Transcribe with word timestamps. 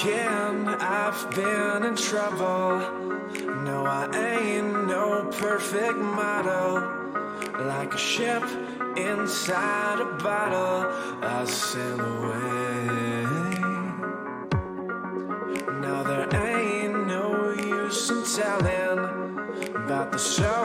again. 0.00 0.68
I've 0.80 1.30
been 1.34 1.84
in 1.84 1.96
trouble. 1.96 2.78
No, 3.64 3.84
I 3.84 4.08
ain't 4.14 4.86
no 4.86 5.28
perfect 5.32 5.98
model. 5.98 6.82
Like 7.66 7.94
a 7.94 7.98
ship 7.98 8.44
inside 8.96 10.00
a 10.00 10.22
bottle, 10.22 10.86
I 11.22 11.44
sail 11.44 12.00
away. 12.00 12.84
Now 15.80 16.02
there 16.02 16.28
ain't 16.46 17.06
no 17.06 17.52
use 17.52 18.10
in 18.10 18.22
telling 18.36 18.98
about 19.74 20.12
the 20.12 20.18
show. 20.18 20.57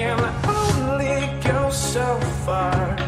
can 0.00 0.18
only 0.48 1.42
go 1.42 1.68
so 1.68 2.18
far. 2.46 2.99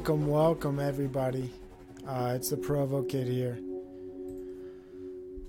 Welcome, 0.00 0.28
welcome, 0.28 0.80
everybody. 0.80 1.52
Uh, 2.08 2.32
it's 2.34 2.48
the 2.48 2.56
Provo 2.56 3.02
Kid 3.02 3.26
here. 3.26 3.58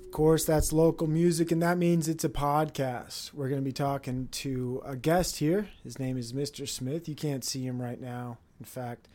Of 0.04 0.12
course, 0.12 0.44
that's 0.44 0.74
local 0.74 1.08
music, 1.08 1.54
and 1.54 1.64
that 1.64 1.78
means 1.78 2.10
it's 2.10 2.26
a 2.26 2.30
podcast. 2.30 3.34
We're 3.34 3.48
going 3.48 3.62
to 3.62 3.66
be 3.66 3.72
talking 3.72 4.28
to 4.32 4.82
a 4.84 4.98
guest 4.98 5.38
here. 5.38 5.70
His 5.86 6.00
name 6.00 6.18
is 6.18 6.34
Mr. 6.34 6.68
Smith. 6.68 7.08
You 7.08 7.16
can't 7.16 7.46
see 7.46 7.66
him 7.66 7.82
right 7.82 8.00
now. 8.00 8.40
In 8.60 8.66
fact, 8.66 9.08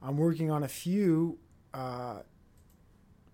I'm 0.00 0.16
working 0.16 0.50
on 0.50 0.62
a 0.62 0.68
few 0.68 1.36
uh, 1.74 2.20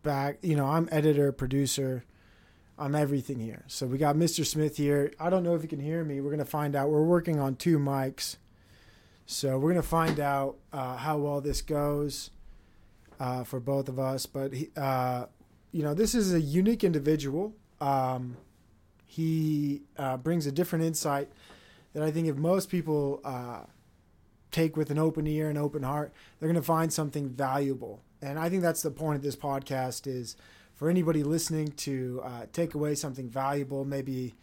back, 0.03 0.39
you 0.43 0.57
know, 0.57 0.67
I'm 0.67 0.89
editor, 0.91 1.31
producer, 1.31 2.05
I'm 2.77 2.97
everything 2.97 3.39
here. 3.39 3.63
So 3.69 3.87
we 3.87 3.99
got 3.99 4.17
Mr. 4.17 4.45
Smith 4.45 4.79
here. 4.79 5.13
I 5.21 5.31
don't 5.31 5.45
know 5.45 5.55
if 5.55 5.63
you 5.63 5.69
can 5.69 5.79
hear 5.79 6.03
me. 6.03 6.21
We're 6.21 6.31
going 6.31 6.41
to 6.41 6.45
find 6.45 6.75
out. 6.75 6.91
We're 6.91 7.05
working 7.05 7.39
on 7.39 7.55
two 7.55 7.79
mics 7.79 8.37
so 9.27 9.59
we're 9.59 9.71
gonna 9.71 9.83
find 9.83 10.21
out 10.21 10.57
uh, 10.73 10.97
how 10.97 11.19
well 11.19 11.41
this 11.41 11.61
goes 11.61 12.31
uh, 13.19 13.43
for 13.43 13.59
both 13.59 13.89
of 13.89 13.99
us. 13.99 14.25
But 14.25 14.53
he, 14.53 14.71
uh, 14.77 15.27
you 15.73 15.83
know, 15.83 15.95
this 15.95 16.15
is 16.15 16.33
a 16.33 16.41
unique 16.41 16.85
individual. 16.85 17.53
Um, 17.81 18.37
he 19.05 19.83
uh, 19.99 20.17
brings 20.17 20.47
a 20.47 20.53
different 20.53 20.85
insight 20.85 21.29
that 21.93 22.05
I 22.05 22.13
think 22.13 22.29
if 22.29 22.37
most 22.37 22.71
people 22.71 23.21
uh, 23.25 23.63
take 24.53 24.77
with 24.77 24.91
an 24.91 24.99
open 24.99 25.27
ear 25.27 25.49
and 25.49 25.59
open 25.59 25.83
heart, 25.83 26.13
they're 26.39 26.49
gonna 26.49 26.63
find 26.63 26.93
something 26.93 27.29
valuable. 27.29 28.01
And 28.23 28.39
I 28.39 28.49
think 28.49 28.63
that's 28.63 28.83
the 28.83 28.93
point 28.93 29.17
of 29.17 29.23
this 29.23 29.37
podcast 29.37 30.07
is 30.07 30.37
for 30.75 30.89
anybody 30.89 31.25
listening 31.25 31.69
to 31.69 32.23
uh, 32.25 32.47
take 32.53 32.75
away 32.75 32.95
something 32.95 33.29
valuable. 33.29 33.85
Maybe 33.85 34.35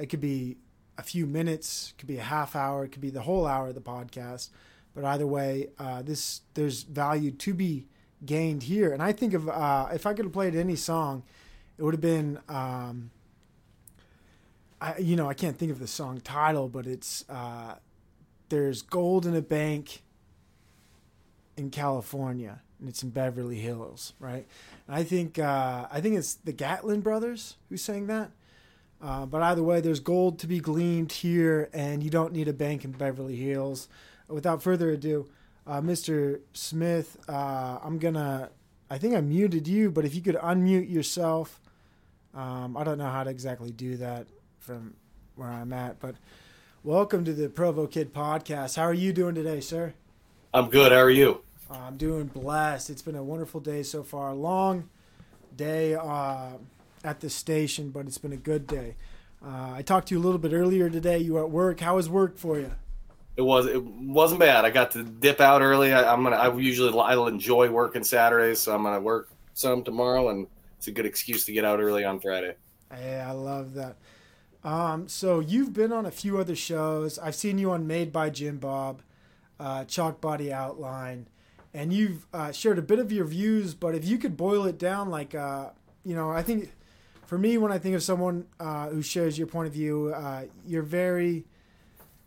it 0.00 0.06
could 0.06 0.20
be 0.20 0.56
a 0.98 1.02
few 1.02 1.26
minutes, 1.26 1.94
could 1.96 2.08
be 2.08 2.18
a 2.18 2.22
half 2.22 2.54
hour, 2.56 2.84
it 2.84 2.88
could 2.90 3.00
be 3.00 3.10
the 3.10 3.22
whole 3.22 3.46
hour 3.46 3.68
of 3.68 3.74
the 3.74 3.80
podcast. 3.80 4.50
But 4.94 5.04
either 5.04 5.26
way, 5.26 5.68
uh, 5.78 6.02
this 6.02 6.42
there's 6.54 6.82
value 6.82 7.30
to 7.30 7.54
be 7.54 7.86
gained 8.26 8.64
here. 8.64 8.92
And 8.92 9.00
I 9.00 9.12
think 9.12 9.32
of 9.32 9.48
uh, 9.48 9.88
if 9.92 10.06
I 10.06 10.12
could 10.12 10.24
have 10.26 10.34
played 10.34 10.56
any 10.56 10.76
song, 10.76 11.22
it 11.78 11.82
would 11.82 11.94
have 11.94 12.00
been. 12.00 12.40
Um, 12.48 13.10
I, 14.80 14.98
you 14.98 15.16
know, 15.16 15.28
I 15.28 15.34
can't 15.34 15.56
think 15.56 15.72
of 15.72 15.80
the 15.80 15.88
song 15.88 16.20
title, 16.20 16.68
but 16.68 16.86
it's 16.86 17.24
uh, 17.28 17.76
there's 18.48 18.82
gold 18.82 19.26
in 19.26 19.34
a 19.34 19.42
bank 19.42 20.02
in 21.56 21.70
California, 21.70 22.60
and 22.78 22.88
it's 22.88 23.02
in 23.02 23.10
Beverly 23.10 23.58
Hills, 23.58 24.14
right? 24.20 24.46
And 24.86 24.96
I 24.96 25.04
think 25.04 25.38
uh, 25.38 25.86
I 25.90 26.00
think 26.00 26.16
it's 26.16 26.34
the 26.34 26.52
Gatlin 26.52 27.00
brothers 27.00 27.56
who 27.68 27.76
sang 27.76 28.06
that. 28.06 28.30
Uh, 29.00 29.26
but 29.26 29.42
either 29.42 29.62
way, 29.62 29.80
there's 29.80 30.00
gold 30.00 30.38
to 30.40 30.46
be 30.46 30.58
gleaned 30.58 31.12
here, 31.12 31.68
and 31.72 32.02
you 32.02 32.10
don't 32.10 32.32
need 32.32 32.48
a 32.48 32.52
bank 32.52 32.84
in 32.84 32.92
Beverly 32.92 33.36
Hills. 33.36 33.88
Without 34.26 34.62
further 34.62 34.90
ado, 34.90 35.28
uh, 35.66 35.80
Mr. 35.80 36.40
Smith, 36.52 37.16
uh, 37.28 37.78
I'm 37.82 37.98
gonna. 37.98 38.50
I 38.90 38.98
think 38.98 39.14
I 39.14 39.20
muted 39.20 39.68
you, 39.68 39.90
but 39.90 40.04
if 40.04 40.14
you 40.14 40.22
could 40.22 40.36
unmute 40.36 40.90
yourself, 40.90 41.60
um, 42.34 42.76
I 42.76 42.84
don't 42.84 42.98
know 42.98 43.10
how 43.10 43.22
to 43.22 43.30
exactly 43.30 43.70
do 43.70 43.96
that 43.98 44.26
from 44.58 44.94
where 45.36 45.48
I'm 45.48 45.72
at, 45.72 46.00
but 46.00 46.16
welcome 46.82 47.24
to 47.24 47.32
the 47.32 47.48
Provo 47.48 47.86
Kid 47.86 48.12
podcast. 48.12 48.76
How 48.76 48.84
are 48.84 48.94
you 48.94 49.12
doing 49.12 49.34
today, 49.34 49.60
sir? 49.60 49.94
I'm 50.52 50.70
good. 50.70 50.90
How 50.90 50.98
are 50.98 51.10
you? 51.10 51.42
I'm 51.70 51.96
doing 51.96 52.26
blessed. 52.26 52.90
It's 52.90 53.02
been 53.02 53.14
a 53.14 53.22
wonderful 53.22 53.60
day 53.60 53.82
so 53.82 54.02
far. 54.02 54.34
Long 54.34 54.88
day 55.54 55.94
uh, 55.94 56.52
at 57.04 57.20
the 57.20 57.30
station, 57.30 57.90
but 57.90 58.06
it's 58.06 58.18
been 58.18 58.32
a 58.32 58.36
good 58.36 58.66
day. 58.66 58.96
Uh, 59.44 59.72
I 59.74 59.82
talked 59.82 60.08
to 60.08 60.14
you 60.14 60.20
a 60.20 60.24
little 60.24 60.38
bit 60.38 60.52
earlier 60.52 60.90
today. 60.90 61.18
You 61.18 61.34
were 61.34 61.44
at 61.44 61.50
work. 61.50 61.80
How 61.80 61.96
was 61.96 62.08
work 62.08 62.38
for 62.38 62.58
you? 62.58 62.72
It 63.36 63.42
was 63.42 63.66
it 63.66 63.82
wasn't 63.84 64.40
bad. 64.40 64.64
I 64.64 64.70
got 64.70 64.90
to 64.92 65.04
dip 65.04 65.40
out 65.40 65.62
early. 65.62 65.92
I, 65.92 66.12
I'm 66.12 66.24
gonna. 66.24 66.36
I 66.36 66.52
usually 66.56 66.98
I'll 66.98 67.28
enjoy 67.28 67.70
working 67.70 68.02
Saturdays, 68.02 68.60
so 68.60 68.74
I'm 68.74 68.82
gonna 68.82 69.00
work 69.00 69.30
some 69.54 69.84
tomorrow, 69.84 70.28
and 70.30 70.48
it's 70.76 70.88
a 70.88 70.90
good 70.90 71.06
excuse 71.06 71.44
to 71.44 71.52
get 71.52 71.64
out 71.64 71.78
early 71.78 72.04
on 72.04 72.18
Friday. 72.18 72.56
Yeah, 72.90 73.26
I 73.28 73.32
love 73.32 73.74
that. 73.74 73.96
Um, 74.64 75.06
so 75.06 75.38
you've 75.38 75.72
been 75.72 75.92
on 75.92 76.04
a 76.04 76.10
few 76.10 76.38
other 76.38 76.56
shows. 76.56 77.16
I've 77.18 77.36
seen 77.36 77.58
you 77.58 77.70
on 77.70 77.86
Made 77.86 78.12
by 78.12 78.30
Jim 78.30 78.58
Bob, 78.58 79.02
uh, 79.60 79.84
Chalk 79.84 80.20
Body 80.20 80.52
Outline, 80.52 81.28
and 81.72 81.92
you've 81.92 82.26
uh, 82.34 82.50
shared 82.50 82.78
a 82.78 82.82
bit 82.82 82.98
of 82.98 83.12
your 83.12 83.24
views. 83.24 83.72
But 83.74 83.94
if 83.94 84.04
you 84.04 84.18
could 84.18 84.36
boil 84.36 84.64
it 84.66 84.78
down, 84.78 85.10
like 85.10 85.36
uh, 85.36 85.70
you 86.04 86.16
know, 86.16 86.30
I 86.30 86.42
think 86.42 86.72
for 87.28 87.36
me, 87.36 87.58
when 87.58 87.70
I 87.70 87.78
think 87.78 87.94
of 87.94 88.02
someone 88.02 88.46
uh, 88.58 88.88
who 88.88 89.02
shares 89.02 89.36
your 89.36 89.46
point 89.46 89.66
of 89.66 89.74
view, 89.74 90.14
uh, 90.16 90.44
you're 90.66 90.80
very 90.80 91.44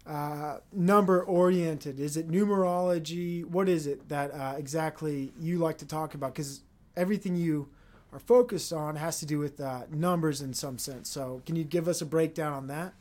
uh, 0.06 0.58
number 0.72 1.24
oriented. 1.24 2.00
Is 2.00 2.18
it 2.18 2.30
numerology? 2.30 3.44
What 3.44 3.68
is 3.68 3.88
it 3.88 4.10
that 4.10 4.32
uh, 4.32 4.54
exactly 4.60 5.34
you 5.40 5.58
like 5.58 5.80
to 5.80 5.88
talk 5.88 6.14
about? 6.14 6.36
Because 6.36 6.62
everything 6.96 7.36
you 7.36 7.68
are 8.14 8.20
focused 8.20 8.72
on 8.72 8.96
has 8.96 9.20
to 9.22 9.26
do 9.26 9.40
with 9.40 9.60
uh, 9.60 9.86
numbers 9.90 10.40
in 10.40 10.54
some 10.54 10.78
sense. 10.78 11.10
So, 11.10 11.42
can 11.48 11.56
you 11.56 11.64
give 11.64 11.88
us 11.88 12.02
a 12.02 12.06
breakdown 12.06 12.54
on 12.54 12.68
that? 12.68 12.94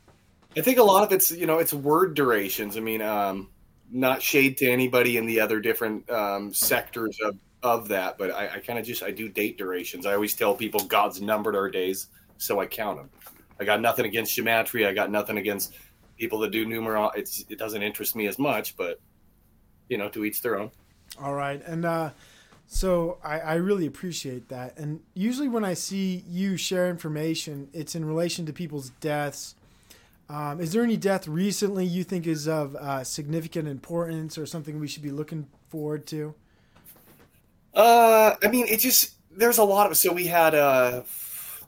I 0.56 0.62
think 0.62 0.78
a 0.78 0.82
lot 0.82 1.04
of 1.04 1.12
it's 1.12 1.30
you 1.30 1.46
know 1.46 1.58
it's 1.58 1.74
word 1.74 2.14
durations. 2.14 2.78
I 2.78 2.80
mean, 2.80 3.02
um, 3.02 3.50
not 3.90 4.22
shade 4.22 4.56
to 4.56 4.70
anybody 4.70 5.18
in 5.18 5.26
the 5.26 5.40
other 5.40 5.60
different 5.60 6.08
um, 6.08 6.54
sectors 6.54 7.18
of 7.22 7.36
of 7.62 7.88
that, 7.88 8.16
but 8.18 8.30
I, 8.30 8.48
I 8.54 8.58
kind 8.58 8.78
of 8.78 8.84
just 8.84 9.02
I 9.02 9.10
do 9.10 9.28
date 9.28 9.58
durations. 9.58 10.06
I 10.06 10.14
always 10.14 10.34
tell 10.34 10.54
people 10.54 10.80
God's 10.84 11.20
numbered 11.20 11.54
our 11.54 11.70
days, 11.70 12.08
so 12.38 12.60
I 12.60 12.66
count 12.66 12.98
them. 12.98 13.10
I 13.58 13.64
got 13.64 13.80
nothing 13.80 14.06
against 14.06 14.36
gematria. 14.36 14.88
I 14.88 14.94
got 14.94 15.10
nothing 15.10 15.36
against 15.36 15.74
people 16.18 16.38
that 16.40 16.50
do 16.50 16.64
numeral. 16.64 17.10
It's 17.14 17.44
it 17.48 17.58
doesn't 17.58 17.82
interest 17.82 18.16
me 18.16 18.26
as 18.26 18.38
much, 18.38 18.76
but 18.76 19.00
you 19.88 19.98
know, 19.98 20.08
to 20.10 20.24
each 20.24 20.40
their 20.40 20.58
own. 20.58 20.70
All 21.20 21.34
right, 21.34 21.62
and 21.66 21.84
uh, 21.84 22.10
so 22.66 23.18
I, 23.22 23.40
I 23.40 23.54
really 23.56 23.86
appreciate 23.86 24.48
that. 24.48 24.78
And 24.78 25.00
usually, 25.12 25.48
when 25.48 25.64
I 25.64 25.74
see 25.74 26.24
you 26.26 26.56
share 26.56 26.88
information, 26.88 27.68
it's 27.72 27.94
in 27.94 28.04
relation 28.04 28.46
to 28.46 28.52
people's 28.52 28.90
deaths. 29.00 29.54
Um, 30.28 30.60
is 30.60 30.72
there 30.72 30.84
any 30.84 30.96
death 30.96 31.26
recently 31.26 31.84
you 31.84 32.04
think 32.04 32.28
is 32.28 32.46
of 32.46 32.76
uh, 32.76 33.02
significant 33.02 33.66
importance 33.66 34.38
or 34.38 34.46
something 34.46 34.78
we 34.78 34.86
should 34.86 35.02
be 35.02 35.10
looking 35.10 35.48
forward 35.68 36.06
to? 36.06 36.34
Uh, 37.74 38.34
I 38.42 38.48
mean, 38.48 38.66
it 38.66 38.78
just 38.78 39.14
there's 39.30 39.58
a 39.58 39.64
lot 39.64 39.90
of 39.90 39.96
so 39.96 40.12
we 40.12 40.26
had 40.26 40.54
uh 40.54 41.02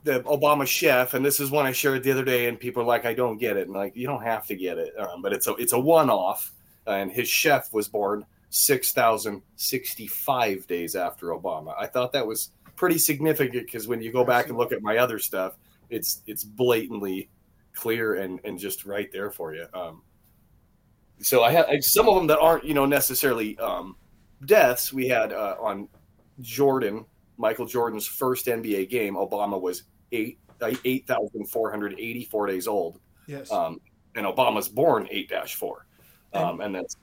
the 0.05 0.21
Obama 0.23 0.67
chef, 0.67 1.15
and 1.15 1.25
this 1.25 1.39
is 1.39 1.51
one 1.51 1.65
I 1.65 1.73
shared 1.73 2.03
the 2.03 2.11
other 2.11 2.25
day, 2.25 2.49
and 2.49 2.59
people 2.59 2.83
are 2.83 2.87
like, 2.87 3.05
I 3.05 3.15
don't 3.15 3.39
get 3.39 3.57
it, 3.57 3.69
and 3.69 3.77
like 3.77 3.95
you 3.95 4.07
don't 4.07 4.23
have 4.23 4.47
to 4.49 4.57
get 4.57 4.79
it, 4.79 4.99
um, 4.99 5.23
but 5.23 5.33
it's 5.33 5.47
a 5.47 5.55
it's 5.55 5.73
a 5.73 5.79
one 5.79 6.11
off, 6.11 6.53
and 6.87 7.11
his 7.11 7.29
chef 7.29 7.73
was 7.73 7.89
born 7.89 8.27
six 8.51 8.93
thousand 8.93 9.43
sixty 9.57 10.07
five 10.07 10.67
days 10.67 10.97
after 10.97 11.29
Obama. 11.29 11.75
I 11.79 11.87
thought 11.87 12.13
that 12.13 12.27
was 12.27 12.51
pretty 12.75 12.99
significant 12.99 13.67
because 13.67 13.87
when 13.87 14.03
you 14.03 14.13
go 14.13 14.25
back 14.25 14.49
and 14.49 14.59
look 14.59 14.73
at 14.73 14.83
my 14.83 14.99
other 14.99 15.19
stuff, 15.19 15.57
it's 15.89 16.23
it's 16.27 16.43
blatantly 16.43 17.31
clear 17.75 18.17
and 18.17 18.41
and 18.45 18.59
just 18.59 18.85
right 18.85 19.11
there 19.13 19.31
for 19.31 19.55
you. 19.55 19.67
Um, 19.73 20.03
so 21.21 21.45
I 21.45 21.53
had 21.53 21.85
some 21.85 22.09
of 22.09 22.17
them 22.17 22.27
that 22.27 22.41
aren't 22.41 22.65
you 22.65 22.75
know 22.75 22.87
necessarily 22.87 23.56
um, 23.59 23.94
deaths. 24.46 24.93
We 24.93 25.08
had 25.08 25.32
uh, 25.32 25.56
on 25.61 25.89
Jordan, 26.41 27.05
Michael 27.39 27.67
Jordan's 27.67 28.06
first 28.06 28.46
NBA 28.46 28.89
game. 28.91 29.15
Obama 29.15 29.61
was 29.61 29.84
eight 30.13 30.39
uh, 30.61 30.72
eight 30.84 31.06
thousand 31.06 31.46
four 31.49 31.70
hundred 31.70 31.94
eighty 31.99 32.25
four 32.25 32.46
days 32.46 32.67
old, 32.69 33.01
Yes. 33.27 33.51
um, 33.51 33.81
and 34.15 34.27
Obama's 34.27 34.69
born 34.69 35.08
eight 35.11 35.29
dash 35.29 35.55
four, 35.56 35.87
um, 36.34 36.61
and 36.61 36.75
that's 36.75 36.96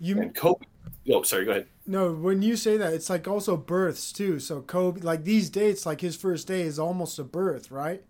you 0.00 0.20
and 0.20 0.34
Kobe. 0.34 0.64
Oh, 1.10 1.22
sorry. 1.22 1.44
Go 1.44 1.50
ahead. 1.50 1.66
no, 1.86 2.12
when 2.12 2.40
you 2.40 2.56
say 2.56 2.76
that, 2.78 2.94
it's 2.94 3.10
like 3.10 3.28
also 3.28 3.56
births 3.58 4.10
too. 4.12 4.38
So 4.38 4.62
Kobe, 4.62 5.00
like 5.02 5.24
these 5.24 5.50
dates, 5.50 5.84
like 5.84 6.00
his 6.00 6.16
first 6.16 6.46
day 6.48 6.62
is 6.62 6.78
almost 6.78 7.18
a 7.18 7.24
birth, 7.24 7.70
right? 7.70 8.02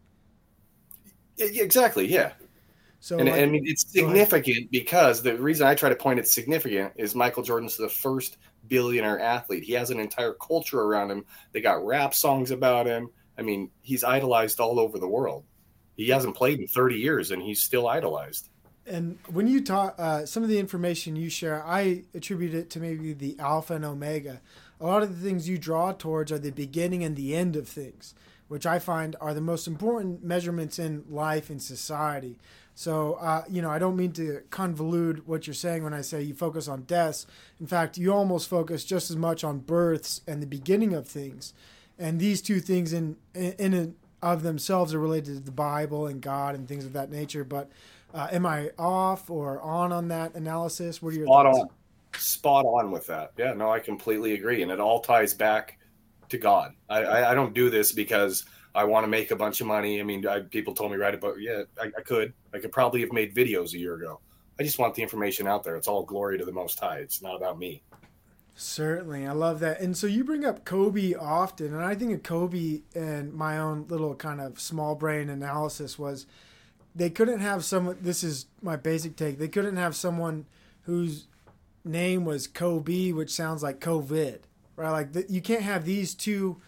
Exactly. 1.38 2.07
Yeah. 2.07 2.33
So 3.04 3.18
And, 3.18 3.28
like, 3.28 3.38
I 3.38 3.44
mean, 3.44 3.64
it's 3.66 3.87
significant 3.87 4.70
because 4.70 5.20
the 5.20 5.37
reason 5.37 5.66
I 5.66 5.75
try 5.75 5.90
to 5.90 5.94
point 5.94 6.20
it's 6.20 6.32
significant 6.32 6.94
is 6.96 7.14
Michael 7.14 7.42
Jordan's 7.42 7.76
the 7.76 7.90
first 7.90 8.38
billionaire 8.66 9.20
athlete. 9.20 9.62
He 9.62 9.75
has 9.75 9.90
an 9.90 10.00
entire 10.00 10.32
culture 10.32 10.80
around 10.80 11.11
him. 11.11 11.26
They 11.52 11.61
got 11.61 11.84
rap 11.84 12.14
songs 12.14 12.50
about 12.50 12.87
him. 12.87 13.11
I 13.37 13.42
mean, 13.42 13.70
he's 13.82 14.04
idolized 14.04 14.58
all 14.58 14.80
over 14.80 14.99
the 14.99 15.06
world. 15.06 15.44
He 15.99 16.08
hasn't 16.08 16.34
played 16.34 16.61
in 16.61 16.66
30 16.66 16.96
years 16.96 17.30
and 17.30 17.42
he's 17.42 17.61
still 17.62 17.87
idolized. 17.87 18.49
And 18.87 19.18
when 19.30 19.49
you 19.49 19.62
talk, 19.62 19.96
uh, 19.99 20.25
some 20.25 20.42
of 20.42 20.49
the 20.49 20.58
information 20.58 21.14
you 21.14 21.28
share, 21.28 21.62
I 21.62 22.04
attribute 22.14 22.54
it 22.54 22.70
to 22.70 22.80
maybe 22.80 23.12
the 23.12 23.37
alpha 23.38 23.75
and 23.75 23.84
omega. 23.84 24.40
A 24.80 24.87
lot 24.87 25.02
of 25.02 25.11
the 25.11 25.28
things 25.28 25.46
you 25.46 25.58
draw 25.58 25.92
towards 25.92 26.32
are 26.32 26.38
the 26.38 26.52
beginning 26.52 27.04
and 27.04 27.16
the 27.16 27.37
end 27.37 27.54
of 27.54 27.68
things, 27.68 28.14
which 28.49 28.64
I 28.64 28.78
find 28.78 29.14
are 29.20 29.34
the 29.34 29.42
most 29.42 29.66
important 29.66 30.25
measurements 30.25 30.78
in 30.78 31.04
life 31.11 31.50
and 31.50 31.61
society. 31.61 32.38
So, 32.75 33.14
uh, 33.14 33.45
you 33.49 33.62
know, 33.62 33.71
I 33.71 33.78
don't 33.78 33.97
mean 33.97 34.12
to 34.12 34.43
convolute 34.50 35.26
what 35.26 35.47
you're 35.47 35.54
saying 35.54 35.85
when 35.85 35.95
I 35.95 36.00
say 36.00 36.23
you 36.23 36.35
focus 36.35 36.66
on 36.66 36.83
deaths. 36.83 37.26
In 37.61 37.66
fact, 37.66 37.97
you 37.97 38.12
almost 38.12 38.49
focus 38.49 38.85
just 38.85 39.11
as 39.11 39.16
much 39.16 39.45
on 39.45 39.59
births 39.59 40.23
and 40.26 40.43
the 40.43 40.47
beginning 40.47 40.93
of 40.93 41.07
things. 41.07 41.54
And 41.99 42.19
these 42.19 42.43
two 42.43 42.59
things 42.61 42.93
in 42.93 43.16
in 43.35 43.75
and 43.75 43.95
of 44.23 44.43
themselves 44.43 44.93
are 44.95 44.99
related 44.99 45.35
to 45.37 45.40
the 45.40 45.52
Bible 45.52 46.07
and 46.07 46.21
God 46.21 46.54
and 46.54 46.66
things 46.66 46.85
of 46.85 46.95
that 46.95 47.11
nature. 47.11 47.45
But 47.45 47.71
uh, 48.12 48.28
am 48.33 48.47
I 48.47 48.71
off 48.78 49.31
or 49.31 49.61
on 49.61 49.93
on 49.93 50.09
that 50.09 50.35
analysis? 50.35 51.00
What 51.00 51.14
are 51.14 51.16
your 51.16 51.26
Spot 51.26 51.47
thoughts? 51.47 51.59
on. 51.61 51.69
Spot 52.16 52.64
on 52.64 52.90
with 52.90 53.07
that. 53.07 53.33
Yeah, 53.37 53.52
no, 53.54 53.71
I 53.71 53.81
completely 53.81 54.33
agree. 54.35 54.62
And 54.62 54.73
it 54.73 54.81
all 54.81 55.00
ties 55.00 55.35
back 55.35 55.78
to 56.31 56.38
God. 56.38 56.73
I, 56.88 57.02
I, 57.02 57.31
I 57.33 57.35
don't 57.35 57.54
do 57.54 57.71
this 57.71 57.93
because 57.93 58.45
I 58.75 58.85
want 58.85 59.04
to 59.04 59.09
make 59.09 59.31
a 59.31 59.37
bunch 59.37 59.61
of 59.61 59.66
money. 59.66 60.00
I 60.00 60.02
mean, 60.02 60.26
I, 60.26 60.40
people 60.40 60.75
told 60.75 60.90
me 60.90 60.97
right 60.97 61.14
about, 61.14 61.40
yeah, 61.40 61.62
I, 61.81 61.87
I 61.97 62.00
could. 62.00 62.33
I 62.52 62.59
could 62.59 62.73
probably 62.73 63.00
have 63.00 63.12
made 63.12 63.35
videos 63.35 63.73
a 63.75 63.78
year 63.78 63.95
ago. 63.95 64.21
I 64.59 64.62
just 64.62 64.78
want 64.78 64.95
the 64.95 65.02
information 65.02 65.47
out 65.47 65.62
there. 65.62 65.76
It's 65.76 65.88
all 65.88 66.04
glory 66.04 66.38
to 66.38 66.45
the 66.45 66.52
Most 66.52 66.78
High. 66.81 66.99
It's 66.99 67.23
not 67.23 67.37
about 67.37 67.59
me. 67.59 67.83
Certainly, 68.57 69.26
I 69.26 69.33
love 69.33 69.59
that. 69.61 69.81
And 69.81 69.97
so 69.97 70.07
you 70.07 70.23
bring 70.23 70.45
up 70.45 70.64
Kobe 70.64 71.14
often, 71.14 71.75
and 71.75 71.83
I 71.83 71.97
think 71.97 72.12
of 72.14 72.23
Kobe 72.23 72.83
and 72.95 73.33
my 73.35 73.59
own 73.59 73.87
little 73.88 74.14
kind 74.14 74.40
of 74.40 74.61
small 74.61 74.95
brain 74.95 75.28
analysis 75.28 75.99
was 75.99 76.26
they 76.95 77.11
couldn't 77.11 77.40
have 77.40 77.64
someone. 77.64 77.99
This 78.00 78.23
is 78.23 78.47
my 78.62 78.76
basic 78.76 79.16
take. 79.16 79.38
They 79.38 79.49
couldn't 79.49 79.76
have 79.76 79.97
someone 79.97 80.47
whose 80.83 81.26
name 81.85 82.25
was 82.25 82.47
Kobe, 82.47 83.11
which 83.11 83.31
sounds 83.31 83.62
like 83.62 83.81
COVID, 83.81 84.38
right? 84.76 84.90
Like 84.90 85.12
the, 85.14 85.26
you 85.28 85.40
can't 85.40 85.62
have 85.62 85.85
these 85.85 86.14
two 86.14 86.61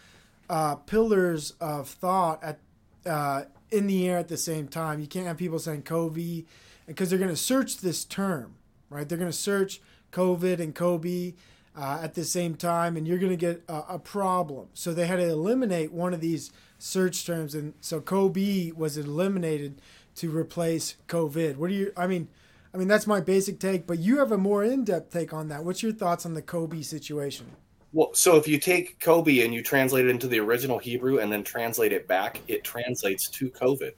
uh, 0.49 0.75
pillars 0.75 1.53
of 1.59 1.87
thought 1.87 2.43
at 2.43 2.59
uh, 3.05 3.43
in 3.71 3.87
the 3.87 4.07
air 4.07 4.17
at 4.17 4.27
the 4.27 4.37
same 4.37 4.67
time. 4.67 4.99
You 4.99 5.07
can't 5.07 5.27
have 5.27 5.37
people 5.37 5.59
saying 5.59 5.83
Kobe 5.83 6.45
because 6.85 7.09
they're 7.09 7.19
going 7.19 7.29
to 7.29 7.35
search 7.35 7.77
this 7.77 8.05
term, 8.05 8.55
right? 8.89 9.07
They're 9.07 9.17
going 9.17 9.31
to 9.31 9.37
search 9.37 9.81
COVID 10.11 10.59
and 10.59 10.73
Kobe 10.73 11.33
uh, 11.75 11.99
at 12.01 12.15
the 12.15 12.23
same 12.23 12.55
time, 12.55 12.97
and 12.97 13.07
you're 13.07 13.19
going 13.19 13.31
to 13.31 13.37
get 13.37 13.63
a, 13.67 13.83
a 13.89 13.99
problem. 13.99 14.67
So 14.73 14.93
they 14.93 15.05
had 15.05 15.17
to 15.17 15.27
eliminate 15.27 15.91
one 15.91 16.13
of 16.13 16.21
these 16.21 16.51
search 16.79 17.25
terms, 17.25 17.53
and 17.53 17.73
so 17.81 17.99
Kobe 17.99 18.71
was 18.71 18.97
eliminated 18.97 19.81
to 20.15 20.35
replace 20.35 20.95
COVID. 21.07 21.57
What 21.57 21.69
do 21.69 21.75
you? 21.75 21.91
I 21.95 22.07
mean, 22.07 22.29
I 22.73 22.77
mean 22.77 22.87
that's 22.87 23.07
my 23.07 23.21
basic 23.21 23.59
take, 23.59 23.85
but 23.85 23.99
you 23.99 24.19
have 24.19 24.31
a 24.31 24.37
more 24.37 24.63
in-depth 24.63 25.11
take 25.11 25.33
on 25.33 25.49
that. 25.49 25.63
What's 25.63 25.83
your 25.83 25.91
thoughts 25.91 26.25
on 26.25 26.33
the 26.33 26.41
Kobe 26.41 26.81
situation? 26.81 27.51
Well, 27.93 28.13
so 28.13 28.35
if 28.35 28.47
you 28.47 28.59
take 28.59 28.99
Kobe 28.99 29.41
and 29.43 29.53
you 29.53 29.63
translate 29.63 30.05
it 30.05 30.09
into 30.09 30.27
the 30.27 30.39
original 30.39 30.77
Hebrew 30.77 31.19
and 31.19 31.31
then 31.31 31.43
translate 31.43 31.93
it 31.93 32.07
back, 32.07 32.41
it 32.47 32.63
translates 32.63 33.29
to 33.29 33.49
COVID. 33.49 33.91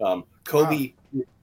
Um, 0.00 0.24
Kobe, 0.44 0.92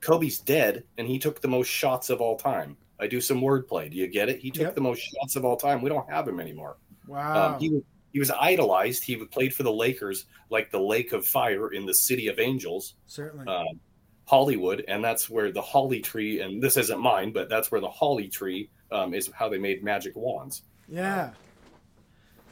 Kobe's 0.02 0.40
dead, 0.40 0.84
and 0.98 1.08
he 1.08 1.18
took 1.20 1.42
the 1.42 1.48
most 1.48 1.68
shots 1.68 2.10
of 2.10 2.22
all 2.22 2.38
time. 2.38 2.78
I 3.00 3.08
do 3.08 3.22
some 3.22 3.42
wordplay. 3.42 3.90
Do 3.90 3.98
you 3.98 4.08
get 4.08 4.30
it? 4.30 4.40
He 4.40 4.52
took 4.52 4.64
Yep. 4.64 4.76
the 4.76 4.82
most 4.82 5.00
shots 5.00 5.36
of 5.36 5.46
all 5.46 5.56
time. 5.58 5.82
We 5.82 5.90
don't 5.90 6.10
have 6.10 6.28
him 6.28 6.40
anymore. 6.40 6.78
Wow. 7.08 7.54
Um, 7.56 7.60
he 7.60 7.70
was- 7.70 7.84
he 8.12 8.20
was 8.20 8.32
idolized. 8.32 9.04
He 9.04 9.16
played 9.18 9.54
for 9.54 9.62
the 9.64 9.72
Lakers 9.72 10.26
like 10.50 10.72
the 10.72 10.80
Lake 10.80 11.14
of 11.14 11.26
Fire 11.28 11.72
in 11.72 11.86
the 11.86 11.94
City 11.94 12.28
of 12.28 12.40
Angels, 12.40 12.96
Certainly. 13.06 13.46
um, 13.48 13.80
Hollywood, 14.26 14.84
and 14.88 15.04
that's 15.04 15.30
where 15.30 15.52
the 15.52 15.62
holly 15.62 16.00
tree. 16.02 16.40
And 16.42 16.62
this 16.62 16.76
isn't 16.78 17.00
mine, 17.00 17.32
but 17.32 17.50
that's 17.50 17.72
where 17.72 17.80
the 17.82 17.90
holly 17.90 18.28
tree 18.28 18.70
um, 18.92 19.14
is. 19.14 19.30
How 19.34 19.48
they 19.48 19.60
made 19.60 19.84
magic 19.84 20.16
wands. 20.16 20.64
Yeah. 20.88 21.32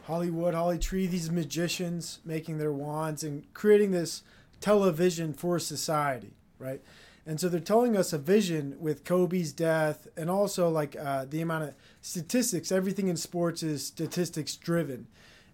Hollywood, 0.08 0.54
Holly 0.54 0.80
Tree, 0.80 1.06
these 1.06 1.30
magicians 1.30 2.20
making 2.24 2.60
their 2.60 2.72
wands 2.72 3.26
and 3.26 3.44
creating 3.54 3.92
this 3.92 4.24
television 4.62 5.34
for 5.34 5.60
society, 5.60 6.32
right? 6.60 6.82
And 7.26 7.42
so 7.42 7.50
they're 7.50 7.60
telling 7.60 7.98
us 7.98 8.14
a 8.14 8.18
vision 8.18 8.78
with 8.80 9.04
Kobe's 9.04 9.52
death 9.52 10.08
and 10.16 10.30
also 10.30 10.70
like 10.70 10.96
uh, 10.96 11.26
the 11.30 11.42
amount 11.42 11.66
of 11.66 11.74
statistics. 12.02 12.72
Everything 12.72 13.10
in 13.10 13.18
sports 13.18 13.62
is 13.62 13.86
statistics 13.86 14.56
driven. 14.56 15.08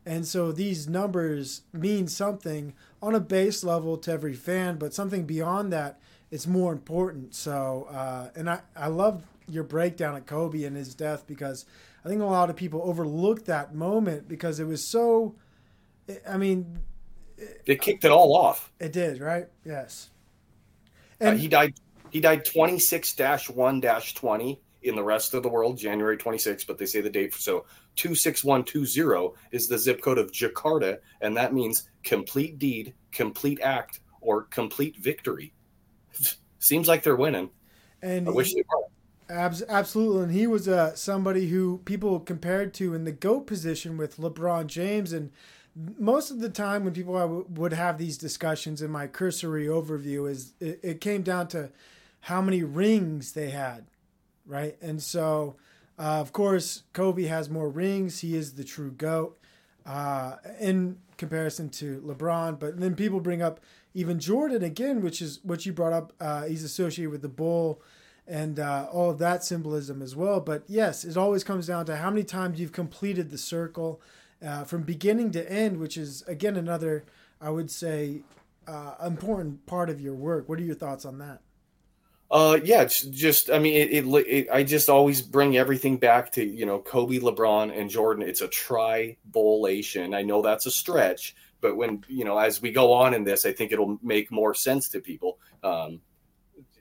And 0.05 0.27
so 0.27 0.51
these 0.51 0.87
numbers 0.87 1.61
mean 1.73 2.07
something 2.07 2.73
on 3.01 3.15
a 3.15 3.19
base 3.19 3.63
level 3.63 3.97
to 3.97 4.11
every 4.11 4.35
fan, 4.35 4.77
but 4.77 4.93
something 4.93 5.25
beyond 5.25 5.73
that, 5.73 5.99
it's 6.29 6.45
more 6.45 6.71
important. 6.71 7.33
So, 7.33 7.87
uh, 7.89 8.29
and 8.35 8.47
I, 8.47 8.59
I 8.75 8.87
love 8.87 9.23
your 9.49 9.63
breakdown 9.63 10.15
of 10.15 10.27
Kobe 10.27 10.63
and 10.63 10.77
his 10.77 10.93
death 10.93 11.25
because 11.25 11.65
I 12.05 12.09
think 12.09 12.21
a 12.21 12.25
lot 12.25 12.49
of 12.49 12.55
people 12.55 12.81
overlooked 12.83 13.45
that 13.45 13.73
moment 13.73 14.27
because 14.27 14.59
it 14.59 14.65
was 14.65 14.85
so, 14.85 15.35
I 16.27 16.37
mean, 16.37 16.79
It 17.65 17.81
kicked 17.81 18.03
it 18.03 18.11
all 18.11 18.35
off. 18.35 18.71
it 18.79 18.91
did, 18.91 19.21
right? 19.21 19.47
Yes. 19.65 20.09
Uh, 21.21 21.25
And 21.25 21.39
he 21.39 21.47
died. 21.47 21.73
He 22.09 22.19
died 22.19 22.45
twenty 22.45 22.77
six 22.77 23.17
one 23.49 23.81
twenty 24.15 24.59
in 24.83 24.95
the 24.95 25.03
rest 25.03 25.33
of 25.33 25.41
the 25.43 25.49
world, 25.49 25.77
January 25.77 26.17
twenty 26.17 26.37
sixth. 26.37 26.67
But 26.67 26.77
they 26.77 26.85
say 26.85 27.01
the 27.01 27.09
date. 27.09 27.33
So 27.33 27.65
two 27.95 28.13
six 28.13 28.43
one 28.43 28.63
two 28.63 28.85
zero 28.85 29.33
is 29.51 29.67
the 29.67 29.77
zip 29.77 30.01
code 30.01 30.17
of 30.19 30.31
Jakarta, 30.31 30.99
and 31.21 31.35
that 31.37 31.53
means 31.53 31.89
complete 32.03 32.59
deed, 32.59 32.93
complete 33.11 33.59
act, 33.61 34.01
or 34.21 34.43
complete 34.43 34.97
victory. 34.99 35.53
Seems 36.59 36.87
like 36.87 37.01
they're 37.01 37.15
winning. 37.15 37.49
and 38.01 38.27
I 38.27 38.31
wish 38.31 38.53
they 38.53 38.63
were. 38.69 38.83
Abs- 39.29 39.63
absolutely, 39.69 40.23
and 40.23 40.31
he 40.33 40.47
was 40.47 40.67
uh, 40.67 40.95
somebody 40.95 41.47
who 41.47 41.79
people 41.85 42.19
compared 42.19 42.73
to 42.75 42.93
in 42.93 43.05
the 43.05 43.11
goat 43.11 43.47
position 43.47 43.97
with 43.97 44.17
LeBron 44.17 44.67
James. 44.67 45.13
And 45.13 45.31
most 45.75 46.29
of 46.29 46.39
the 46.39 46.49
time, 46.49 46.83
when 46.83 46.93
people 46.93 47.45
would 47.49 47.73
have 47.73 47.97
these 47.97 48.17
discussions, 48.17 48.81
in 48.81 48.91
my 48.91 49.07
cursory 49.07 49.65
overview, 49.65 50.29
is 50.29 50.53
it, 50.59 50.79
it 50.83 51.01
came 51.01 51.21
down 51.21 51.47
to 51.49 51.69
how 52.21 52.41
many 52.41 52.63
rings 52.63 53.31
they 53.31 53.49
had, 53.49 53.85
right? 54.45 54.77
And 54.81 55.01
so, 55.01 55.55
uh, 55.97 56.19
of 56.19 56.33
course, 56.33 56.83
Kobe 56.93 57.23
has 57.23 57.49
more 57.49 57.69
rings. 57.69 58.19
He 58.19 58.35
is 58.35 58.53
the 58.53 58.63
true 58.63 58.91
goat 58.91 59.39
uh, 59.85 60.35
in 60.59 60.97
comparison 61.17 61.69
to 61.69 62.01
LeBron. 62.01 62.59
But 62.59 62.79
then 62.79 62.95
people 62.95 63.19
bring 63.19 63.41
up 63.41 63.59
even 63.93 64.19
Jordan 64.19 64.63
again, 64.63 65.01
which 65.01 65.21
is 65.21 65.39
what 65.43 65.65
you 65.65 65.73
brought 65.73 65.93
up. 65.93 66.13
Uh, 66.19 66.43
he's 66.43 66.63
associated 66.63 67.11
with 67.11 67.21
the 67.21 67.29
bull 67.29 67.81
and 68.27 68.59
uh, 68.59 68.87
all 68.91 69.09
of 69.09 69.19
that 69.19 69.43
symbolism 69.43 70.01
as 70.01 70.15
well. 70.15 70.39
But 70.39 70.63
yes, 70.67 71.03
it 71.03 71.17
always 71.17 71.43
comes 71.43 71.67
down 71.67 71.85
to 71.87 71.97
how 71.97 72.09
many 72.09 72.23
times 72.23 72.59
you've 72.59 72.71
completed 72.71 73.29
the 73.29 73.37
circle 73.37 74.01
uh, 74.45 74.63
from 74.63 74.83
beginning 74.83 75.31
to 75.31 75.51
end, 75.51 75.77
which 75.77 75.97
is 75.97 76.21
again 76.23 76.55
another, 76.55 77.03
I 77.41 77.49
would 77.49 77.71
say, 77.71 78.21
uh, 78.67 78.95
important 79.05 79.65
part 79.65 79.89
of 79.89 79.99
your 79.99 80.13
work. 80.13 80.47
What 80.47 80.59
are 80.59 80.63
your 80.63 80.75
thoughts 80.75 81.05
on 81.05 81.17
that? 81.19 81.41
Uh, 82.31 82.57
yeah, 82.63 82.85
just 82.85 83.51
I 83.51 83.59
mean, 83.59 83.75
it, 83.75 83.91
it, 83.91 84.27
it. 84.27 84.47
I 84.51 84.63
just 84.63 84.89
always 84.89 85.21
bring 85.21 85.55
everything 85.55 85.97
back 85.97 86.31
to 86.31 86.43
you 86.43 86.65
know 86.65 86.79
Kobe, 86.79 87.19
LeBron, 87.19 87.77
and 87.77 87.89
Jordan. 87.89 88.27
It's 88.27 88.41
a 88.41 88.47
tri-bolation. 88.47 90.15
I 90.15 90.23
know 90.23 90.41
that's 90.41 90.65
a 90.65 90.71
stretch, 90.71 91.35
but 91.61 91.75
when 91.75 92.03
you 92.07 92.25
know 92.25 92.37
as 92.37 92.61
we 92.61 92.71
go 92.71 92.91
on 92.91 93.13
in 93.13 93.23
this, 93.23 93.45
I 93.45 93.51
think 93.51 93.71
it'll 93.71 93.99
make 94.01 94.31
more 94.31 94.55
sense 94.55 94.89
to 94.89 94.99
people. 94.99 95.37
Um, 95.63 96.01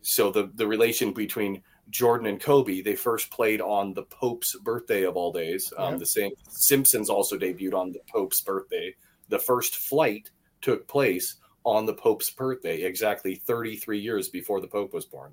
so 0.02 0.30
the 0.30 0.50
the 0.54 0.66
relation 0.66 1.12
between 1.12 1.62
Jordan 1.90 2.26
and 2.26 2.40
Kobe, 2.40 2.80
they 2.80 2.94
first 2.97 3.30
played 3.30 3.61
on 3.61 3.94
the 3.94 4.02
Pope's 4.02 4.56
birthday 4.56 5.04
of 5.04 5.16
all 5.16 5.32
days. 5.32 5.73
Um, 5.76 5.94
Yeah. 5.94 5.99
The 5.99 6.06
same 6.06 6.32
Simpsons 6.49 7.11
also 7.11 7.38
debuted 7.38 7.75
on 7.75 7.92
the 7.92 8.00
Pope's 8.11 8.40
birthday. 8.40 8.94
The 9.28 9.38
first 9.38 9.76
flight 9.76 10.30
took 10.61 10.87
place 10.87 11.37
on 11.64 11.87
the 11.87 11.94
Pope's 11.94 12.30
birthday, 12.30 12.82
exactly 12.82 13.35
33 13.37 13.99
years 14.00 14.28
before 14.28 14.61
the 14.61 14.66
Pope 14.66 14.92
was 14.92 15.04
born. 15.04 15.32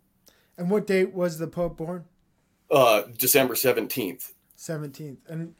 And 0.57 0.69
what 0.69 0.85
date 0.85 1.13
was 1.13 1.37
the 1.37 1.47
Pope 1.47 1.77
born? 1.77 2.05
Uh, 2.69 3.03
December 3.17 3.55
17th. 3.55 4.33
17th. 4.57 5.17
And, 5.27 5.55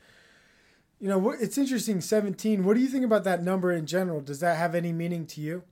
you 1.00 1.08
know, 1.08 1.32
it's 1.32 1.58
interesting, 1.58 2.02
17. 2.02 2.64
What 2.64 2.76
do 2.76 2.82
you 2.82 2.88
think 2.88 3.06
about 3.06 3.24
that 3.24 3.42
number 3.42 3.72
in 3.72 3.86
general? 3.86 4.22
Does 4.22 4.42
that 4.42 4.58
have 4.58 4.76
any 4.76 4.92
meaning 4.92 5.26
to 5.28 5.42
you? 5.42 5.64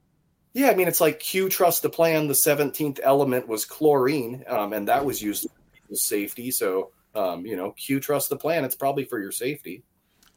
Yeah, 0.54 0.70
I 0.70 0.76
mean, 0.76 0.88
it's 0.88 1.02
like 1.02 1.20
Q 1.20 1.50
trust 1.50 1.84
the 1.84 1.90
plan. 1.90 2.28
The 2.28 2.34
17th 2.34 3.00
element 3.04 3.48
was 3.48 3.66
chlorine, 3.66 4.44
um, 4.48 4.74
and 4.74 4.88
that 4.88 5.06
was 5.06 5.22
used 5.22 5.48
for 5.88 5.96
safety. 5.96 6.52
So, 6.52 6.92
um, 7.16 7.46
you 7.46 7.56
know, 7.56 7.72
Q 7.72 8.00
trust 8.00 8.30
the 8.30 8.38
plan. 8.38 8.66
It's 8.66 8.76
probably 8.76 9.06
for 9.06 9.20
your 9.20 9.32
safety. 9.32 9.84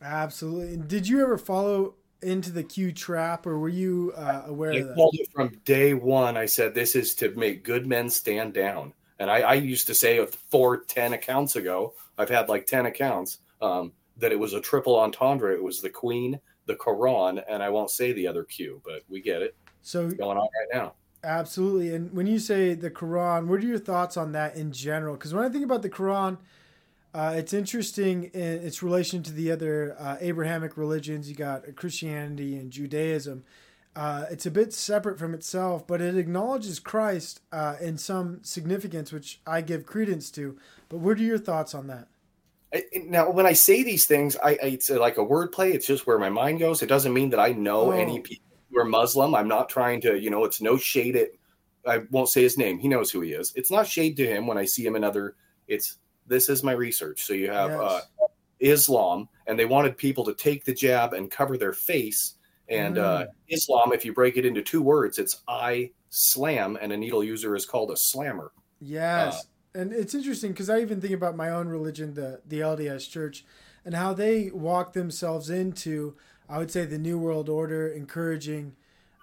Absolutely. 0.03 0.77
Did 0.77 1.09
you 1.09 1.23
ever 1.23 1.39
follow 1.39 1.95
into 2.23 2.53
the 2.53 2.63
Q 2.63 2.93
trap 2.93 3.47
or 3.47 3.59
were 3.59 3.69
you 3.69 4.13
uh, 4.17 4.43
aware 4.47 4.73
I 4.73 4.77
of 4.77 4.89
that? 4.89 4.95
called 4.95 5.17
it 5.19 5.29
from 5.33 5.51
day 5.65 5.95
one. 5.95 6.37
I 6.37 6.47
said, 6.47 6.75
this 6.75 6.95
is 6.95 7.15
to 7.17 7.31
make 7.35 7.65
good 7.65 7.87
men 7.87 8.11
stand 8.11 8.55
down. 8.55 8.93
And 9.19 9.31
I, 9.31 9.41
I 9.41 9.55
used 9.55 9.87
to 9.89 9.95
say 9.95 10.25
four, 10.51 10.85
10 10.85 11.13
accounts 11.13 11.57
ago, 11.57 11.95
I've 12.17 12.31
had 12.31 12.49
like 12.49 12.67
10 12.67 12.87
accounts, 12.87 13.39
um, 13.61 13.93
that 14.17 14.33
it 14.33 14.39
was 14.39 14.55
a 14.55 14.61
triple 14.61 14.99
entendre. 14.99 15.55
It 15.55 15.63
was 15.63 15.81
the 15.81 15.91
Queen, 15.91 16.41
the 16.67 16.75
Quran, 16.75 17.43
and 17.49 17.63
I 17.63 17.69
won't 17.69 17.91
say 17.91 18.13
the 18.13 18.27
other 18.27 18.45
Q, 18.45 18.81
but 18.85 19.03
we 19.09 19.21
get 19.21 19.43
it 19.43 19.55
So 19.83 20.11
going 20.11 20.39
on 20.39 20.49
right 20.59 20.69
now. 20.73 20.95
Absolutely. 21.23 21.95
And 21.95 22.13
when 22.13 22.27
you 22.27 22.39
say 22.39 22.75
the 22.75 22.91
Quran, 22.91 23.47
what 23.47 23.61
are 23.61 23.67
your 23.67 23.79
thoughts 23.79 24.17
on 24.17 24.33
that 24.33 24.57
in 24.57 24.73
general? 24.73 25.15
Because 25.17 25.35
when 25.35 25.45
I 25.45 25.49
think 25.49 25.65
about 25.65 25.83
the 25.83 25.91
Quran, 25.91 26.39
uh, 27.13 27.35
it's 27.37 27.53
interesting 27.53 28.25
in 28.33 28.41
its 28.65 28.83
relation 28.83 29.23
to 29.25 29.33
the 29.33 29.51
other 29.51 29.97
uh, 29.99 30.17
Abrahamic 30.21 30.77
religions. 30.77 31.29
You 31.29 31.35
got 31.37 31.77
Christianity 31.77 32.57
and 32.57 32.71
Judaism. 32.71 33.45
Uh, 33.97 34.25
it's 34.31 34.47
a 34.47 34.51
bit 34.51 34.73
separate 34.73 35.19
from 35.19 35.35
itself, 35.35 35.87
but 35.87 36.01
it 36.01 36.17
acknowledges 36.17 36.79
Christ 36.79 37.41
uh, 37.53 37.75
in 37.81 37.99
some 37.99 38.39
significance, 38.43 39.13
which 39.13 39.41
I 39.47 39.61
give 39.63 39.85
credence 39.85 40.31
to. 40.33 40.57
But 40.89 40.99
what 40.99 41.19
are 41.19 41.23
your 41.23 41.39
thoughts 41.39 41.75
on 41.75 41.89
that? 41.89 42.07
I, 42.73 42.85
now, 43.07 43.29
when 43.31 43.47
I 43.47 43.53
say 43.53 43.83
these 43.83 44.07
things, 44.07 44.37
I, 44.37 44.51
I 44.51 44.67
it's 44.67 44.89
like 44.89 45.19
a 45.19 45.25
wordplay. 45.25 45.75
It's 45.75 45.87
just 45.89 46.07
where 46.07 46.19
my 46.21 46.31
mind 46.31 46.61
goes. 46.61 46.83
It 46.83 46.87
doesn't 46.87 47.13
mean 47.13 47.31
that 47.31 47.41
I 47.41 47.51
know 47.53 47.89
Oh. 47.89 47.91
any 47.91 48.21
people 48.21 48.45
who 48.71 48.81
are 48.81 48.85
Muslim. 48.85 49.35
I'm 49.35 49.49
not 49.49 49.69
trying 49.69 50.01
to, 50.03 50.19
you 50.19 50.31
know, 50.31 50.45
it's 50.45 50.61
no 50.61 50.77
shade 50.77 51.17
at. 51.17 51.29
I 51.87 52.03
won't 52.11 52.29
say 52.29 52.43
his 52.43 52.59
name. 52.59 52.79
He 52.79 52.89
knows 52.89 53.11
who 53.11 53.23
he 53.23 53.33
is. 53.33 53.53
It's 53.57 53.71
not 53.71 53.87
shade 53.87 54.17
to 54.19 54.27
him 54.27 54.47
when 54.47 54.59
I 54.59 54.67
see 54.67 54.85
him 54.85 54.97
in 54.97 55.05
other. 55.05 55.37
It's 55.67 55.99
this 56.27 56.49
is 56.49 56.63
my 56.63 56.73
research. 56.73 57.23
So 57.23 57.33
you 57.33 57.51
have 57.51 57.71
Yes. 57.71 57.81
uh, 57.81 58.01
Islam, 58.61 59.29
and 59.47 59.59
they 59.59 59.65
wanted 59.65 59.97
people 59.97 60.25
to 60.25 60.35
take 60.35 60.65
the 60.65 60.75
jab 60.75 61.15
and 61.15 61.31
cover 61.31 61.57
their 61.57 61.73
face. 61.73 62.35
And 62.69 62.99
uh, 62.99 63.27
Islam, 63.49 63.93
if 63.93 64.05
you 64.05 64.13
break 64.13 64.37
it 64.37 64.45
into 64.47 64.63
two 64.63 64.83
words, 64.83 65.19
it's 65.19 65.43
I 65.49 65.91
slam, 66.11 66.79
and 66.81 66.93
a 66.93 66.97
needle 66.97 67.25
user 67.25 67.57
is 67.57 67.67
called 67.67 67.91
a 67.91 67.97
slammer. 67.97 68.53
Yes, 68.81 69.47
and 69.75 69.93
it's 69.93 70.15
interesting 70.15 70.53
because 70.53 70.71
I 70.71 70.81
even 70.81 71.01
think 71.01 71.15
about 71.15 71.35
my 71.35 71.51
own 71.51 71.69
religion, 71.69 72.15
the 72.15 72.43
the 72.47 72.61
LDS 72.61 73.11
Church, 73.11 73.45
and 73.85 73.95
how 73.95 74.13
they 74.13 74.51
walk 74.51 74.93
themselves 74.93 75.51
into, 75.51 76.17
I 76.51 76.59
would 76.59 76.71
say, 76.71 76.85
the 76.85 76.99
New 76.99 77.19
World 77.19 77.49
Order, 77.49 77.89
encouraging 77.89 78.75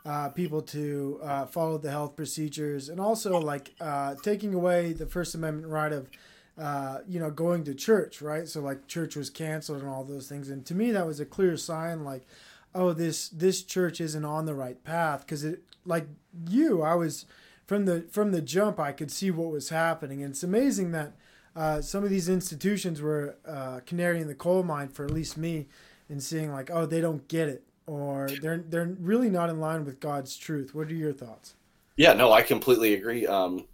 uh, 0.06 0.30
people 0.30 0.62
to 0.62 1.20
uh, 1.22 1.46
follow 1.46 1.78
the 1.78 1.92
health 1.92 2.16
procedures, 2.16 2.90
and 2.90 3.00
also 3.00 3.40
like 3.40 3.74
uh, 3.82 4.16
taking 4.24 4.54
away 4.54 4.94
the 4.94 5.06
First 5.06 5.36
Amendment 5.36 5.68
right 5.68 5.92
of 5.92 6.10
uh, 6.58 7.00
you 7.08 7.20
know, 7.20 7.30
going 7.30 7.64
to 7.64 7.76
church, 7.76 8.22
right? 8.22 8.48
So 8.48 8.62
like 8.62 8.88
church 8.88 9.16
was 9.16 9.30
canceled 9.30 9.82
and 9.82 9.90
all 9.90 10.04
those 10.04 10.28
things. 10.28 10.50
And 10.50 10.66
to 10.66 10.74
me, 10.74 10.92
that 10.92 11.06
was 11.06 11.20
a 11.20 11.26
clear 11.26 11.56
sign, 11.56 12.04
like, 12.04 12.26
oh, 12.74 12.94
this 12.94 13.30
this 13.30 13.62
church 13.62 14.02
isn't 14.02 14.26
on 14.26 14.46
the 14.46 14.56
right 14.56 14.84
path. 14.84 15.22
Because 15.22 15.44
it, 15.44 15.62
like 15.86 16.08
you, 16.48 16.82
I 16.82 16.96
was 16.96 17.26
from 17.68 17.86
the 17.86 18.06
from 18.12 18.32
the 18.32 18.42
jump, 18.42 18.80
I 18.80 18.92
could 18.92 19.12
see 19.12 19.30
what 19.30 19.52
was 19.52 19.70
happening. 19.70 20.24
And 20.24 20.32
it's 20.32 20.44
amazing 20.44 20.92
that 20.94 21.14
uh, 21.56 21.82
some 21.82 22.04
of 22.04 22.10
these 22.10 22.28
institutions 22.28 23.02
were 23.02 23.36
uh, 23.48 23.82
canary 23.86 24.20
in 24.20 24.28
the 24.28 24.36
coal 24.36 24.64
mine 24.64 24.90
for 24.90 25.06
at 25.06 25.12
least 25.12 25.38
me, 25.38 25.68
in 26.10 26.20
seeing 26.20 26.52
like, 26.52 26.70
oh, 26.72 26.86
they 26.86 27.02
don't 27.02 27.28
get 27.28 27.50
it, 27.50 27.64
or 27.86 28.30
they're 28.42 28.64
they're 28.70 28.96
really 29.00 29.30
not 29.30 29.50
in 29.50 29.60
line 29.60 29.86
with 29.86 30.00
God's 30.00 30.38
truth. 30.38 30.74
What 30.74 30.90
are 30.90 30.96
your 30.96 31.14
thoughts? 31.14 31.56
Yeah, 31.96 32.14
no, 32.14 32.32
I 32.32 32.42
completely 32.44 32.94
agree. 32.94 33.26
Um, 33.26 33.66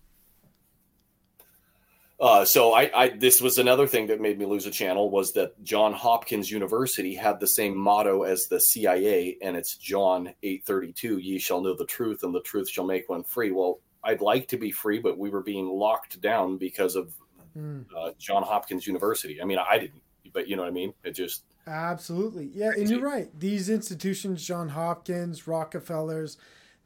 uh, 2.20 2.46
so 2.46 2.74
I, 2.74 2.90
I, 2.96 3.10
this 3.10 3.42
was 3.42 3.58
another 3.58 3.86
thing 3.86 4.08
that 4.08 4.22
made 4.22 4.40
me 4.40 4.46
lose 4.46 4.66
a 4.66 4.72
channel 4.72 5.10
was 5.10 5.34
that 5.34 5.62
John 5.64 5.92
Hopkins 5.92 6.50
University 6.50 7.14
had 7.14 7.40
the 7.40 7.48
same 7.48 7.76
motto 7.78 8.24
as 8.24 8.48
the 8.48 8.62
CIA, 8.62 9.38
and 9.42 9.58
it's 9.58 9.76
John 9.78 10.34
eight 10.44 10.64
thirty 10.66 10.94
two: 10.94 11.18
"Ye 11.18 11.38
shall 11.38 11.62
know 11.62 11.76
the 11.76 11.86
truth, 11.86 12.24
and 12.24 12.34
the 12.34 12.42
truth 12.42 12.70
shall 12.70 12.86
make 12.86 13.10
one 13.10 13.24
free." 13.24 13.52
Well, 13.52 13.80
I'd 14.04 14.22
like 14.22 14.48
to 14.50 14.58
be 14.58 14.72
free, 14.72 15.00
but 15.00 15.18
we 15.18 15.30
were 15.30 15.44
being 15.44 15.68
locked 15.68 16.22
down 16.22 16.58
because 16.58 16.96
of 16.96 17.14
Mm. 17.58 17.86
uh, 17.96 18.12
John 18.18 18.42
Hopkins 18.42 18.88
University. 18.88 19.40
I 19.40 19.46
mean, 19.46 19.60
I 19.60 19.78
didn't, 19.78 20.02
but 20.34 20.48
you 20.48 20.56
know 20.56 20.64
what 20.64 20.70
I 20.70 20.72
mean. 20.72 20.92
It 21.04 21.12
just 21.12 21.44
Absolutely. 21.66 22.50
Yeah, 22.54 22.72
and 22.76 22.90
you're 22.90 23.00
right. 23.02 23.28
These 23.40 23.70
institutions, 23.70 24.46
John 24.46 24.70
Hopkins, 24.70 25.48
Rockefellers, 25.48 26.38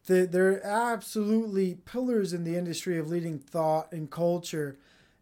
they- 0.06 0.26
they're 0.26 0.64
absolutely 0.66 1.76
pillars 1.86 2.32
in 2.32 2.44
the 2.44 2.56
industry 2.56 2.98
of 2.98 3.10
leading 3.10 3.40
thought 3.40 3.92
and 3.92 4.10
culture. 4.10 4.78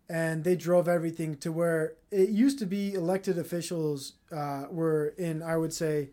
And 0.07 0.43
they 0.43 0.55
drove 0.55 0.87
everything 0.87 1.35
to 1.37 1.51
where 1.51 1.93
it 2.11 2.29
used 2.29 2.59
to 2.59 2.67
be 2.67 2.93
elected 2.93 3.39
officials 3.39 4.13
uh, 4.31 4.65
were 4.69 5.07
in, 5.17 5.41
I 5.41 5.57
would 5.57 5.73
say, 5.73 6.09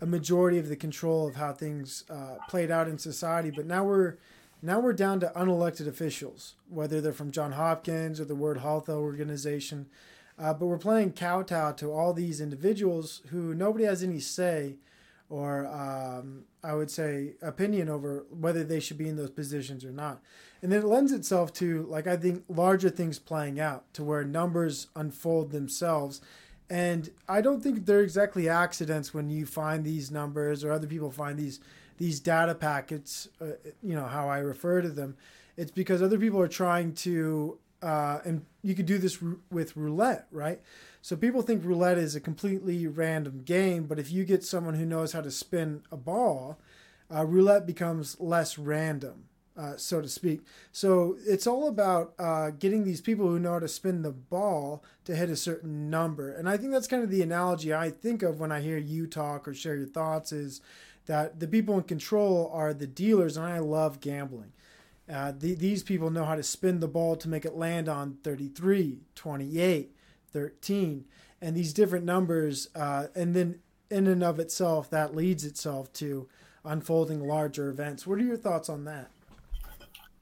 a 0.00 0.06
majority 0.06 0.58
of 0.58 0.68
the 0.70 0.76
control 0.76 1.26
of 1.28 1.34
how 1.36 1.52
things 1.52 2.04
uh, 2.08 2.36
played 2.48 2.70
out 2.70 2.88
in 2.88 2.96
society. 2.96 3.50
But 3.50 3.66
now 3.66 3.84
we're 3.84 4.16
now 4.62 4.80
we're 4.80 4.94
down 4.94 5.20
to 5.20 5.30
unelected 5.36 5.86
officials, 5.86 6.54
whether 6.70 7.02
they're 7.02 7.12
from 7.12 7.30
John 7.32 7.52
Hopkins 7.52 8.18
or 8.18 8.24
the 8.24 8.34
World 8.34 8.58
Health 8.62 8.88
Organization. 8.88 9.86
Uh, 10.38 10.52
but 10.52 10.66
we're 10.66 10.78
playing 10.78 11.12
kowtow 11.12 11.72
to 11.72 11.92
all 11.92 12.12
these 12.12 12.40
individuals 12.40 13.22
who 13.28 13.54
nobody 13.54 13.84
has 13.84 14.02
any 14.02 14.18
say 14.18 14.76
or 15.28 15.66
um, 15.66 16.44
I 16.62 16.74
would 16.74 16.90
say 16.90 17.32
opinion 17.42 17.88
over 17.88 18.26
whether 18.30 18.62
they 18.62 18.80
should 18.80 18.98
be 18.98 19.08
in 19.08 19.16
those 19.16 19.30
positions 19.30 19.84
or 19.84 19.90
not. 19.90 20.20
And 20.62 20.72
it 20.72 20.84
lends 20.84 21.12
itself 21.12 21.52
to 21.54 21.82
like 21.84 22.06
I 22.06 22.16
think 22.16 22.44
larger 22.48 22.90
things 22.90 23.18
playing 23.18 23.60
out 23.60 23.92
to 23.94 24.04
where 24.04 24.24
numbers 24.24 24.88
unfold 24.94 25.50
themselves. 25.50 26.20
And 26.70 27.10
I 27.28 27.40
don't 27.40 27.62
think 27.62 27.84
they're 27.84 28.00
exactly 28.00 28.48
accidents 28.48 29.12
when 29.12 29.28
you 29.30 29.46
find 29.46 29.84
these 29.84 30.10
numbers 30.10 30.64
or 30.64 30.72
other 30.72 30.86
people 30.86 31.10
find 31.10 31.38
these 31.38 31.60
these 31.98 32.20
data 32.20 32.54
packets. 32.54 33.28
Uh, 33.40 33.52
you 33.82 33.94
know 33.94 34.06
how 34.06 34.28
I 34.28 34.38
refer 34.38 34.82
to 34.82 34.88
them. 34.88 35.16
It's 35.56 35.70
because 35.70 36.02
other 36.02 36.18
people 36.18 36.40
are 36.40 36.48
trying 36.48 36.94
to, 36.94 37.58
uh, 37.84 38.20
and 38.24 38.46
you 38.62 38.74
could 38.74 38.86
do 38.86 38.96
this 38.96 39.22
ru- 39.22 39.40
with 39.50 39.76
roulette, 39.76 40.26
right? 40.30 40.60
So 41.02 41.16
people 41.16 41.42
think 41.42 41.62
roulette 41.62 41.98
is 41.98 42.16
a 42.16 42.20
completely 42.20 42.86
random 42.86 43.42
game, 43.44 43.84
but 43.84 43.98
if 43.98 44.10
you 44.10 44.24
get 44.24 44.42
someone 44.42 44.74
who 44.74 44.86
knows 44.86 45.12
how 45.12 45.20
to 45.20 45.30
spin 45.30 45.82
a 45.92 45.96
ball, 45.96 46.58
uh, 47.14 47.26
roulette 47.26 47.66
becomes 47.66 48.18
less 48.18 48.56
random, 48.56 49.24
uh, 49.54 49.76
so 49.76 50.00
to 50.00 50.08
speak. 50.08 50.40
So 50.72 51.18
it's 51.26 51.46
all 51.46 51.68
about 51.68 52.14
uh, 52.18 52.52
getting 52.52 52.84
these 52.84 53.02
people 53.02 53.28
who 53.28 53.38
know 53.38 53.52
how 53.52 53.58
to 53.58 53.68
spin 53.68 54.00
the 54.00 54.12
ball 54.12 54.82
to 55.04 55.14
hit 55.14 55.28
a 55.28 55.36
certain 55.36 55.90
number. 55.90 56.32
And 56.32 56.48
I 56.48 56.56
think 56.56 56.72
that's 56.72 56.88
kind 56.88 57.04
of 57.04 57.10
the 57.10 57.20
analogy 57.20 57.74
I 57.74 57.90
think 57.90 58.22
of 58.22 58.40
when 58.40 58.50
I 58.50 58.62
hear 58.62 58.78
you 58.78 59.06
talk 59.06 59.46
or 59.46 59.52
share 59.52 59.76
your 59.76 59.86
thoughts 59.86 60.32
is 60.32 60.62
that 61.04 61.38
the 61.38 61.46
people 61.46 61.76
in 61.76 61.82
control 61.82 62.50
are 62.54 62.72
the 62.72 62.86
dealers, 62.86 63.36
and 63.36 63.44
I 63.44 63.58
love 63.58 64.00
gambling. 64.00 64.52
Uh, 65.12 65.32
the, 65.36 65.54
these 65.54 65.82
people 65.82 66.10
know 66.10 66.24
how 66.24 66.34
to 66.34 66.42
spin 66.42 66.80
the 66.80 66.88
ball 66.88 67.16
to 67.16 67.28
make 67.28 67.44
it 67.44 67.54
land 67.54 67.88
on 67.88 68.16
33, 68.24 69.00
28, 69.14 69.94
13, 70.32 71.04
and 71.42 71.56
these 71.56 71.72
different 71.72 72.04
numbers. 72.04 72.68
Uh, 72.74 73.06
and 73.14 73.34
then, 73.34 73.60
in 73.90 74.06
and 74.06 74.24
of 74.24 74.40
itself, 74.40 74.88
that 74.90 75.14
leads 75.14 75.44
itself 75.44 75.92
to 75.92 76.26
unfolding 76.64 77.26
larger 77.26 77.68
events. 77.68 78.06
What 78.06 78.18
are 78.18 78.22
your 78.24 78.38
thoughts 78.38 78.68
on 78.68 78.84
that? 78.86 79.10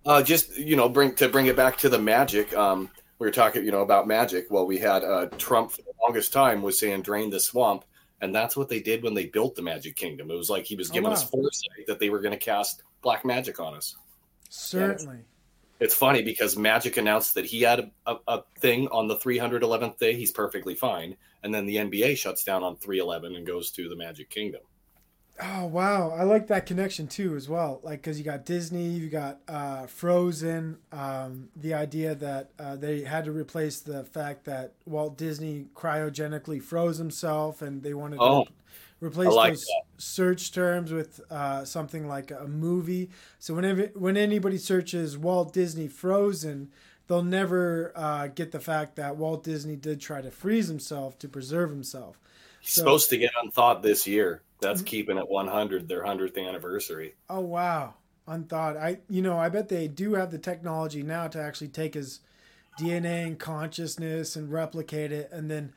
Uh, 0.05 0.21
just 0.21 0.59
you 0.59 0.75
know, 0.75 0.89
bring 0.89 1.15
to 1.15 1.29
bring 1.29 1.47
it 1.47 1.55
back 1.55 1.79
to 1.79 1.89
the 1.89 1.99
magic. 1.99 2.55
Um, 2.57 2.91
we 3.21 3.27
were 3.27 3.31
talking, 3.31 3.65
you 3.65 3.71
know, 3.71 3.83
about 3.83 4.09
magic. 4.09 4.47
Well, 4.51 4.67
we 4.67 4.79
had 4.79 5.05
uh, 5.05 5.27
Trump 5.39 5.71
for 5.71 5.83
the 5.83 5.93
longest 6.03 6.33
time 6.33 6.61
was 6.61 6.77
saying 6.77 7.03
drain 7.03 7.31
the 7.31 7.39
swamp, 7.39 7.85
and 8.21 8.35
that's 8.35 8.57
what 8.57 8.69
they 8.69 8.81
did 8.81 9.05
when 9.05 9.15
they 9.15 9.27
built 9.27 9.55
the 9.55 9.63
Magic 9.63 9.95
Kingdom. 9.95 10.29
It 10.29 10.35
was 10.37 10.51
like 10.51 10.65
he 10.65 10.75
was 10.75 10.91
Oh, 10.91 10.95
giving 10.95 11.13
us 11.13 11.23
foresight 11.31 11.87
that 11.87 12.01
they 12.01 12.11
were 12.11 12.21
going 12.21 12.33
to 12.33 12.45
cast 12.45 12.83
black 13.01 13.25
magic 13.25 13.61
on 13.61 13.75
us. 13.75 13.97
Certainly. 14.55 15.25
It's 15.81 15.95
funny 15.95 16.23
because 16.23 16.57
Magic 16.57 16.97
announced 16.97 17.35
that 17.35 17.45
he 17.45 17.63
had 17.63 17.81
a, 17.81 17.91
a, 18.07 18.17
a 18.29 18.43
thing 18.61 18.89
on 18.89 19.09
the 19.09 19.17
311th 19.17 19.99
day. 19.99 20.15
He's 20.15 20.31
perfectly 20.31 20.75
fine, 20.75 21.17
and 21.43 21.53
then 21.53 21.67
the 21.67 21.77
NBA 21.77 22.17
shuts 22.17 22.45
down 22.45 22.63
on 22.63 22.77
311 22.77 23.35
and 23.35 23.47
goes 23.47 23.71
to 23.73 23.89
the 23.89 23.97
Magic 23.97 24.31
Kingdom. 24.31 24.63
Oh 25.41 25.67
wow, 25.67 26.11
I 26.11 26.25
like 26.25 26.47
that 26.49 26.67
connection 26.67 27.09
too 27.09 27.35
as 27.35 27.49
well. 27.49 27.81
Like 27.83 28.03
because 28.03 28.19
you 28.19 28.25
got 28.25 28.45
Disney, 28.45 28.91
you 28.91 29.09
got 29.09 29.41
uh, 29.49 29.87
Frozen. 29.87 30.79
Um, 30.93 31.49
the 31.57 31.75
idea 31.75 32.15
that 32.15 32.51
uh, 32.59 32.77
they 32.77 33.01
had 33.03 33.25
to 33.25 33.33
replace 33.33 33.81
the 33.81 34.05
fact 34.05 34.45
that 34.45 34.75
Walt 34.85 35.17
Disney 35.17 35.67
cryogenically 35.75 36.63
froze 36.63 36.99
himself, 36.99 37.63
and 37.63 37.83
they 37.83 37.95
wanted 37.95 38.19
Oh, 38.19 38.45
to 38.45 38.51
replace 39.03 39.29
like 39.33 39.55
those 39.55 39.67
search 39.99 40.53
terms 40.53 40.93
with 40.93 41.21
uh, 41.31 41.65
something 41.65 42.07
like 42.09 42.31
a 42.31 42.47
movie. 42.47 43.11
So 43.39 43.55
whenever 43.55 43.87
when 43.95 44.17
anybody 44.17 44.59
searches 44.59 45.19
Walt 45.19 45.53
Disney 45.53 45.89
Frozen, 45.89 46.71
they'll 47.09 47.23
never 47.23 47.93
uh, 47.97 48.29
get 48.29 48.53
the 48.53 48.61
fact 48.61 48.97
that 48.97 49.17
Walt 49.17 49.43
Disney 49.45 49.77
did 49.77 50.01
try 50.01 50.23
to 50.23 50.31
freeze 50.31 50.69
himself 50.69 51.19
to 51.19 51.29
preserve 51.29 51.71
himself. 51.71 52.21
He's 52.61 52.73
So- 52.73 52.83
supposed 52.83 53.11
to 53.11 53.17
get 53.19 53.33
unthought 53.43 53.83
this 53.83 54.07
year. 54.07 54.43
That's 54.61 54.81
Mhm. 54.83 54.87
keeping 54.87 55.19
it 55.19 55.29
100, 55.29 55.89
their 55.89 56.05
100th 56.05 56.39
anniversary. 56.39 57.15
Oh 57.29 57.41
wow, 57.41 57.95
unthought. 58.29 58.77
I 58.77 58.99
you 59.09 59.21
know 59.21 59.37
I 59.37 59.49
bet 59.49 59.69
they 59.69 59.89
do 59.89 60.15
have 60.15 60.31
the 60.31 60.39
technology 60.39 61.03
now 61.03 61.27
to 61.27 61.41
actually 61.43 61.69
take 61.69 61.95
his 61.95 62.21
DNA 62.79 63.27
and 63.27 63.39
consciousness 63.39 64.37
and 64.37 64.51
replicate 64.53 65.11
it, 65.13 65.29
and 65.33 65.51
then 65.51 65.73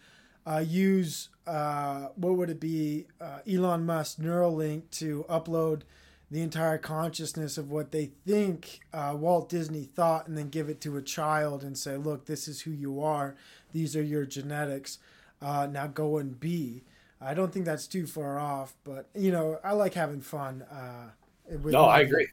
uh, 0.45 0.63
use 0.65 1.29
uh, 1.47 2.07
what 2.15 2.35
would 2.35 2.49
it 2.49 2.59
be 2.59 3.05
uh, 3.21 3.39
Elon 3.49 3.85
Musk 3.85 4.19
Neuralink 4.19 4.89
to 4.91 5.25
upload 5.29 5.81
the 6.31 6.41
entire 6.41 6.77
consciousness 6.77 7.57
of 7.57 7.69
what 7.69 7.91
they 7.91 8.11
think 8.25 8.79
uh, 8.91 9.15
Walt 9.17 9.47
Disney 9.47 9.83
thought, 9.83 10.27
and 10.27 10.37
then 10.37 10.49
give 10.49 10.69
it 10.69 10.81
to 10.81 10.97
a 10.97 11.01
child 11.01 11.63
and 11.63 11.77
say, 11.77 11.97
"Look, 11.97 12.25
this 12.25 12.47
is 12.47 12.61
who 12.61 12.71
you 12.71 13.01
are. 13.01 13.35
These 13.73 13.95
are 13.95 14.03
your 14.03 14.25
genetics. 14.25 14.97
Uh, 15.41 15.67
now 15.71 15.87
go 15.87 16.17
and 16.17 16.39
be." 16.39 16.83
I 17.21 17.33
don't 17.33 17.51
think 17.53 17.65
that's 17.65 17.87
too 17.87 18.05
far 18.07 18.39
off, 18.39 18.73
but 18.83 19.07
you 19.15 19.31
know, 19.31 19.59
I 19.63 19.73
like 19.73 19.93
having 19.93 20.21
fun. 20.21 20.63
Uh, 20.63 21.09
with 21.49 21.73
No, 21.73 21.85
I 21.85 22.01
agree. 22.01 22.27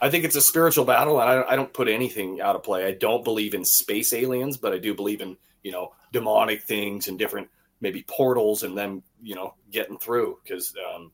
I 0.00 0.10
think 0.10 0.24
it's 0.24 0.36
a 0.36 0.42
spiritual 0.42 0.84
battle, 0.84 1.20
and 1.20 1.30
I, 1.30 1.52
I 1.52 1.56
don't 1.56 1.72
put 1.72 1.88
anything 1.88 2.40
out 2.40 2.56
of 2.56 2.64
play. 2.64 2.86
I 2.86 2.92
don't 2.92 3.22
believe 3.22 3.54
in 3.54 3.64
space 3.64 4.12
aliens, 4.12 4.56
but 4.56 4.72
I 4.72 4.78
do 4.78 4.94
believe 4.94 5.20
in 5.20 5.36
you 5.62 5.70
know 5.70 5.92
demonic 6.12 6.62
things 6.62 7.08
and 7.08 7.18
different 7.18 7.48
maybe 7.82 8.02
portals 8.08 8.62
and 8.62 8.78
them 8.78 9.02
you 9.22 9.34
know 9.34 9.54
getting 9.70 9.98
through 9.98 10.38
because 10.42 10.74
um, 10.94 11.12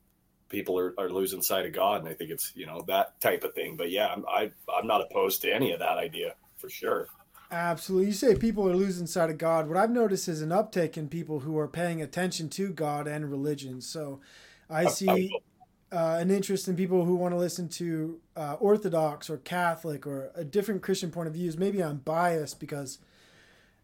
people 0.49 0.79
are, 0.79 0.95
are 0.99 1.11
losing 1.11 1.43
sight 1.43 1.67
of 1.67 1.73
God, 1.73 2.01
and 2.01 2.09
I 2.09 2.15
think 2.15 2.31
it's 2.31 2.53
you 2.55 2.67
know 2.67 2.85
that 2.87 3.21
type 3.21 3.43
of 3.43 3.55
thing. 3.55 3.77
But 3.77 3.91
yeah, 3.91 4.07
I'm 4.09 4.25
I, 4.29 4.53
I'm 4.73 4.87
not 4.87 5.01
opposed 5.01 5.43
to 5.43 5.53
any 5.53 5.73
of 5.73 5.81
that 5.81 5.99
idea 5.99 6.35
for 6.59 6.71
sure. 6.71 7.09
Absolutely. 7.51 8.09
You 8.09 8.13
say 8.13 8.35
people 8.35 8.69
are 8.69 8.77
losing 8.77 9.07
sight 9.07 9.31
of 9.31 9.39
God. 9.39 9.69
What 9.69 9.79
I've 9.79 9.91
noticed 9.91 10.29
is 10.29 10.43
an 10.43 10.51
uptick 10.51 10.99
in 10.99 11.09
people 11.09 11.41
who 11.41 11.57
are 11.59 11.67
paying 11.67 12.03
attention 12.03 12.51
to 12.51 12.69
God 12.69 13.09
and 13.09 13.31
religion. 13.31 13.81
So 13.81 14.21
I 14.69 14.85
see 14.85 15.35
uh, 15.91 16.19
an 16.21 16.31
interest 16.31 16.69
in 16.69 16.77
people 16.77 17.07
who 17.07 17.15
want 17.15 17.33
to 17.33 17.39
listen 17.39 17.71
to 17.71 18.21
uh, 18.37 18.57
Orthodox 18.61 19.31
or 19.31 19.39
Catholic 19.39 20.07
or 20.07 20.31
a 20.35 20.45
different 20.45 20.83
Christian 20.83 21.11
point 21.11 21.29
of 21.29 21.33
views. 21.33 21.57
Maybe 21.57 21.83
I'm 21.83 21.99
biased 21.99 22.61
because 22.61 22.99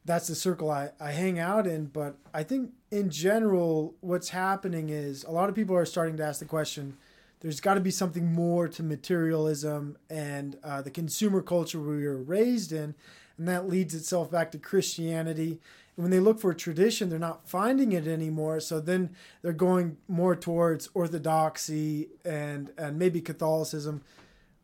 that's 0.05 0.29
the 0.29 0.35
circle 0.35 0.71
I, 0.71 0.91
I 1.01 1.13
hang 1.13 1.39
out 1.39 1.67
in. 1.67 1.87
But 1.87 2.17
I 2.33 2.43
think 2.43 2.73
in 2.91 3.11
general, 3.11 3.95
what's 4.01 4.31
happening 4.31 4.91
is 4.91 5.25
a 5.25 5.31
lot 5.31 5.49
of 5.49 5.55
people 5.55 5.77
are 5.77 5.87
starting 5.87 6.17
to 6.19 6.25
ask 6.25 6.41
the 6.41 6.47
question 6.47 6.97
there's 7.41 7.61
got 7.61 7.75
to 7.75 7.81
be 7.81 7.91
something 7.91 8.33
more 8.33 8.69
to 8.69 8.83
materialism 8.83 9.99
and 10.09 10.57
uh, 10.65 10.81
the 10.81 10.91
consumer 10.91 11.43
culture 11.43 11.79
we 11.79 12.07
were 12.07 12.23
raised 12.23 12.73
in. 12.73 12.95
And 13.37 13.47
that 13.49 13.69
leads 13.69 13.95
itself 13.95 14.31
back 14.31 14.51
to 14.53 14.59
Christianity. 14.59 15.61
And 15.97 16.05
when 16.05 16.11
they 16.11 16.21
look 16.21 16.41
for 16.41 16.53
a 16.53 16.57
tradition, 16.57 17.11
they're 17.11 17.19
not 17.19 17.47
finding 17.47 17.93
it 17.93 18.07
anymore. 18.07 18.61
So 18.61 18.81
then 18.81 19.11
they're 19.43 19.53
going 19.53 19.99
more 20.09 20.35
towards 20.35 20.89
orthodoxy 20.95 22.09
and, 22.25 22.71
and 22.79 22.99
maybe 22.99 23.21
Catholicism. 23.21 24.03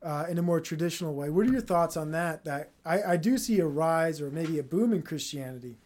Uh, 0.02 0.26
in 0.28 0.38
a 0.38 0.42
more 0.42 0.60
traditional 0.60 1.14
way. 1.14 1.30
What 1.30 1.46
are 1.46 1.52
your 1.52 1.60
thoughts 1.60 1.96
on 1.96 2.12
that? 2.12 2.44
That 2.44 2.70
I, 2.84 3.02
I 3.02 3.16
do 3.16 3.38
see 3.38 3.60
a 3.60 3.66
rise 3.66 4.20
or 4.20 4.30
maybe 4.30 4.58
a 4.58 4.62
boom 4.62 4.92
in 4.92 5.02
Christianity. 5.02 5.76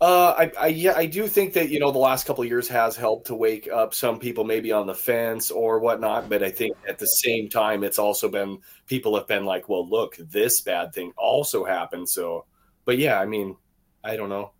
Uh, 0.00 0.34
I, 0.36 0.52
I 0.60 0.66
yeah, 0.66 0.94
I 0.96 1.06
do 1.06 1.26
think 1.28 1.54
that 1.54 1.70
you 1.70 1.78
know 1.78 1.90
the 1.90 1.98
last 1.98 2.26
couple 2.26 2.42
of 2.42 2.50
years 2.50 2.68
has 2.68 2.96
helped 2.96 3.28
to 3.28 3.34
wake 3.34 3.68
up 3.72 3.94
some 3.94 4.18
people 4.18 4.44
maybe 4.44 4.72
on 4.72 4.86
the 4.86 4.94
fence 4.94 5.50
or 5.50 5.78
whatnot. 5.78 6.28
But 6.28 6.42
I 6.42 6.50
think 6.50 6.76
at 6.88 6.98
the 6.98 7.06
same 7.06 7.48
time, 7.48 7.84
it's 7.84 7.98
also 7.98 8.28
been 8.28 8.58
people 8.86 9.16
have 9.16 9.28
been 9.28 9.44
like, 9.44 9.68
well, 9.68 9.88
look, 9.88 10.16
this 10.16 10.60
bad 10.62 10.92
thing 10.92 11.12
also 11.16 11.64
happened. 11.64 12.08
So, 12.08 12.44
but 12.84 12.98
yeah, 12.98 13.20
I 13.20 13.26
mean, 13.26 13.56
I 14.02 14.16
don't 14.16 14.28
know. 14.28 14.50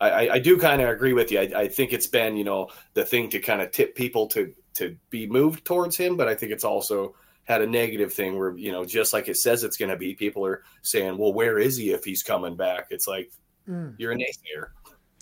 I, 0.00 0.10
I, 0.10 0.32
I 0.34 0.38
do 0.40 0.58
kind 0.58 0.82
of 0.82 0.88
agree 0.88 1.12
with 1.12 1.30
you. 1.30 1.40
I, 1.40 1.50
I 1.56 1.68
think 1.68 1.92
it's 1.92 2.08
been 2.08 2.36
you 2.36 2.44
know 2.44 2.68
the 2.94 3.04
thing 3.04 3.30
to 3.30 3.38
kind 3.38 3.62
of 3.62 3.70
tip 3.70 3.94
people 3.94 4.26
to 4.28 4.52
to 4.74 4.96
be 5.10 5.26
moved 5.26 5.64
towards 5.64 5.96
him, 5.96 6.16
but 6.16 6.28
I 6.28 6.34
think 6.34 6.52
it's 6.52 6.64
also 6.64 7.14
had 7.44 7.60
a 7.62 7.66
negative 7.66 8.12
thing 8.12 8.38
where 8.38 8.56
you 8.56 8.72
know 8.72 8.84
just 8.84 9.12
like 9.12 9.28
it 9.28 9.36
says 9.36 9.64
it's 9.64 9.76
going 9.76 9.90
to 9.90 9.96
be, 9.96 10.14
people 10.14 10.46
are 10.46 10.62
saying, 10.82 11.18
well, 11.18 11.32
where 11.32 11.58
is 11.58 11.76
he 11.76 11.90
if 11.90 12.04
he's 12.04 12.22
coming 12.22 12.56
back? 12.56 12.86
It's 12.90 13.06
like 13.08 13.30
Mm. 13.68 13.94
you're 13.96 14.10
a 14.10 14.16
naysayer. 14.16 14.70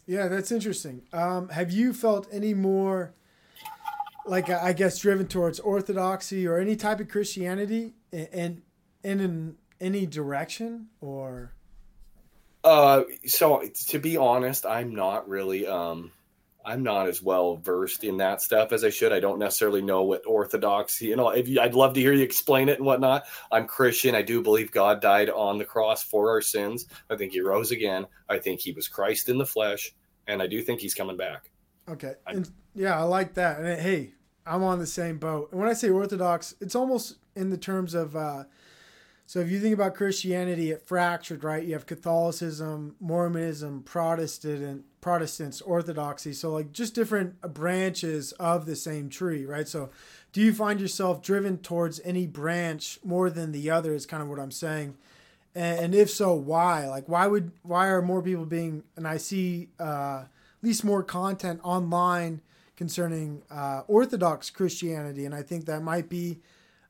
Yeah, 0.06 0.28
that's 0.28 0.50
interesting. 0.50 1.02
Um, 1.12 1.50
have 1.50 1.70
you 1.70 1.92
felt 1.92 2.26
any 2.32 2.54
more, 2.54 3.12
like 4.26 4.48
I 4.48 4.72
guess, 4.72 4.98
driven 4.98 5.28
towards 5.28 5.60
orthodoxy 5.60 6.46
or 6.46 6.58
any 6.58 6.74
type 6.74 7.00
of 7.00 7.08
Christianity 7.08 7.92
in 8.10 8.62
in, 9.02 9.20
in 9.20 9.56
any 9.80 10.06
direction 10.06 10.86
or? 11.00 11.52
Uh, 12.64 13.02
so 13.26 13.62
to 13.88 13.98
be 13.98 14.16
honest, 14.16 14.66
I'm 14.66 14.94
not 14.94 15.28
really 15.28 15.66
um 15.66 16.10
I'm 16.64 16.82
not 16.82 17.08
as 17.08 17.22
well 17.22 17.56
versed 17.56 18.04
in 18.04 18.16
that 18.18 18.42
stuff 18.42 18.72
as 18.72 18.84
I 18.84 18.90
should. 18.90 19.12
I 19.12 19.20
don't 19.20 19.38
necessarily 19.38 19.80
know 19.82 20.02
what 20.02 20.26
orthodoxy, 20.26 21.06
you 21.06 21.16
know, 21.16 21.30
if 21.30 21.48
you, 21.48 21.60
I'd 21.60 21.74
love 21.74 21.94
to 21.94 22.00
hear 22.00 22.12
you 22.12 22.22
explain 22.22 22.68
it 22.68 22.76
and 22.78 22.86
whatnot. 22.86 23.26
I'm 23.50 23.66
Christian. 23.66 24.14
I 24.14 24.22
do 24.22 24.42
believe 24.42 24.70
God 24.70 25.00
died 25.00 25.30
on 25.30 25.58
the 25.58 25.64
cross 25.64 26.02
for 26.02 26.28
our 26.30 26.42
sins. 26.42 26.86
I 27.08 27.16
think 27.16 27.32
he 27.32 27.40
rose 27.40 27.70
again. 27.70 28.06
I 28.28 28.38
think 28.38 28.60
he 28.60 28.72
was 28.72 28.88
Christ 28.88 29.28
in 29.28 29.38
the 29.38 29.46
flesh, 29.46 29.94
and 30.26 30.42
I 30.42 30.46
do 30.46 30.60
think 30.62 30.80
he's 30.80 30.94
coming 30.94 31.16
back. 31.16 31.50
Okay. 31.88 32.14
I- 32.26 32.32
And 32.32 32.50
yeah, 32.74 32.98
I 32.98 33.02
like 33.04 33.34
that. 33.34 33.60
And 33.60 33.80
hey, 33.80 34.12
I'm 34.46 34.62
on 34.62 34.78
the 34.78 34.86
same 34.86 35.18
boat. 35.18 35.48
And 35.52 35.60
when 35.60 35.68
I 35.68 35.72
say 35.74 35.88
orthodox, 35.90 36.54
it's 36.60 36.74
almost 36.74 37.16
in 37.36 37.50
the 37.50 37.58
terms 37.58 37.94
of 37.94 38.16
uh 38.16 38.44
so 39.26 39.38
if 39.38 39.48
you 39.48 39.60
think 39.60 39.74
about 39.74 39.94
Christianity, 39.94 40.72
it 40.72 40.82
fractured, 40.88 41.44
right? 41.44 41.64
You 41.64 41.74
have 41.74 41.86
Catholicism, 41.86 42.96
Mormonism, 42.98 43.84
Protestant, 43.84 44.84
Protestants, 45.00 45.60
Orthodoxy. 45.60 46.32
So 46.32 46.52
like 46.52 46.72
just 46.72 46.94
different 46.94 47.40
branches 47.40 48.32
of 48.32 48.66
the 48.66 48.76
same 48.76 49.08
tree, 49.08 49.44
right? 49.44 49.66
So 49.66 49.90
do 50.32 50.40
you 50.40 50.52
find 50.52 50.80
yourself 50.80 51.22
driven 51.22 51.58
towards 51.58 52.00
any 52.04 52.26
branch 52.26 52.98
more 53.04 53.30
than 53.30 53.52
the 53.52 53.70
other 53.70 53.94
is 53.94 54.06
kind 54.06 54.22
of 54.22 54.28
what 54.28 54.38
I'm 54.38 54.50
saying. 54.50 54.96
And, 55.52 55.94
if 55.96 56.10
so, 56.10 56.32
why? 56.32 56.86
Like 56.88 57.08
why 57.08 57.26
would 57.26 57.50
why 57.62 57.88
are 57.88 58.02
more 58.02 58.22
people 58.22 58.46
being 58.46 58.84
and 58.96 59.06
I 59.08 59.16
see 59.16 59.68
uh 59.78 60.24
at 60.60 60.66
least 60.66 60.84
more 60.84 61.02
content 61.02 61.60
online 61.64 62.42
concerning 62.76 63.42
uh, 63.50 63.82
Orthodox 63.88 64.48
Christianity, 64.48 65.26
and 65.26 65.34
I 65.34 65.42
think 65.42 65.66
that 65.66 65.82
might 65.82 66.08
be 66.08 66.38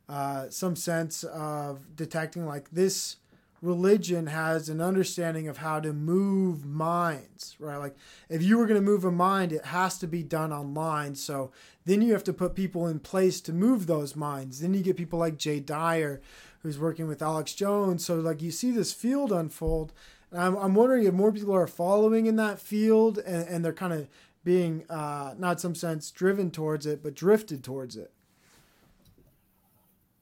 uh, 0.09 0.49
some 0.49 0.77
sense 0.77 1.25
of 1.25 1.96
detecting 1.96 2.46
like 2.46 2.70
this 2.70 3.16
religion 3.62 4.27
has 4.27 4.68
an 4.68 4.81
understanding 4.81 5.46
of 5.46 5.59
how 5.59 5.81
to 5.81 5.92
move 5.92 6.64
minds, 6.64 7.57
right? 7.59 7.77
Like 7.77 7.96
if 8.29 8.42
you 8.42 8.57
were 8.57 8.66
going 8.66 8.81
to 8.81 8.90
move 8.90 9.05
a 9.05 9.11
mind, 9.11 9.53
it 9.53 9.66
has 9.66 9.99
to 9.99 10.07
be 10.07 10.23
done 10.23 10.53
online. 10.53 11.14
So 11.14 11.53
then 11.85 12.01
you 12.01 12.12
have 12.12 12.25
to 12.25 12.33
put 12.33 12.55
people 12.55 12.87
in 12.87 13.01
place 13.01 13.40
to 13.42 13.53
move 13.53 13.87
those 13.87 14.16
minds. 14.16 14.61
Then 14.61 14.73
you 14.73 14.83
get 14.83 14.96
people 14.96 15.18
like 15.18 15.37
Jay 15.37 15.61
Dyer, 15.61 16.23
who's 16.62 16.79
working 16.79 17.07
with 17.07 17.23
Alex 17.23 17.55
Jones. 17.55 18.05
So 18.05 18.16
like 18.16 18.40
you 18.40 18.51
see 18.51 18.70
this 18.70 18.92
field 18.92 19.31
unfold. 19.31 19.92
And 20.31 20.40
I'm, 20.40 20.57
I'm 20.57 20.75
wondering 20.75 21.05
if 21.05 21.12
more 21.12 21.33
people 21.33 21.55
are 21.55 21.66
following 21.66 22.27
in 22.27 22.37
that 22.37 22.61
field 22.61 23.18
and, 23.18 23.46
and 23.49 23.64
they're 23.64 23.73
kind 23.73 23.92
of 23.92 24.09
being, 24.42 24.85
uh, 24.88 25.35
not 25.37 25.61
some 25.61 25.75
sense 25.75 26.11
driven 26.11 26.51
towards 26.51 26.87
it, 26.87 27.03
but 27.03 27.14
drifted 27.14 27.62
towards 27.62 27.94
it. 27.96 28.11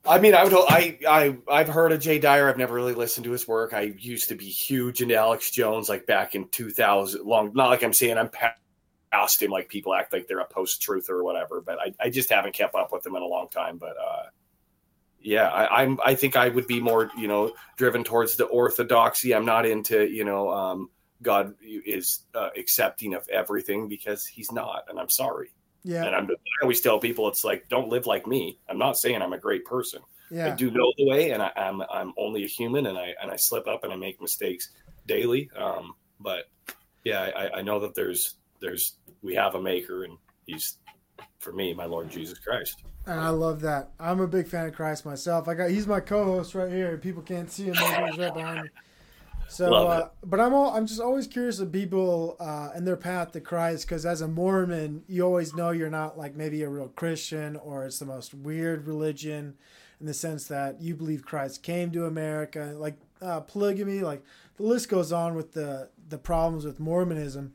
I 0.09 0.19
mean, 0.19 0.35
I 0.35 0.45
would. 0.45 0.55
I 0.55 0.99
I 1.09 1.37
I've 1.51 1.69
heard 1.69 1.93
of 1.93 2.01
Jay 2.01 2.19
Dyer. 2.19 2.49
I've 2.49 2.57
never 2.57 2.75
really 2.75 2.95
listened 2.95 3.25
to 3.25 3.31
his 3.33 3.47
work. 3.47 3.75
I 3.75 3.95
used 3.99 4.29
to 4.31 4.35
be 4.35 4.47
huge 4.47 5.03
into 5.03 5.15
Alex 5.15 5.51
Jones, 5.51 5.89
like 5.89 6.07
back 6.07 6.35
in 6.35 6.49
2000. 6.49 7.25
Long, 7.25 7.53
not 7.55 7.69
like 7.69 7.83
I'm 7.83 7.93
saying 7.93 8.17
I'm 8.17 8.31
past 9.11 9.43
him. 9.43 9.51
Like 9.51 9.69
people 9.69 9.95
act 9.95 10.13
like 10.13 10.27
they're 10.27 10.41
a 10.41 10.47
post 10.47 10.83
truth 10.83 11.11
or 11.11 11.23
whatever, 11.23 11.61
but 11.61 11.79
I, 11.79 11.95
I 12.01 12.11
just 12.11 12.31
haven't 12.31 12.55
kept 12.55 12.75
up 12.75 12.93
with 12.93 13.07
him 13.07 13.17
in 13.17 13.23
a 13.23 13.27
long 13.27 13.49
time. 13.49 13.77
But 13.77 13.97
uh, 13.99 14.25
yeah, 15.21 15.49
I, 15.49 15.83
I'm. 15.83 15.99
I 16.05 16.15
think 16.15 16.37
I 16.37 16.49
would 16.49 16.67
be 16.67 16.81
more, 16.81 17.11
you 17.17 17.29
know, 17.29 17.53
driven 17.77 18.03
towards 18.03 18.37
the 18.37 18.47
orthodoxy. 18.47 19.35
I'm 19.35 19.45
not 19.45 19.67
into, 19.67 20.09
you 20.09 20.25
know, 20.25 20.51
um, 20.51 20.91
God 21.23 21.55
is 21.63 22.21
uh, 22.35 22.51
accepting 22.57 23.15
of 23.15 23.29
everything 23.29 23.89
because 23.89 24.27
He's 24.27 24.53
not, 24.53 24.85
and 24.89 24.99
I'm 24.99 25.11
sorry. 25.11 25.51
Yeah. 25.85 26.05
And 26.05 26.15
I'm, 26.15 26.25
I 26.31 26.63
always 26.63 26.81
tell 26.81 26.99
people, 26.99 27.29
it's 27.29 27.45
like, 27.45 27.69
don't 27.69 27.89
live 27.89 28.07
like 28.07 28.27
me. 28.27 28.59
I'm 28.69 28.79
not 28.79 28.99
saying 28.99 29.23
I'm 29.23 29.33
a 29.33 29.39
great 29.39 29.65
person. 29.65 30.01
Yeah. 30.31 30.53
I 30.53 30.57
do 30.57 30.71
know 30.71 30.93
the 30.99 31.09
way, 31.09 31.31
and 31.31 31.43
I, 31.43 31.51
I'm 31.57 31.83
I'm 31.91 32.13
only 32.19 32.45
a 32.45 32.47
human, 32.47 32.87
and 32.87 32.99
I 32.99 33.15
and 33.23 33.31
I 33.31 33.37
slip 33.37 33.67
up 33.67 33.85
and 33.85 33.93
I 33.93 33.97
make 33.97 34.21
mistakes 34.21 34.71
daily. 35.07 35.51
Um, 35.57 35.95
but 36.21 36.51
yeah, 37.05 37.31
I, 37.35 37.59
I 37.59 37.63
know 37.63 37.81
that 37.81 37.95
there's 37.95 38.35
there's 38.61 38.97
we 39.23 39.35
have 39.35 39.55
a 39.55 39.63
maker, 39.63 40.05
and 40.05 40.19
he's 40.47 40.77
for 41.39 41.53
me, 41.53 41.73
my 41.73 41.87
Lord 41.87 42.11
Jesus 42.11 42.39
Christ. 42.39 42.85
And 43.07 43.19
I 43.19 43.31
love 43.31 43.61
that. 43.63 43.91
I'm 43.99 44.21
a 44.21 44.27
big 44.27 44.49
fan 44.49 44.67
of 44.67 44.75
Christ 44.75 45.07
myself. 45.07 45.49
I 45.49 45.55
got 45.55 45.71
he's 45.71 45.87
my 45.87 46.01
co-host 46.01 46.55
right 46.55 46.71
here. 46.71 46.99
People 46.99 47.23
can't 47.23 47.51
see 47.51 47.65
him, 47.65 47.75
he's 47.75 48.19
right 48.19 48.35
behind 48.35 48.65
me. 48.65 48.69
So, 49.49 49.75
uh, 49.75 50.09
but 50.25 50.41
I'm 50.41 50.53
all, 50.53 50.77
I'm 50.77 50.87
just 50.87 51.01
always 51.01 51.27
curious 51.27 51.59
of 51.59 51.73
people 51.73 52.37
uh, 52.39 52.71
and 52.75 52.87
their 52.87 52.97
path 52.97 53.33
to 53.33 53.41
Christ 53.41 53.87
because 53.89 54.05
as 54.05 54.21
a 54.21 54.29
Mormon, 54.29 55.05
you 55.09 55.23
always 55.23 55.55
know 55.55 55.71
you're 55.71 55.91
not 55.91 56.19
like 56.19 56.37
maybe 56.37 56.63
a 56.63 56.69
real 56.69 56.89
Christian 56.89 57.57
or 57.57 57.87
it's 57.87 57.99
the 57.99 58.07
most 58.07 58.35
weird 58.35 58.87
religion 58.87 59.55
in 60.01 60.07
the 60.07 60.15
sense 60.15 60.47
that 60.49 60.81
you 60.81 60.95
believe 60.95 61.25
Christ 61.25 61.63
came 61.63 61.91
to 61.93 62.05
America, 62.05 62.75
like 62.77 62.97
uh, 63.21 63.41
polygamy, 63.41 64.01
like 64.01 64.23
the 64.57 64.63
list 64.63 64.89
goes 64.89 65.13
on 65.13 65.35
with 65.35 65.53
the 65.53 65.89
the 66.09 66.19
problems 66.19 66.65
with 66.65 66.79
Mormonism. 66.79 67.53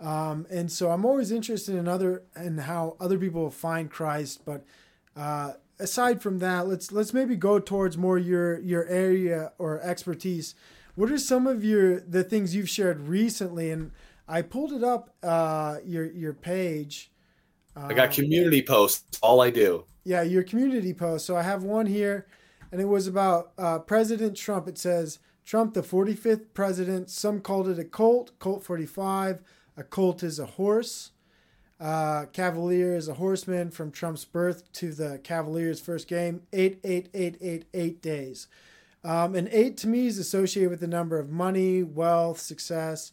Um, 0.00 0.46
and 0.50 0.70
so 0.70 0.90
I'm 0.90 1.04
always 1.04 1.30
interested 1.30 1.76
in 1.76 1.86
other 1.86 2.24
and 2.34 2.60
how 2.60 2.96
other 2.98 3.18
people 3.18 3.50
find 3.50 3.90
Christ. 3.90 4.44
But 4.44 4.64
uh, 5.16 5.52
aside 5.78 6.22
from 6.22 6.38
that, 6.38 6.66
let's 6.66 6.92
let's 6.92 7.12
maybe 7.12 7.36
go 7.36 7.58
towards 7.58 7.96
more 7.98 8.18
your 8.18 8.58
your 8.60 8.86
area 8.86 9.52
or 9.58 9.80
expertise. 9.80 10.54
What 10.94 11.10
are 11.10 11.18
some 11.18 11.46
of 11.46 11.64
your 11.64 12.00
the 12.00 12.22
things 12.24 12.54
you've 12.54 12.68
shared 12.68 13.00
recently? 13.08 13.70
And 13.70 13.92
I 14.28 14.42
pulled 14.42 14.72
it 14.72 14.84
up 14.84 15.14
uh, 15.22 15.78
your 15.84 16.04
your 16.04 16.32
page. 16.34 17.10
I 17.74 17.94
got 17.94 18.08
Um, 18.08 18.12
community 18.14 18.62
posts. 18.62 19.18
All 19.22 19.40
I 19.40 19.50
do. 19.50 19.84
yeah, 20.04 20.22
your 20.22 20.42
community 20.42 20.92
post. 20.92 21.24
So 21.24 21.36
I 21.36 21.42
have 21.42 21.62
one 21.64 21.86
here, 21.86 22.26
and 22.70 22.80
it 22.80 22.84
was 22.88 23.06
about 23.06 23.52
uh, 23.56 23.78
President 23.78 24.36
Trump. 24.36 24.68
It 24.68 24.76
says 24.76 25.18
Trump, 25.44 25.72
the 25.74 25.82
45th 25.82 26.52
president. 26.52 27.08
Some 27.08 27.40
called 27.40 27.68
it 27.68 27.78
a 27.78 27.84
cult. 27.84 28.38
Colt 28.38 28.62
45. 28.62 29.40
A 29.78 29.82
colt 29.82 30.22
is 30.22 30.38
a 30.38 30.44
horse. 30.44 31.12
Uh, 31.80 32.26
Cavalier 32.26 32.94
is 32.94 33.08
a 33.08 33.14
horseman 33.14 33.70
from 33.70 33.90
Trump's 33.90 34.24
birth 34.26 34.70
to 34.74 34.92
the 34.92 35.18
Cavaliers' 35.24 35.80
first 35.80 36.06
game. 36.06 36.42
Eight, 36.52 36.78
eight, 36.84 37.08
eight, 37.14 37.38
eight, 37.40 37.64
eight 37.74 38.02
days. 38.02 38.46
Um, 39.04 39.34
and 39.34 39.48
eight 39.50 39.76
to 39.78 39.88
me 39.88 40.06
is 40.06 40.18
associated 40.18 40.70
with 40.70 40.80
the 40.80 40.86
number 40.86 41.18
of 41.18 41.28
money, 41.28 41.82
wealth, 41.82 42.38
success. 42.38 43.12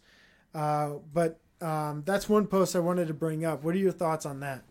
Uh, 0.53 0.93
but 1.13 1.39
um, 1.61 2.03
that's 2.05 2.29
one 2.29 2.47
post 2.47 2.75
I 2.75 2.79
wanted 2.79 3.07
to 3.07 3.13
bring 3.13 3.45
up. 3.45 3.63
What 3.63 3.75
are 3.75 3.79
your 3.79 3.91
thoughts 3.91 4.25
on 4.25 4.39
that? 4.41 4.61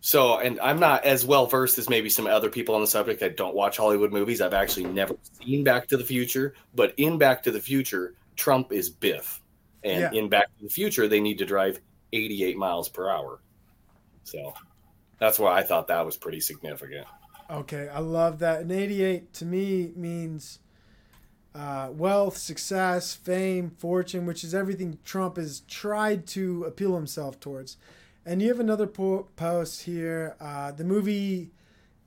So, 0.00 0.38
and 0.38 0.60
I'm 0.60 0.78
not 0.78 1.04
as 1.04 1.24
well 1.24 1.46
versed 1.46 1.78
as 1.78 1.88
maybe 1.88 2.08
some 2.08 2.26
other 2.26 2.50
people 2.50 2.74
on 2.74 2.80
the 2.80 2.86
subject 2.86 3.20
that 3.20 3.36
don't 3.36 3.54
watch 3.54 3.76
Hollywood 3.76 4.12
movies. 4.12 4.40
I've 4.40 4.54
actually 4.54 4.84
never 4.84 5.16
seen 5.42 5.64
Back 5.64 5.88
to 5.88 5.96
the 5.96 6.04
Future, 6.04 6.54
but 6.74 6.94
in 6.96 7.18
Back 7.18 7.42
to 7.44 7.50
the 7.50 7.60
Future, 7.60 8.14
Trump 8.36 8.72
is 8.72 8.88
Biff. 8.90 9.42
And 9.82 10.00
Yeah. 10.00 10.20
in 10.20 10.28
Back 10.28 10.46
to 10.58 10.64
the 10.64 10.70
Future, 10.70 11.08
they 11.08 11.20
need 11.20 11.38
to 11.38 11.44
drive 11.46 11.80
88 12.12 12.56
miles 12.56 12.88
per 12.88 13.08
hour. 13.10 13.40
So 14.24 14.54
that's 15.18 15.38
why 15.38 15.56
I 15.58 15.62
thought 15.62 15.88
that 15.88 16.04
was 16.04 16.16
pretty 16.16 16.40
significant. 16.40 17.06
Okay, 17.50 17.88
I 17.88 18.00
love 18.00 18.38
that. 18.40 18.60
And 18.60 18.72
88 18.72 19.32
to 19.34 19.44
me 19.44 19.92
means 19.94 20.58
uh, 21.54 21.88
wealth, 21.92 22.36
success, 22.36 23.14
fame, 23.14 23.70
fortune, 23.78 24.26
which 24.26 24.42
is 24.42 24.54
everything 24.54 24.98
Trump 25.04 25.36
has 25.36 25.60
tried 25.60 26.26
to 26.28 26.64
appeal 26.64 26.94
himself 26.96 27.38
towards. 27.38 27.76
And 28.24 28.42
you 28.42 28.48
have 28.48 28.58
another 28.58 28.86
po- 28.88 29.28
post 29.36 29.84
here. 29.84 30.34
Uh, 30.40 30.72
the 30.72 30.84
movie 30.84 31.50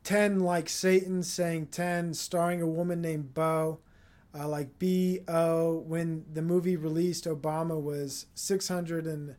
10 0.04 0.42
Like 0.42 0.68
Satan, 0.68 1.24
saying 1.24 1.68
10, 1.68 2.14
starring 2.14 2.62
a 2.62 2.68
woman 2.68 3.02
named 3.02 3.34
Bo. 3.34 3.80
Uh, 4.38 4.48
like 4.48 4.78
B 4.78 5.22
O. 5.28 5.80
When 5.88 6.26
the 6.32 6.44
movie 6.44 6.76
released, 6.76 7.26
Obama 7.26 7.82
was 7.82 8.28
600 8.36 9.08
and 9.08 9.36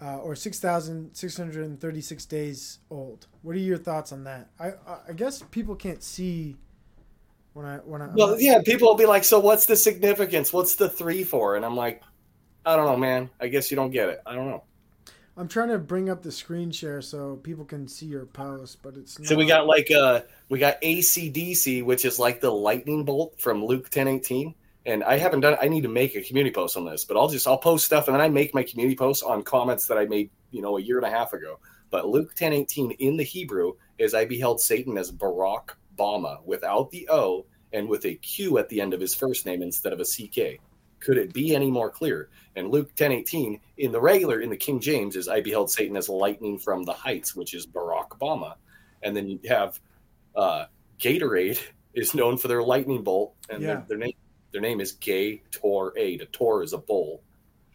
uh, 0.00 0.18
or 0.18 0.34
6,636 0.34 2.24
days 2.26 2.78
old. 2.90 3.26
What 3.42 3.54
are 3.54 3.58
your 3.58 3.78
thoughts 3.78 4.12
on 4.12 4.24
that? 4.24 4.50
I 4.58 4.72
I- 5.08 5.12
guess 5.14 5.42
people 5.50 5.74
can't 5.74 6.02
see 6.02 6.56
when 7.52 7.66
I 7.66 7.76
when 7.78 8.02
I 8.02 8.08
Well, 8.14 8.40
yeah, 8.40 8.62
people 8.62 8.88
will 8.88 8.96
be 8.96 9.06
like, 9.06 9.24
"So 9.24 9.38
what's 9.40 9.66
the 9.66 9.76
significance? 9.76 10.52
What's 10.52 10.74
the 10.76 10.88
three 10.88 11.24
for?" 11.24 11.56
And 11.56 11.64
I'm 11.64 11.76
like, 11.76 12.02
"I 12.64 12.76
don't 12.76 12.86
know, 12.86 12.96
man. 12.96 13.30
I 13.40 13.48
guess 13.48 13.70
you 13.70 13.76
don't 13.76 13.90
get 13.90 14.08
it. 14.08 14.20
I 14.26 14.34
don't 14.34 14.48
know." 14.48 14.64
I'm 15.36 15.48
trying 15.48 15.68
to 15.68 15.78
bring 15.78 16.10
up 16.10 16.22
the 16.22 16.32
screen 16.32 16.70
share 16.70 17.00
so 17.00 17.36
people 17.36 17.64
can 17.64 17.88
see 17.88 18.06
your 18.06 18.26
post, 18.26 18.82
but 18.82 18.94
it's 18.96 19.18
not. 19.18 19.26
So 19.28 19.36
we 19.36 19.46
got 19.46 19.66
like 19.66 19.90
uh 19.90 20.20
we 20.48 20.58
got 20.58 20.80
ACDC, 20.82 21.82
which 21.82 22.04
is 22.04 22.18
like 22.18 22.40
the 22.40 22.50
lightning 22.50 23.04
bolt 23.04 23.40
from 23.40 23.64
Luke 23.64 23.88
ten 23.90 24.08
eighteen. 24.08 24.54
And 24.86 25.04
I 25.04 25.18
haven't 25.18 25.40
done 25.40 25.56
I 25.60 25.68
need 25.68 25.82
to 25.82 25.88
make 25.88 26.16
a 26.16 26.22
community 26.22 26.54
post 26.54 26.76
on 26.76 26.84
this, 26.86 27.04
but 27.04 27.16
I'll 27.16 27.28
just 27.28 27.46
I'll 27.46 27.58
post 27.58 27.84
stuff 27.84 28.08
and 28.08 28.14
then 28.14 28.20
I 28.22 28.28
make 28.28 28.54
my 28.54 28.62
community 28.62 28.96
posts 28.96 29.22
on 29.22 29.42
comments 29.42 29.86
that 29.86 29.98
I 29.98 30.06
made, 30.06 30.30
you 30.50 30.62
know, 30.62 30.78
a 30.78 30.80
year 30.80 30.96
and 30.96 31.06
a 31.06 31.10
half 31.10 31.32
ago. 31.34 31.58
But 31.90 32.08
Luke 32.08 32.34
ten 32.34 32.52
eighteen 32.52 32.92
in 32.92 33.16
the 33.16 33.24
Hebrew 33.24 33.74
is 33.98 34.14
I 34.14 34.24
beheld 34.24 34.60
Satan 34.60 34.96
as 34.96 35.12
Barack 35.12 35.70
Bama 35.98 36.42
without 36.44 36.90
the 36.90 37.06
O 37.10 37.44
and 37.72 37.88
with 37.88 38.04
a 38.06 38.14
Q 38.14 38.58
at 38.58 38.68
the 38.70 38.80
end 38.80 38.94
of 38.94 39.00
his 39.00 39.14
first 39.14 39.44
name 39.44 39.62
instead 39.62 39.92
of 39.92 40.00
a 40.00 40.04
CK. 40.04 40.60
Could 41.00 41.18
it 41.18 41.32
be 41.32 41.54
any 41.54 41.70
more 41.70 41.90
clear? 41.90 42.30
And 42.56 42.70
Luke 42.70 42.94
ten 42.94 43.12
eighteen 43.12 43.60
in 43.76 43.92
the 43.92 44.00
regular 44.00 44.40
in 44.40 44.48
the 44.50 44.56
King 44.56 44.80
James 44.80 45.14
is 45.14 45.28
I 45.28 45.40
beheld 45.42 45.70
Satan 45.70 45.96
as 45.96 46.08
lightning 46.08 46.58
from 46.58 46.84
the 46.84 46.92
heights, 46.92 47.36
which 47.36 47.52
is 47.54 47.66
Barack 47.66 48.08
Obama. 48.18 48.54
And 49.02 49.14
then 49.16 49.28
you 49.28 49.40
have 49.48 49.78
uh, 50.34 50.64
Gatorade 50.98 51.60
is 51.94 52.14
known 52.14 52.38
for 52.38 52.48
their 52.48 52.62
lightning 52.62 53.02
bolt, 53.02 53.34
and 53.50 53.62
Yeah. 53.62 53.74
their, 53.74 53.84
their 53.88 53.98
name 53.98 54.12
their 54.52 54.60
name 54.60 54.80
is 54.80 54.92
Gay 54.92 55.42
Tor 55.50 55.92
Aid. 55.96 56.22
A 56.22 56.26
Tor 56.26 56.62
is 56.62 56.72
a 56.72 56.78
bowl. 56.78 57.22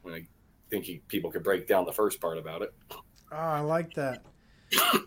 I 0.07 0.25
think 0.69 0.87
you, 0.87 1.01
people 1.07 1.31
could 1.31 1.43
break 1.43 1.67
down 1.67 1.85
the 1.85 1.93
first 1.93 2.21
part 2.21 2.37
about 2.37 2.61
it. 2.61 2.73
Oh, 3.31 3.37
I 3.37 3.61
like 3.61 3.93
that. 3.95 4.23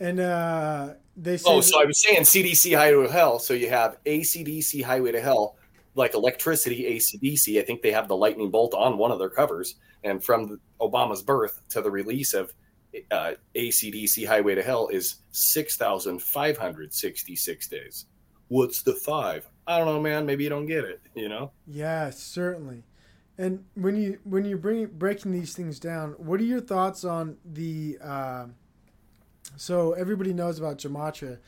and 0.00 0.20
uh 0.20 0.94
they 1.16 1.36
say 1.36 1.44
Oh, 1.48 1.60
so 1.60 1.80
I 1.80 1.84
was 1.84 2.02
saying 2.02 2.22
CDC 2.22 2.76
Highway 2.76 3.06
to 3.06 3.12
Hell. 3.12 3.38
So 3.38 3.54
you 3.54 3.68
have 3.68 4.02
ACDC 4.04 4.82
Highway 4.82 5.12
to 5.12 5.20
Hell, 5.20 5.56
like 5.94 6.14
electricity 6.14 6.96
ACDC. 6.96 7.60
I 7.60 7.64
think 7.64 7.82
they 7.82 7.92
have 7.92 8.08
the 8.08 8.16
lightning 8.16 8.50
bolt 8.50 8.74
on 8.74 8.98
one 8.98 9.10
of 9.10 9.18
their 9.18 9.30
covers. 9.30 9.76
And 10.04 10.22
from 10.22 10.60
Obama's 10.80 11.22
birth 11.22 11.60
to 11.70 11.82
the 11.82 11.90
release 11.90 12.34
of 12.34 12.52
uh, 13.10 13.32
ACDC 13.54 14.26
Highway 14.26 14.54
to 14.54 14.62
Hell 14.62 14.88
is 14.88 15.16
6,566 15.32 17.68
days. 17.68 18.06
What's 18.48 18.82
the 18.82 18.94
five? 18.94 19.46
I 19.68 19.78
don't 19.78 19.86
know, 19.86 20.00
man. 20.00 20.26
Maybe 20.26 20.44
you 20.44 20.50
don't 20.50 20.66
get 20.66 20.84
it, 20.84 21.00
you 21.14 21.28
know? 21.28 21.52
Yeah, 21.66 22.10
certainly. 22.10 22.82
And 23.36 23.64
when 23.74 23.94
you 23.94 24.18
when 24.24 24.44
you 24.44 24.56
bring 24.56 24.86
breaking 24.86 25.30
these 25.30 25.54
things 25.54 25.78
down, 25.78 26.12
what 26.18 26.40
are 26.40 26.44
your 26.44 26.60
thoughts 26.60 27.04
on 27.04 27.36
the? 27.44 27.98
Uh, 28.02 28.46
so 29.56 29.92
everybody 29.92 30.32
knows 30.32 30.58
about 30.58 30.78
gematria. 30.78 31.38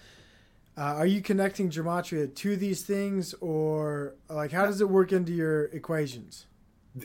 Uh, 0.77 0.83
are 0.83 1.07
you 1.07 1.21
connecting 1.21 1.69
gematria 1.69 2.33
to 2.33 2.57
these 2.57 2.83
things, 2.83 3.35
or 3.41 4.15
like 4.29 4.53
how 4.53 4.67
does 4.67 4.81
it 4.81 4.89
work 4.89 5.11
into 5.11 5.33
your 5.33 5.65
equations? 5.65 6.47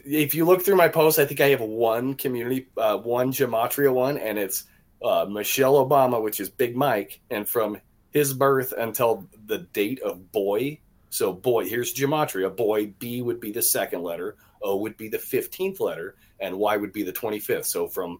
if 0.04 0.34
you 0.34 0.46
look 0.46 0.64
through 0.64 0.76
my 0.76 0.88
posts, 0.88 1.20
I 1.20 1.26
think 1.26 1.42
I 1.42 1.50
have 1.50 1.62
one 1.62 2.16
community, 2.16 2.68
uh, 2.78 2.98
one 2.98 3.32
gematria 3.32 3.94
one, 3.94 4.18
and 4.18 4.38
it's 4.38 4.66
uh, 5.04 5.26
Michelle 5.30 5.74
Obama, 5.74 6.22
which 6.22 6.40
is 6.40 6.50
Big 6.50 6.76
Mike, 6.76 7.20
and 7.30 7.48
from 7.48 7.80
his 8.12 8.34
birth 8.34 8.74
until 8.76 9.28
the 9.46 9.60
date 9.60 10.02
of 10.02 10.32
boy. 10.32 10.80
So 11.16 11.32
boy, 11.32 11.66
here's 11.66 11.94
gematria. 11.94 12.54
Boy, 12.54 12.88
B 13.00 13.22
would 13.22 13.40
be 13.40 13.50
the 13.52 13.62
second 13.62 14.04
letter, 14.04 14.36
O 14.62 14.76
would 14.76 14.98
be 14.98 15.08
the 15.08 15.18
fifteenth 15.18 15.80
letter, 15.80 16.16
and 16.42 16.58
Y 16.58 16.76
would 16.76 16.92
be 16.92 17.04
the 17.04 17.14
twenty 17.14 17.40
fifth. 17.40 17.68
So 17.68 17.88
from 17.88 18.18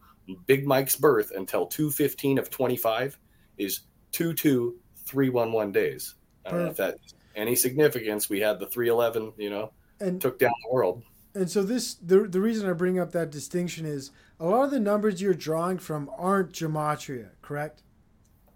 Big 0.48 0.66
Mike's 0.66 0.96
birth 0.96 1.32
until 1.36 1.66
two 1.68 1.92
fifteen 1.92 2.38
of 2.38 2.50
twenty 2.50 2.78
five 2.78 3.20
is 3.58 3.82
two 4.14 4.34
two 4.34 4.78
three 5.06 5.28
one 5.28 5.52
one 5.52 5.74
days. 5.74 6.16
I 6.46 6.52
don't 6.52 6.64
know 6.64 6.70
if 6.70 6.78
that 6.78 6.96
any 7.36 7.54
significance. 7.58 8.30
We 8.30 8.40
had 8.40 8.60
the 8.60 8.66
three 8.68 8.88
eleven, 8.88 9.34
you 9.38 9.50
know, 9.50 9.74
And 10.00 10.22
took 10.22 10.40
down 10.40 10.54
the 10.66 10.74
world. 10.74 11.04
and 11.34 11.52
so 11.52 11.64
this 11.64 11.96
the 11.96 12.20
the 12.22 12.40
reason 12.40 12.70
I 12.70 12.72
bring 12.72 12.98
up 12.98 13.12
that 13.12 13.30
distinction 13.30 13.86
is 13.86 14.12
a 14.40 14.46
lot 14.46 14.64
of 14.64 14.72
the 14.72 14.80
numbers 14.80 15.22
you're 15.22 15.34
drawing 15.34 15.80
from 15.80 16.10
aren't 16.18 16.54
gematria, 16.54 17.32
correct? 17.42 17.84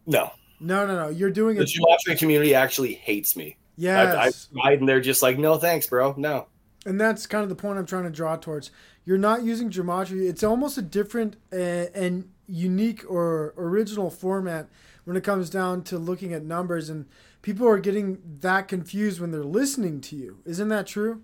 No, 0.05 0.31
No, 0.61 0.85
no, 0.87 0.95
no. 0.95 1.09
You're 1.09 1.29
doing 1.29 1.57
it. 1.57 1.59
the 1.59 1.65
it. 1.65 1.71
gematria 1.77 2.17
community 2.17 2.55
actually 2.55 2.93
hates 2.93 3.35
me. 3.35 3.57
Yes. 3.79 4.15
I, 4.15 4.27
I 4.27 4.61
tried, 4.61 4.79
and 4.79 4.89
they're 4.89 4.99
just 4.99 5.21
like, 5.23 5.37
no, 5.39 5.57
thanks, 5.57 5.87
bro. 5.87 6.13
No. 6.17 6.47
and 6.85 6.99
that's 6.99 7.25
kind 7.25 7.43
of 7.43 7.49
the 7.49 7.55
point 7.55 7.79
I'm 7.79 7.85
trying 7.85 8.03
to 8.03 8.09
draw 8.09 8.35
towards. 8.35 8.71
You're 9.05 9.17
not 9.17 9.43
using 9.43 9.69
gematria. 9.69 10.29
It's 10.29 10.43
almost 10.43 10.77
a 10.77 10.81
different 10.81 11.35
uh, 11.53 11.87
and 11.95 12.29
unique 12.47 13.09
or 13.09 13.53
original 13.57 14.09
format 14.09 14.67
when 15.05 15.15
it 15.15 15.23
comes 15.23 15.49
down 15.49 15.83
to 15.83 15.97
looking 15.97 16.33
at 16.33 16.43
numbers, 16.43 16.89
and 16.89 17.05
people 17.41 17.67
are 17.67 17.79
getting 17.79 18.19
that 18.41 18.67
confused 18.67 19.19
when 19.21 19.31
they're 19.31 19.43
listening 19.43 20.01
to 20.01 20.15
you. 20.15 20.39
Isn't 20.45 20.67
that 20.69 20.85
true? 20.87 21.21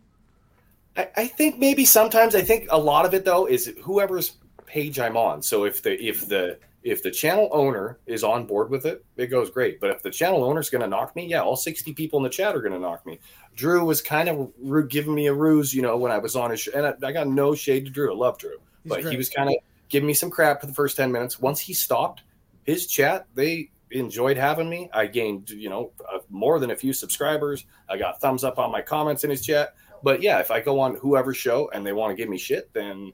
I, 0.98 1.10
I 1.18 1.28
think 1.28 1.60
maybe 1.60 1.84
sometimes 1.86 2.36
I 2.36 2.42
think 2.42 2.68
a 2.72 2.78
lot 2.80 3.06
of 3.06 3.14
it 3.14 3.26
though 3.26 3.46
is 3.48 3.74
whoever's 3.84 4.38
page 4.66 4.98
I'm 4.98 5.18
on. 5.18 5.42
So 5.42 5.66
if 5.66 5.82
the 5.84 5.94
if 6.02 6.28
the 6.28 6.58
if 6.86 7.02
the 7.02 7.10
channel 7.10 7.50
owner 7.52 7.98
is 8.06 8.24
on 8.24 8.46
board 8.46 8.70
with 8.70 8.86
it, 8.86 9.04
it 9.18 9.28
goes 9.28 9.50
great. 9.50 9.80
But 9.80 9.90
if 9.90 10.04
the 10.04 10.12
channel 10.12 10.44
owner's 10.44 10.70
going 10.70 10.84
to 10.84 10.88
knock 10.88 11.16
me, 11.16 11.26
yeah, 11.26 11.42
all 11.42 11.56
60 11.56 11.94
people 11.94 12.20
in 12.20 12.24
the 12.24 12.30
chat 12.30 12.56
are 12.56 12.62
going 12.62 12.74
to 12.74 12.80
knock 12.80 13.04
me. 13.08 13.20
Drew 13.56 13.84
was 13.84 14.04
kind 14.04 14.30
of 14.30 14.54
giving 14.88 15.16
me 15.16 15.26
a 15.26 15.34
ruse, 15.34 15.74
you 15.74 15.82
know, 15.82 15.98
when 15.98 16.12
I 16.12 16.20
was 16.20 16.36
on 16.36 16.52
his 16.52 16.60
show. 16.60 16.72
And 16.76 16.86
I, 16.86 17.08
I 17.08 17.12
got 17.12 17.28
no 17.28 17.56
shade 17.56 17.86
to 17.86 17.92
Drew. 17.92 18.14
I 18.14 18.16
love 18.16 18.38
Drew. 18.38 18.60
He's 18.84 18.90
but 18.90 19.02
great. 19.02 19.12
he 19.12 19.18
was 19.18 19.30
kind 19.32 19.50
of 19.50 19.56
giving 19.90 20.06
me 20.06 20.14
some 20.14 20.30
crap 20.30 20.62
for 20.62 20.68
the 20.68 20.74
first 20.74 20.96
10 20.96 21.12
minutes. 21.12 21.40
Once 21.40 21.60
he 21.60 21.74
stopped 21.74 22.22
his 22.66 22.86
chat, 22.86 23.26
they 23.34 23.72
enjoyed 23.90 24.38
having 24.38 24.70
me. 24.70 24.88
I 24.94 25.08
gained, 25.08 25.50
you 25.50 25.70
know, 25.70 25.92
uh, 26.14 26.20
more 26.30 26.60
than 26.60 26.70
a 26.70 26.76
few 26.76 26.94
subscribers. 26.94 27.66
I 27.90 27.98
got 27.98 28.22
thumbs 28.22 28.44
up 28.44 28.60
on 28.60 28.72
my 28.72 28.84
comments 28.84 29.24
in 29.24 29.32
his 29.32 29.44
chat. 29.44 29.74
But 30.04 30.22
yeah, 30.22 30.40
if 30.40 30.52
I 30.52 30.60
go 30.60 30.80
on 30.80 30.98
whoever's 30.98 31.38
show 31.38 31.68
and 31.74 31.84
they 31.84 31.94
want 31.94 32.12
to 32.12 32.16
give 32.16 32.30
me 32.30 32.38
shit, 32.38 32.72
then 32.74 33.12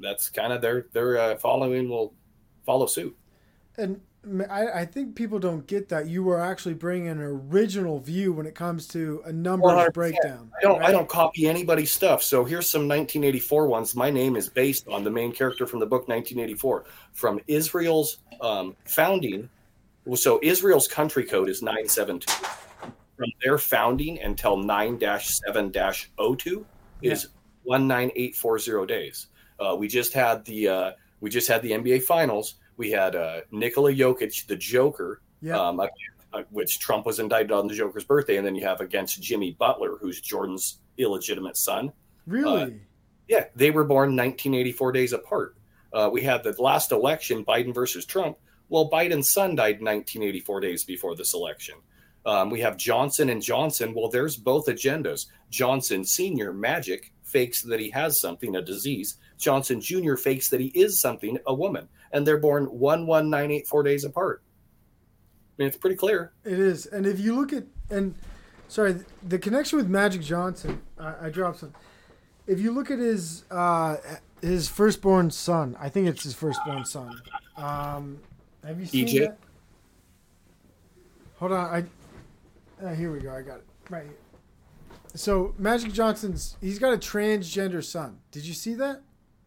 that's 0.00 0.30
kind 0.30 0.54
of 0.54 0.62
their 0.62 0.86
their 0.92 1.18
uh, 1.18 1.36
following 1.36 1.90
will 1.90 2.14
follow 2.64 2.86
suit. 2.86 3.16
And 3.76 4.00
I 4.50 4.86
think 4.86 5.16
people 5.16 5.38
don't 5.38 5.66
get 5.66 5.90
that 5.90 6.06
you 6.06 6.30
are 6.30 6.40
actually 6.40 6.72
bringing 6.74 7.08
an 7.08 7.20
original 7.20 8.00
view 8.00 8.32
when 8.32 8.46
it 8.46 8.54
comes 8.54 8.86
to 8.88 9.20
a 9.26 9.32
numbers 9.32 9.72
100%. 9.72 9.92
breakdown. 9.92 10.50
I 10.58 10.62
don't 10.62 10.82
I 10.82 10.90
don't 10.92 11.08
copy 11.08 11.46
anybody's 11.46 11.90
stuff. 11.90 12.22
So 12.22 12.44
here's 12.44 12.68
some 12.68 12.88
1984 12.88 13.66
ones. 13.66 13.94
My 13.94 14.08
name 14.10 14.36
is 14.36 14.48
based 14.48 14.88
on 14.88 15.04
the 15.04 15.10
main 15.10 15.32
character 15.32 15.66
from 15.66 15.80
the 15.80 15.86
book 15.86 16.08
1984 16.08 16.84
from 17.12 17.38
Israel's 17.48 18.18
um, 18.40 18.74
founding. 18.86 19.50
Well, 20.06 20.16
So 20.16 20.40
Israel's 20.42 20.88
country 20.88 21.24
code 21.24 21.50
is 21.50 21.60
972. 21.60 22.32
From 23.16 23.30
their 23.42 23.58
founding 23.58 24.18
until 24.20 24.56
9-7-02 24.56 26.64
is 27.02 27.28
19840 27.64 28.86
days. 28.86 29.26
Uh, 29.60 29.76
we 29.78 29.86
just 29.86 30.14
had 30.14 30.44
the 30.46 30.68
uh, 30.68 30.90
we 31.24 31.30
just 31.30 31.48
had 31.48 31.62
the 31.62 31.70
NBA 31.72 32.02
finals. 32.02 32.56
We 32.76 32.90
had 32.90 33.16
uh, 33.16 33.40
Nikola 33.50 33.92
Jokic, 33.94 34.46
the 34.46 34.56
Joker, 34.56 35.22
Yeah. 35.40 35.58
um, 35.58 35.80
uh, 35.80 35.86
uh, 36.34 36.42
which 36.50 36.78
Trump 36.80 37.06
was 37.06 37.18
indicted 37.18 37.50
on 37.50 37.66
the 37.66 37.74
Joker's 37.74 38.04
birthday, 38.04 38.36
and 38.36 38.46
then 38.46 38.54
you 38.54 38.64
have 38.66 38.80
against 38.82 39.22
Jimmy 39.22 39.52
Butler, 39.58 39.96
who's 40.00 40.20
Jordan's 40.20 40.80
illegitimate 40.98 41.56
son. 41.56 41.92
really? 42.26 42.80
Yeah, 43.26 43.44
they 43.56 43.70
were 43.70 43.84
born 43.84 44.10
1984 44.16 44.92
days 44.92 45.12
apart. 45.14 45.56
Uh, 45.94 46.10
we 46.12 46.20
had 46.20 46.44
the 46.44 46.52
last 46.60 46.92
election, 46.92 47.42
Biden 47.42 47.72
versus 47.72 48.04
Trump. 48.04 48.36
Well, 48.68 48.90
Biden's 48.90 49.30
son 49.30 49.54
died 49.56 49.80
1984 49.80 50.60
days 50.60 50.84
before 50.84 51.16
this 51.16 51.32
election. 51.32 51.76
Um, 52.26 52.50
we 52.50 52.60
have 52.60 52.76
Johnson 52.76 53.30
and 53.30 53.40
Johnson. 53.40 53.94
Well, 53.94 54.10
there's 54.10 54.36
both 54.36 54.66
agendas. 54.66 55.26
Johnson 55.48 56.04
Senior, 56.04 56.52
magic, 56.52 57.13
fakes 57.34 57.62
that 57.62 57.80
he 57.80 57.90
has 57.90 58.20
something, 58.20 58.54
a 58.54 58.62
disease. 58.62 59.16
Johnson 59.38 59.80
Jr. 59.80 60.14
fakes 60.14 60.48
that 60.50 60.60
he 60.60 60.68
is 60.68 61.00
something, 61.00 61.36
a 61.46 61.52
woman. 61.52 61.88
And 62.12 62.24
they're 62.24 62.38
born 62.38 62.66
11984 62.66 63.82
days 63.82 64.04
apart. 64.04 64.42
I 64.46 65.54
mean, 65.58 65.68
it's 65.68 65.76
pretty 65.76 65.96
clear. 65.96 66.32
It 66.44 66.60
is, 66.60 66.86
and 66.86 67.06
if 67.06 67.18
you 67.18 67.34
look 67.34 67.52
at 67.52 67.64
and 67.90 68.14
sorry, 68.68 68.96
the 69.22 69.38
connection 69.38 69.78
with 69.78 69.88
Magic 69.88 70.22
Johnson, 70.22 70.80
I, 70.98 71.26
I 71.26 71.28
dropped 71.30 71.60
some. 71.60 71.74
If 72.46 72.60
you 72.60 72.72
look 72.72 72.90
at 72.90 72.98
his 72.98 73.44
uh, 73.50 73.96
his 74.40 74.68
firstborn 74.68 75.30
son, 75.30 75.76
I 75.80 75.88
think 75.88 76.08
it's 76.08 76.22
his 76.22 76.34
firstborn 76.34 76.84
son. 76.84 77.20
Um, 77.56 78.18
have 78.64 78.80
you 78.80 78.86
seen 78.86 79.06
that? 79.22 79.38
Hold 81.38 81.52
on, 81.52 81.84
I 82.80 82.84
uh, 82.84 82.94
here 82.94 83.12
we 83.12 83.20
go. 83.20 83.32
I 83.32 83.42
got 83.42 83.58
it 83.58 83.66
right 83.90 84.02
here. 84.02 84.23
So 85.14 85.54
Magic 85.58 85.92
Johnson's 85.92 86.56
he's 86.60 86.78
got 86.78 86.92
a 86.92 86.98
transgender 86.98 87.82
son. 87.82 88.18
Did 88.30 88.44
you 88.44 88.54
see 88.54 88.74
that? 88.74 89.02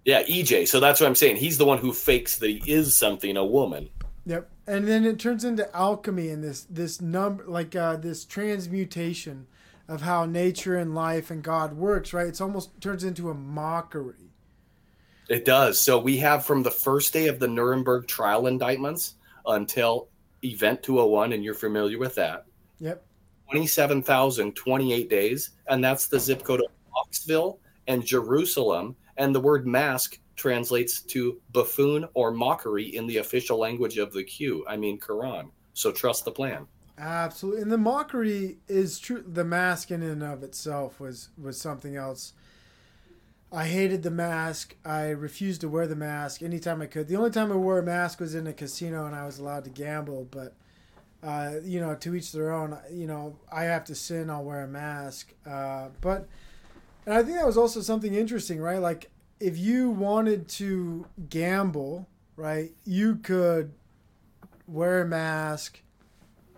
Yeah, 0.06 0.24
EJ. 0.24 0.70
So 0.70 0.80
that's 0.80 1.02
what 1.02 1.08
I'm 1.08 1.16
saying. 1.16 1.36
He's 1.36 1.58
the 1.58 1.66
one 1.66 1.80
who 1.80 1.92
fakes 1.92 2.38
that 2.38 2.50
he 2.50 2.72
is 2.72 2.98
something, 2.98 3.36
a 3.36 3.46
woman. 3.46 3.90
Yep. 4.26 4.50
And 4.66 4.88
then 4.88 5.06
it 5.06 5.20
turns 5.20 5.44
into 5.44 5.74
alchemy 5.76 6.30
and 6.30 6.44
this 6.44 6.64
this 6.70 7.02
number 7.02 7.46
like 7.48 7.76
uh, 7.76 7.98
this 7.98 8.26
transmutation 8.26 9.48
of 9.88 10.02
how 10.02 10.26
nature 10.26 10.78
and 10.78 10.94
life 10.94 11.32
and 11.32 11.44
God 11.44 11.74
works, 11.74 12.14
right? 12.14 12.28
It's 12.28 12.42
almost 12.42 12.80
turns 12.82 13.04
into 13.04 13.30
a 13.30 13.34
mockery. 13.34 14.32
It 15.30 15.46
does. 15.46 15.82
So 15.82 15.98
we 15.98 16.18
have 16.18 16.46
from 16.46 16.64
the 16.64 16.72
first 16.72 17.14
day 17.14 17.28
of 17.28 17.40
the 17.40 17.48
Nuremberg 17.48 18.08
trial 18.08 18.48
indictments 18.48 19.16
until 19.46 20.08
Event 20.44 20.84
201, 20.84 21.34
and 21.34 21.44
you're 21.44 21.54
familiar 21.54 21.98
with 21.98 22.16
that. 22.16 22.46
Yep. 22.80 23.04
27,028 23.50 25.10
days, 25.10 25.52
and 25.68 25.84
that's 25.84 26.08
the 26.08 26.20
zip 26.20 26.44
code 26.44 26.62
of 26.62 26.72
Knoxville 26.96 27.60
and 27.88 28.06
Jerusalem. 28.06 28.96
And 29.18 29.34
the 29.34 29.40
word 29.40 29.66
mask 29.66 30.20
translates 30.36 31.02
to 31.02 31.42
buffoon 31.52 32.08
or 32.14 32.32
mockery 32.32 32.96
in 32.96 33.08
the 33.08 33.18
official 33.18 33.58
language 33.58 33.98
of 33.98 34.14
the 34.14 34.24
Q. 34.24 34.66
I 34.68 34.78
mean, 34.78 35.00
Quran. 35.00 35.50
So 35.74 35.92
trust 35.92 36.26
the 36.26 36.32
plan. 36.32 36.68
Absolutely, 36.98 37.62
and 37.62 37.72
the 37.72 37.78
mockery 37.78 38.58
is 38.68 38.98
true. 38.98 39.24
The 39.26 39.44
mask 39.44 39.92
in 39.92 40.02
and 40.02 40.24
of 40.24 40.42
itself 40.42 41.00
was 41.00 41.30
was 41.40 41.60
something 41.60 41.96
else. 41.96 42.34
I 43.52 43.68
hated 43.68 44.04
the 44.04 44.12
mask. 44.12 44.76
I 44.84 45.10
refused 45.10 45.62
to 45.62 45.70
wear 45.70 45.88
the 45.88 45.96
mask 45.96 46.42
anytime 46.42 46.82
I 46.82 46.88
could. 46.88 47.08
The 47.08 47.16
only 47.16 47.30
time 47.30 47.52
I 47.52 47.56
wore 47.56 47.80
a 47.80 47.84
mask 47.84 48.20
was 48.20 48.36
in 48.36 48.48
a 48.48 48.54
casino 48.54 49.06
and 49.06 49.16
I 49.16 49.26
was 49.26 49.38
allowed 49.38 49.64
to 49.66 49.70
gamble. 49.70 50.28
But 50.30 50.56
uh, 51.24 51.56
you 51.64 51.80
know, 51.80 51.96
to 51.96 52.16
each 52.16 52.32
their 52.32 52.52
own. 52.52 52.78
You 52.92 53.08
know, 53.08 53.38
I 53.52 53.64
have 53.64 53.86
to 53.86 53.96
sin. 53.96 54.30
I'll 54.30 54.44
wear 54.44 54.62
a 54.62 54.68
mask. 54.68 55.34
Uh, 55.46 55.90
but 56.02 56.28
and 57.06 57.16
I 57.16 57.24
think 57.24 57.38
that 57.38 57.46
was 57.46 57.58
also 57.58 57.82
something 57.82 58.14
interesting, 58.14 58.60
right? 58.60 58.80
Like 58.80 59.10
if 59.40 59.58
you 59.58 59.90
wanted 59.90 60.48
to 60.50 61.06
gamble, 61.30 62.08
right, 62.36 62.72
you 62.86 63.16
could 63.16 63.72
wear 64.68 65.02
a 65.02 65.06
mask 65.06 65.82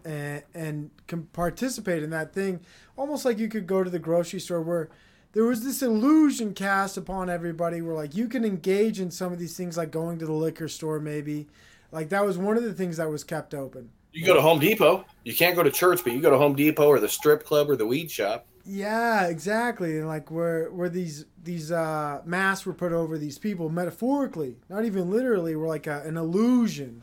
and 0.06 0.44
and 0.54 0.90
participate 1.34 2.04
in 2.04 2.10
that 2.10 2.34
thing 2.34 2.60
almost 2.98 3.26
like 3.26 3.38
you 3.38 3.48
could 3.48 3.68
go 3.68 3.84
to 3.84 3.90
the 3.90 4.00
grocery 4.00 4.40
store 4.40 4.62
where 4.62 4.90
there 5.34 5.44
was 5.44 5.64
this 5.64 5.82
illusion 5.82 6.54
cast 6.54 6.98
upon 6.98 7.30
everybody 7.30 7.82
where 7.82 7.96
like 7.96 8.16
you 8.16 8.28
can 8.28 8.44
engage 8.44 9.00
in 9.00 9.12
some 9.12 9.32
of 9.32 9.40
these 9.40 9.56
things 9.56 9.78
like 9.78 9.92
going 9.92 10.18
to 10.18 10.26
the 10.26 10.34
liquor 10.34 10.68
store 10.68 11.00
maybe 11.00 11.48
like 11.92 12.10
that 12.10 12.26
was 12.26 12.38
one 12.38 12.58
of 12.58 12.64
the 12.64 12.74
things 12.74 12.98
that 12.98 13.10
was 13.10 13.24
kept 13.24 13.54
open 13.54 13.90
You 14.12 14.26
go 14.26 14.34
to 14.34 14.42
Home 14.42 14.60
Depot. 14.60 15.06
You 15.24 15.36
can't 15.36 15.56
go 15.56 15.64
to 15.64 15.72
church, 15.72 16.04
but 16.04 16.14
you 16.14 16.22
go 16.22 16.30
to 16.32 16.38
Home 16.38 16.56
Depot 16.56 16.88
or 16.88 17.00
the 17.00 17.10
strip 17.10 17.44
club 17.44 17.70
or 17.70 17.76
the 17.76 17.86
weed 17.86 18.10
shop. 18.10 18.46
yeah 18.66 19.26
exactly 19.28 19.98
and 19.98 20.08
like 20.08 20.30
where 20.30 20.70
where 20.72 20.90
these 20.90 21.26
these 21.44 21.72
uh 21.72 22.22
masks 22.26 22.66
were 22.66 22.74
put 22.74 22.92
over 22.92 23.18
these 23.18 23.38
people 23.40 23.70
metaphorically 23.70 24.58
not 24.70 24.84
even 24.86 25.10
literally 25.10 25.56
were 25.56 25.68
like 25.68 25.88
a, 25.88 26.02
an 26.06 26.18
illusion 26.18 27.02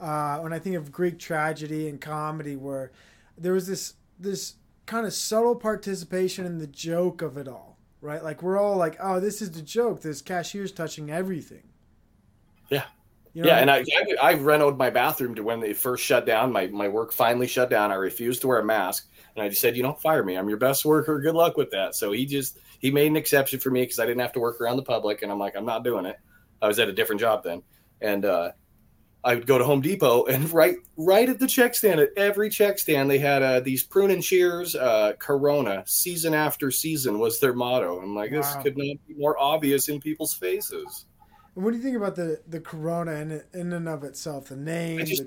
uh 0.00 0.38
when 0.40 0.52
i 0.52 0.58
think 0.58 0.74
of 0.76 0.90
greek 0.92 1.18
tragedy 1.18 1.88
and 1.88 2.00
comedy 2.00 2.56
where 2.56 2.90
there 3.38 3.52
was 3.54 3.66
this 3.66 3.94
this 4.18 4.54
kind 4.86 5.06
of 5.06 5.12
subtle 5.14 5.54
participation 5.54 6.44
in 6.44 6.58
the 6.58 6.66
joke 6.66 7.22
of 7.22 7.38
it 7.38 7.46
all 7.48 7.78
right 8.02 8.22
like 8.24 8.42
we're 8.42 8.58
all 8.58 8.76
like 8.76 8.96
oh 9.00 9.18
this 9.20 9.40
is 9.40 9.52
the 9.52 9.62
joke 9.62 10.02
this 10.02 10.20
cashier's 10.20 10.72
touching 10.72 11.10
everything 11.10 11.62
Yeah. 12.70 12.84
You 13.38 13.44
know 13.44 13.50
yeah, 13.50 13.58
and 13.58 13.70
I, 13.70 13.84
I 14.20 14.30
I 14.30 14.34
renoed 14.34 14.78
my 14.78 14.90
bathroom 14.90 15.36
to 15.36 15.44
when 15.44 15.60
they 15.60 15.72
first 15.72 16.04
shut 16.04 16.26
down. 16.26 16.50
My 16.50 16.66
my 16.66 16.88
work 16.88 17.12
finally 17.12 17.46
shut 17.46 17.70
down. 17.70 17.92
I 17.92 17.94
refused 17.94 18.40
to 18.40 18.48
wear 18.48 18.58
a 18.58 18.64
mask, 18.64 19.08
and 19.36 19.44
I 19.44 19.48
just 19.48 19.60
said, 19.60 19.76
you 19.76 19.84
know, 19.84 19.92
fire 19.92 20.24
me. 20.24 20.36
I'm 20.36 20.48
your 20.48 20.58
best 20.58 20.84
worker. 20.84 21.20
Good 21.20 21.36
luck 21.36 21.56
with 21.56 21.70
that. 21.70 21.94
So 21.94 22.10
he 22.10 22.26
just 22.26 22.58
he 22.80 22.90
made 22.90 23.06
an 23.06 23.16
exception 23.16 23.60
for 23.60 23.70
me 23.70 23.82
because 23.82 24.00
I 24.00 24.06
didn't 24.06 24.22
have 24.22 24.32
to 24.32 24.40
work 24.40 24.60
around 24.60 24.76
the 24.76 24.82
public, 24.82 25.22
and 25.22 25.30
I'm 25.30 25.38
like, 25.38 25.54
I'm 25.56 25.64
not 25.64 25.84
doing 25.84 26.04
it. 26.04 26.16
I 26.60 26.66
was 26.66 26.80
at 26.80 26.88
a 26.88 26.92
different 26.92 27.20
job 27.20 27.44
then, 27.44 27.62
and 28.00 28.24
uh, 28.24 28.50
I 29.22 29.36
would 29.36 29.46
go 29.46 29.56
to 29.56 29.62
Home 29.62 29.82
Depot, 29.82 30.24
and 30.24 30.50
right 30.52 30.74
right 30.96 31.28
at 31.28 31.38
the 31.38 31.46
check 31.46 31.76
stand, 31.76 32.00
at 32.00 32.08
every 32.16 32.50
check 32.50 32.76
stand, 32.80 33.08
they 33.08 33.20
had 33.20 33.44
uh, 33.44 33.60
these 33.60 33.84
prune 33.84 34.10
and 34.10 34.24
shears 34.24 34.74
uh, 34.74 35.12
Corona 35.20 35.84
season 35.86 36.34
after 36.34 36.72
season 36.72 37.20
was 37.20 37.38
their 37.38 37.52
motto. 37.52 38.00
I'm 38.00 38.16
like, 38.16 38.32
this 38.32 38.52
could 38.64 38.76
not 38.76 38.96
be 39.06 39.14
more 39.16 39.38
obvious 39.38 39.88
in 39.88 40.00
people's 40.00 40.34
faces. 40.34 41.06
What 41.58 41.70
do 41.72 41.76
you 41.76 41.82
think 41.82 41.96
about 41.96 42.14
the 42.14 42.40
the 42.48 42.60
corona 42.60 43.12
in, 43.12 43.42
in 43.52 43.72
and 43.72 43.88
of 43.88 44.04
itself 44.04 44.48
the 44.48 44.56
name 44.56 45.00
I 45.00 45.04
just- 45.04 45.24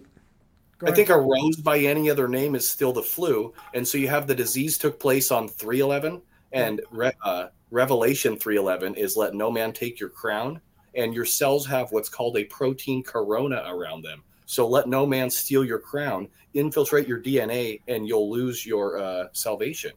the, 0.79 0.89
I 0.89 0.91
think 0.93 1.09
a 1.09 1.17
rose 1.19 1.57
by 1.57 1.77
any 1.77 2.09
other 2.09 2.27
name 2.27 2.55
is 2.55 2.67
still 2.67 2.91
the 2.91 3.03
flu, 3.03 3.53
and 3.75 3.87
so 3.87 3.99
you 3.99 4.07
have 4.07 4.25
the 4.25 4.33
disease 4.33 4.79
took 4.79 4.99
place 4.99 5.29
on 5.29 5.47
three 5.47 5.79
eleven, 5.79 6.23
and 6.53 6.81
Re- 6.89 7.11
uh, 7.23 7.49
Revelation 7.69 8.35
three 8.35 8.57
eleven 8.57 8.95
is 8.95 9.15
let 9.15 9.35
no 9.35 9.51
man 9.51 9.73
take 9.73 9.99
your 9.99 10.09
crown, 10.09 10.59
and 10.95 11.13
your 11.13 11.25
cells 11.25 11.67
have 11.67 11.91
what's 11.91 12.09
called 12.09 12.35
a 12.37 12.45
protein 12.45 13.03
corona 13.03 13.63
around 13.67 14.03
them. 14.03 14.23
So 14.47 14.67
let 14.67 14.87
no 14.87 15.05
man 15.05 15.29
steal 15.29 15.63
your 15.63 15.77
crown, 15.79 16.27
infiltrate 16.55 17.07
your 17.07 17.21
DNA, 17.21 17.81
and 17.87 18.07
you'll 18.07 18.31
lose 18.31 18.65
your 18.65 18.97
uh, 18.97 19.27
salvation. 19.33 19.91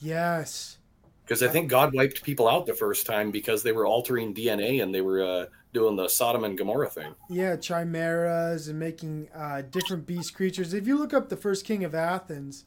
yes 0.00 0.78
Because 1.24 1.42
I 1.42 1.48
think 1.48 1.70
God 1.70 1.94
wiped 1.94 2.22
people 2.22 2.48
out 2.48 2.66
the 2.66 2.74
first 2.74 3.06
time 3.06 3.30
because 3.30 3.62
they 3.62 3.72
were 3.72 3.86
altering 3.86 4.34
DNA 4.34 4.82
and 4.82 4.94
they 4.94 5.00
were 5.00 5.22
uh, 5.22 5.46
doing 5.72 5.96
the 5.96 6.08
Sodom 6.08 6.44
and 6.44 6.56
Gomorrah 6.56 6.88
thing. 6.88 7.14
Yeah, 7.28 7.56
chimeras 7.56 8.68
and 8.68 8.78
making 8.78 9.28
uh, 9.34 9.62
different 9.62 10.06
beast 10.06 10.34
creatures. 10.34 10.72
If 10.72 10.86
you 10.86 10.98
look 10.98 11.12
up 11.12 11.28
the 11.28 11.36
first 11.36 11.64
king 11.64 11.84
of 11.84 11.94
Athens, 11.94 12.64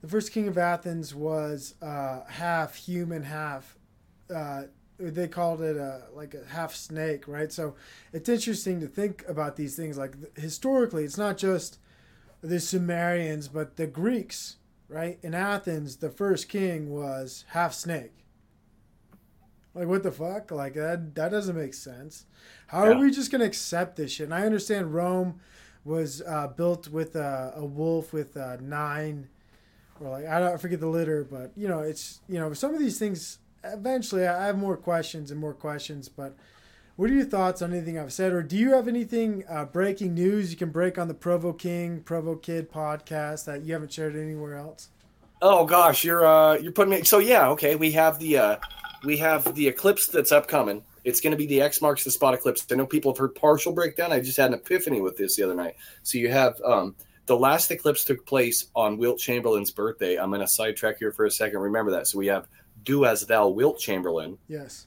the 0.00 0.08
first 0.08 0.32
king 0.32 0.48
of 0.48 0.56
Athens 0.56 1.14
was 1.14 1.74
uh, 1.82 2.20
half 2.28 2.74
human, 2.74 3.24
half. 3.24 3.76
Uh, 4.34 4.64
they 4.98 5.28
called 5.28 5.62
it 5.62 5.76
a, 5.76 6.02
like 6.14 6.34
a 6.34 6.44
half 6.46 6.74
snake, 6.74 7.26
right? 7.26 7.52
So 7.52 7.74
it's 8.12 8.28
interesting 8.28 8.80
to 8.80 8.86
think 8.86 9.24
about 9.28 9.56
these 9.56 9.76
things. 9.76 9.96
Like 9.96 10.14
historically, 10.36 11.04
it's 11.04 11.18
not 11.18 11.38
just 11.38 11.78
the 12.42 12.60
Sumerians, 12.60 13.48
but 13.48 13.76
the 13.76 13.86
Greeks, 13.86 14.56
right? 14.88 15.18
In 15.22 15.34
Athens, 15.34 15.96
the 15.96 16.10
first 16.10 16.48
king 16.48 16.90
was 16.90 17.44
half 17.48 17.72
snake. 17.72 18.19
Like 19.74 19.86
what 19.88 20.02
the 20.02 20.10
fuck? 20.10 20.50
Like 20.50 20.74
that 20.74 21.14
that 21.14 21.30
doesn't 21.30 21.56
make 21.56 21.74
sense. 21.74 22.26
How 22.68 22.84
Yeah. 22.84 22.90
are 22.96 22.98
we 22.98 23.10
just 23.10 23.30
gonna 23.30 23.44
accept 23.44 23.96
this 23.96 24.12
shit? 24.12 24.24
And 24.24 24.34
I 24.34 24.44
understand 24.44 24.94
Rome 24.94 25.40
was 25.84 26.22
uh, 26.22 26.48
built 26.48 26.88
with 26.88 27.16
a, 27.16 27.52
a 27.56 27.64
wolf 27.64 28.12
with 28.12 28.36
uh, 28.36 28.56
nine, 28.60 29.28
or 30.00 30.10
like 30.10 30.26
I 30.26 30.38
don't 30.40 30.52
I 30.54 30.56
forget 30.56 30.80
the 30.80 30.88
litter, 30.88 31.24
but 31.24 31.52
you 31.56 31.68
know 31.68 31.80
it's 31.80 32.20
you 32.28 32.38
know 32.38 32.52
some 32.52 32.74
of 32.74 32.80
these 32.80 32.98
things. 32.98 33.38
Eventually, 33.62 34.26
I 34.26 34.46
have 34.46 34.56
more 34.58 34.76
questions 34.76 35.30
and 35.30 35.38
more 35.38 35.52
questions. 35.54 36.08
But 36.08 36.34
what 36.96 37.10
are 37.10 37.14
your 37.14 37.24
thoughts 37.26 37.62
on 37.62 37.72
anything 37.72 37.98
I've 37.98 38.12
said, 38.12 38.32
or 38.32 38.42
do 38.42 38.56
you 38.56 38.72
have 38.72 38.88
anything 38.88 39.44
uh, 39.48 39.66
breaking 39.66 40.14
news 40.14 40.50
you 40.50 40.56
can 40.56 40.70
break 40.70 40.98
on 40.98 41.08
the 41.08 41.14
Provo 41.14 41.52
King 41.52 42.00
Provo 42.00 42.34
Kid 42.34 42.70
podcast 42.72 43.44
that 43.44 43.62
you 43.62 43.72
haven't 43.72 43.92
shared 43.92 44.16
anywhere 44.16 44.56
else? 44.56 44.88
Oh 45.42 45.64
gosh, 45.64 46.04
you're 46.04 46.26
uh 46.26 46.54
you're 46.58 46.72
putting 46.72 46.90
me 46.90 47.04
so 47.04 47.18
yeah, 47.18 47.48
okay. 47.50 47.76
We 47.76 47.92
have 47.92 48.18
the 48.18 48.36
uh 48.38 48.56
we 49.04 49.16
have 49.18 49.54
the 49.54 49.66
eclipse 49.66 50.06
that's 50.06 50.32
upcoming. 50.32 50.82
It's 51.04 51.20
gonna 51.20 51.36
be 51.36 51.46
the 51.46 51.60
X 51.62 51.80
marks 51.80 52.04
the 52.04 52.10
spot 52.10 52.34
eclipse. 52.34 52.66
I 52.70 52.74
know 52.74 52.86
people 52.86 53.12
have 53.12 53.18
heard 53.18 53.34
partial 53.34 53.72
breakdown. 53.72 54.12
I 54.12 54.20
just 54.20 54.36
had 54.36 54.48
an 54.52 54.54
epiphany 54.54 55.00
with 55.00 55.16
this 55.16 55.36
the 55.36 55.42
other 55.44 55.54
night. 55.54 55.76
So 56.02 56.18
you 56.18 56.30
have 56.30 56.60
um 56.62 56.94
the 57.26 57.36
last 57.36 57.70
eclipse 57.70 58.04
took 58.04 58.26
place 58.26 58.66
on 58.74 58.98
Wilt 58.98 59.18
Chamberlain's 59.18 59.70
birthday. 59.70 60.16
I'm 60.16 60.30
gonna 60.30 60.48
sidetrack 60.48 60.98
here 60.98 61.12
for 61.12 61.24
a 61.24 61.30
second. 61.30 61.60
Remember 61.60 61.90
that. 61.92 62.06
So 62.06 62.18
we 62.18 62.26
have 62.26 62.48
do 62.84 63.04
as 63.04 63.26
thou 63.26 63.48
Wilt 63.48 63.78
Chamberlain, 63.78 64.38
Yes. 64.48 64.86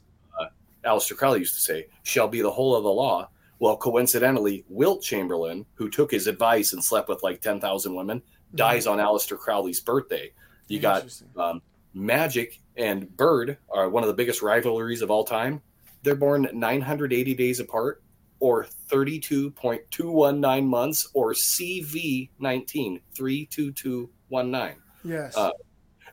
Aleister 0.85 1.15
Crowley 1.15 1.39
used 1.39 1.55
to 1.55 1.61
say, 1.61 1.87
shall 2.03 2.27
be 2.27 2.41
the 2.41 2.51
whole 2.51 2.75
of 2.75 2.83
the 2.83 2.91
law. 2.91 3.29
Well, 3.59 3.77
coincidentally, 3.77 4.65
Wilt 4.67 5.01
Chamberlain, 5.01 5.65
who 5.75 5.89
took 5.89 6.11
his 6.11 6.27
advice 6.27 6.73
and 6.73 6.83
slept 6.83 7.07
with 7.07 7.23
like 7.23 7.39
10,000 7.39 7.95
women, 7.95 8.21
dies 8.55 8.85
on 8.85 8.97
Aleister 8.97 9.37
Crowley's 9.37 9.79
birthday. 9.79 10.33
You 10.67 10.81
got 10.81 11.05
um, 11.37 11.61
Magic 11.93 12.59
and 12.77 13.15
Bird 13.17 13.57
are 13.71 13.89
one 13.89 14.03
of 14.03 14.07
the 14.07 14.13
biggest 14.13 14.41
rivalries 14.41 15.01
of 15.01 15.09
all 15.11 15.23
time. 15.23 15.61
They're 16.03 16.15
born 16.15 16.47
980 16.53 17.33
days 17.35 17.59
apart, 17.59 18.01
or 18.39 18.65
32.219 18.89 20.65
months, 20.65 21.07
or 21.13 21.33
CV19, 21.33 23.01
32219. 23.15 24.75
Yes. 25.05 25.35
Uh, 25.37 25.51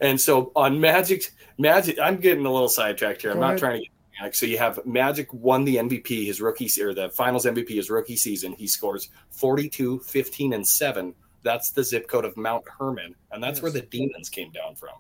And 0.03 0.19
so 0.21 0.51
on 0.57 0.81
Magic, 0.81 1.31
Magic, 1.59 1.99
I'm 1.99 2.17
getting 2.17 2.47
a 2.47 2.51
little 2.53 2.69
sidetracked 2.71 3.21
here. 3.23 3.33
I'm 3.33 3.37
Go 3.37 3.41
not 3.41 3.49
ahead. 3.51 3.59
trying 3.59 3.81
to 3.83 3.87
get. 4.23 4.35
So 4.37 4.47
you 4.47 4.57
have 4.59 4.81
Magic 4.87 5.33
won 5.35 5.65
the 5.65 5.77
MVP, 5.77 6.25
his 6.27 6.41
rookie 6.41 6.71
or 6.83 6.95
the 6.95 7.09
Finals 7.11 7.45
MVP, 7.47 7.71
his 7.77 7.91
rookie 7.91 8.17
season. 8.17 8.53
He 8.53 8.67
scores 8.67 9.09
42, 9.31 9.99
15, 10.01 10.53
and 10.55 10.67
seven. 10.67 11.15
That's 11.43 11.71
the 11.71 11.83
zip 11.85 12.07
code 12.09 12.25
of 12.27 12.37
Mount 12.37 12.65
Hermon, 12.79 13.15
and 13.33 13.43
that's 13.43 13.59
Yes. 13.59 13.63
where 13.63 13.73
the 13.73 13.81
demons 13.83 14.29
came 14.29 14.51
down 14.53 14.75
from. 14.77 14.91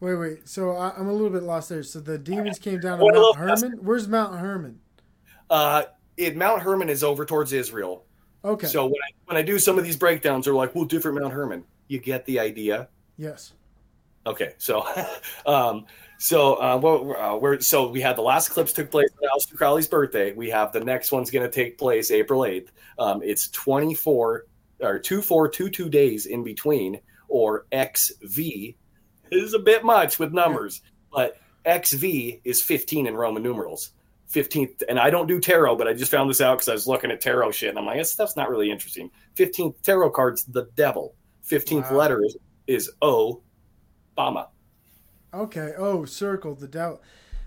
Wait, 0.00 0.14
wait. 0.14 0.48
So 0.48 0.72
I, 0.76 0.92
I'm 0.96 1.08
a 1.08 1.12
little 1.12 1.30
bit 1.30 1.42
lost 1.42 1.68
there. 1.68 1.82
So 1.82 2.00
the 2.00 2.18
demons 2.18 2.58
came 2.58 2.80
down 2.80 2.98
to 2.98 3.04
Mount 3.04 3.14
little 3.14 3.34
Hermon. 3.34 3.78
Where's 3.82 4.08
Mount 4.08 4.38
Hermon? 4.38 4.80
Uh, 5.48 5.84
it 6.16 6.36
Mount 6.36 6.62
Hermon 6.62 6.88
is 6.88 7.04
over 7.04 7.24
towards 7.24 7.52
Israel. 7.52 8.04
Okay. 8.44 8.66
So 8.66 8.84
when 8.84 8.94
I, 8.94 9.10
when 9.26 9.36
I 9.36 9.42
do 9.42 9.58
some 9.58 9.78
of 9.78 9.84
these 9.84 9.96
breakdowns, 9.96 10.46
they're 10.46 10.54
like, 10.54 10.74
"Well, 10.74 10.84
different 10.84 11.20
Mount 11.20 11.34
Hermon." 11.34 11.64
You 11.88 11.98
get 11.98 12.24
the 12.24 12.40
idea. 12.40 12.88
yes. 13.16 13.52
Okay, 14.26 14.52
so, 14.58 14.86
um, 15.46 15.86
so 16.18 16.54
uh, 16.54 16.78
what, 16.78 17.18
uh, 17.18 17.38
we're 17.38 17.60
so 17.60 17.88
we 17.88 18.00
had 18.00 18.16
the 18.16 18.22
last 18.22 18.48
eclipse 18.48 18.72
took 18.72 18.90
place 18.90 19.08
on 19.20 19.28
Aleister 19.28 19.56
Crowley's 19.56 19.88
birthday. 19.88 20.32
We 20.32 20.50
have 20.50 20.72
the 20.72 20.80
next 20.80 21.10
one's 21.10 21.30
going 21.30 21.48
to 21.48 21.50
take 21.50 21.78
place 21.78 22.10
April 22.10 22.44
eighth. 22.44 22.70
Um, 22.98 23.22
it's 23.22 23.48
twenty 23.48 23.94
four 23.94 24.46
or 24.80 24.98
two 24.98 25.22
four 25.22 25.48
two 25.48 25.70
two 25.70 25.88
days 25.88 26.26
in 26.26 26.44
between, 26.44 27.00
or 27.28 27.66
XV. 27.74 28.74
This 29.30 29.42
is 29.44 29.54
a 29.54 29.58
bit 29.58 29.84
much 29.84 30.18
with 30.18 30.32
numbers, 30.32 30.82
but 31.12 31.38
XV 31.70 32.04
is 32.44 32.62
fifteen 32.62 33.06
in 33.06 33.14
Roman 33.16 33.42
numerals. 33.42 33.92
15th, 34.32 34.84
and 34.88 34.96
I 34.96 35.10
don't 35.10 35.26
do 35.26 35.40
tarot, 35.40 35.74
but 35.74 35.88
I 35.88 35.92
just 35.92 36.08
found 36.12 36.30
this 36.30 36.40
out 36.40 36.58
because 36.58 36.68
I 36.68 36.72
was 36.72 36.86
looking 36.86 37.10
at 37.10 37.20
tarot 37.20 37.50
shit, 37.50 37.70
and 37.70 37.76
I'm 37.80 37.84
like, 37.84 37.96
this 37.98 38.12
stuff's 38.12 38.36
not 38.36 38.48
really 38.48 38.70
interesting. 38.70 39.10
15th 39.34 39.82
tarot 39.82 40.10
card's 40.10 40.44
the 40.44 40.68
devil. 40.76 41.16
15th 41.48 41.90
Wow. 41.90 41.96
letter 41.96 42.24
is 42.24 42.36
is 42.68 42.92
O, 43.02 43.42
Obama. 44.16 44.46
Okay. 45.34 45.72
Oh, 45.76 46.04
circle 46.04 46.54
the 46.54 46.68
doubt. 46.68 47.00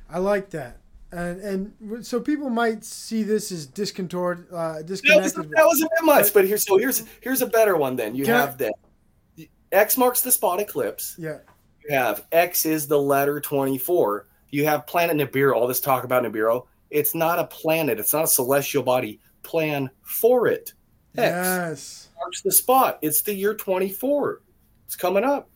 I 0.09 0.19
like 0.19 0.49
that. 0.49 0.79
And 1.13 1.39
and 1.81 2.05
so 2.05 2.19
people 2.19 2.49
might 2.49 2.83
see 2.83 3.23
this 3.23 3.49
as 3.53 3.65
discontorted, 3.65 4.47
uh, 4.51 4.73
That, 4.73 4.89
was, 4.89 5.01
disconnected. 5.01 5.51
that 5.51 5.65
wasn't 5.65 5.91
that 5.97 6.03
much, 6.05 6.33
but 6.33 6.45
here's 6.45 6.65
so 6.65 6.77
here's 6.77 7.05
here's 7.21 7.41
a 7.41 7.47
better 7.47 7.77
one. 7.77 7.95
Then 7.95 8.13
you 8.13 8.25
Can 8.25 8.33
I- 8.35 8.41
have 8.41 8.57
that 8.57 8.73
X 9.71 9.95
marks 9.97 10.19
the 10.19 10.31
spot 10.33 10.59
eclipse. 10.59 11.15
yeah. 11.17 11.37
You 11.87 11.95
have 11.95 12.25
X 12.31 12.65
is 12.65 12.87
the 12.87 12.99
letter 12.99 13.39
24. 13.39 14.27
You 14.51 14.65
have 14.65 14.87
planet 14.87 15.17
Nibiru. 15.17 15.53
All 15.55 15.67
this 15.67 15.79
talk 15.81 16.03
about 16.03 16.23
Nibiru. 16.23 16.65
It's 16.89 17.15
not 17.15 17.39
a 17.39 17.45
planet. 17.45 17.99
It's 17.99 18.13
not 18.13 18.23
a 18.25 18.27
celestial 18.27 18.83
body. 18.83 19.19
Plan 19.41 19.89
for 20.03 20.47
it. 20.47 20.73
X 21.17 21.23
Yes. 21.33 22.09
marks 22.19 22.41
the 22.41 22.51
spot. 22.51 22.99
It's 23.01 23.21
the 23.21 23.33
year 23.33 23.53
24. 23.53 24.41
It's 24.85 24.95
coming 24.95 25.23
up. 25.23 25.49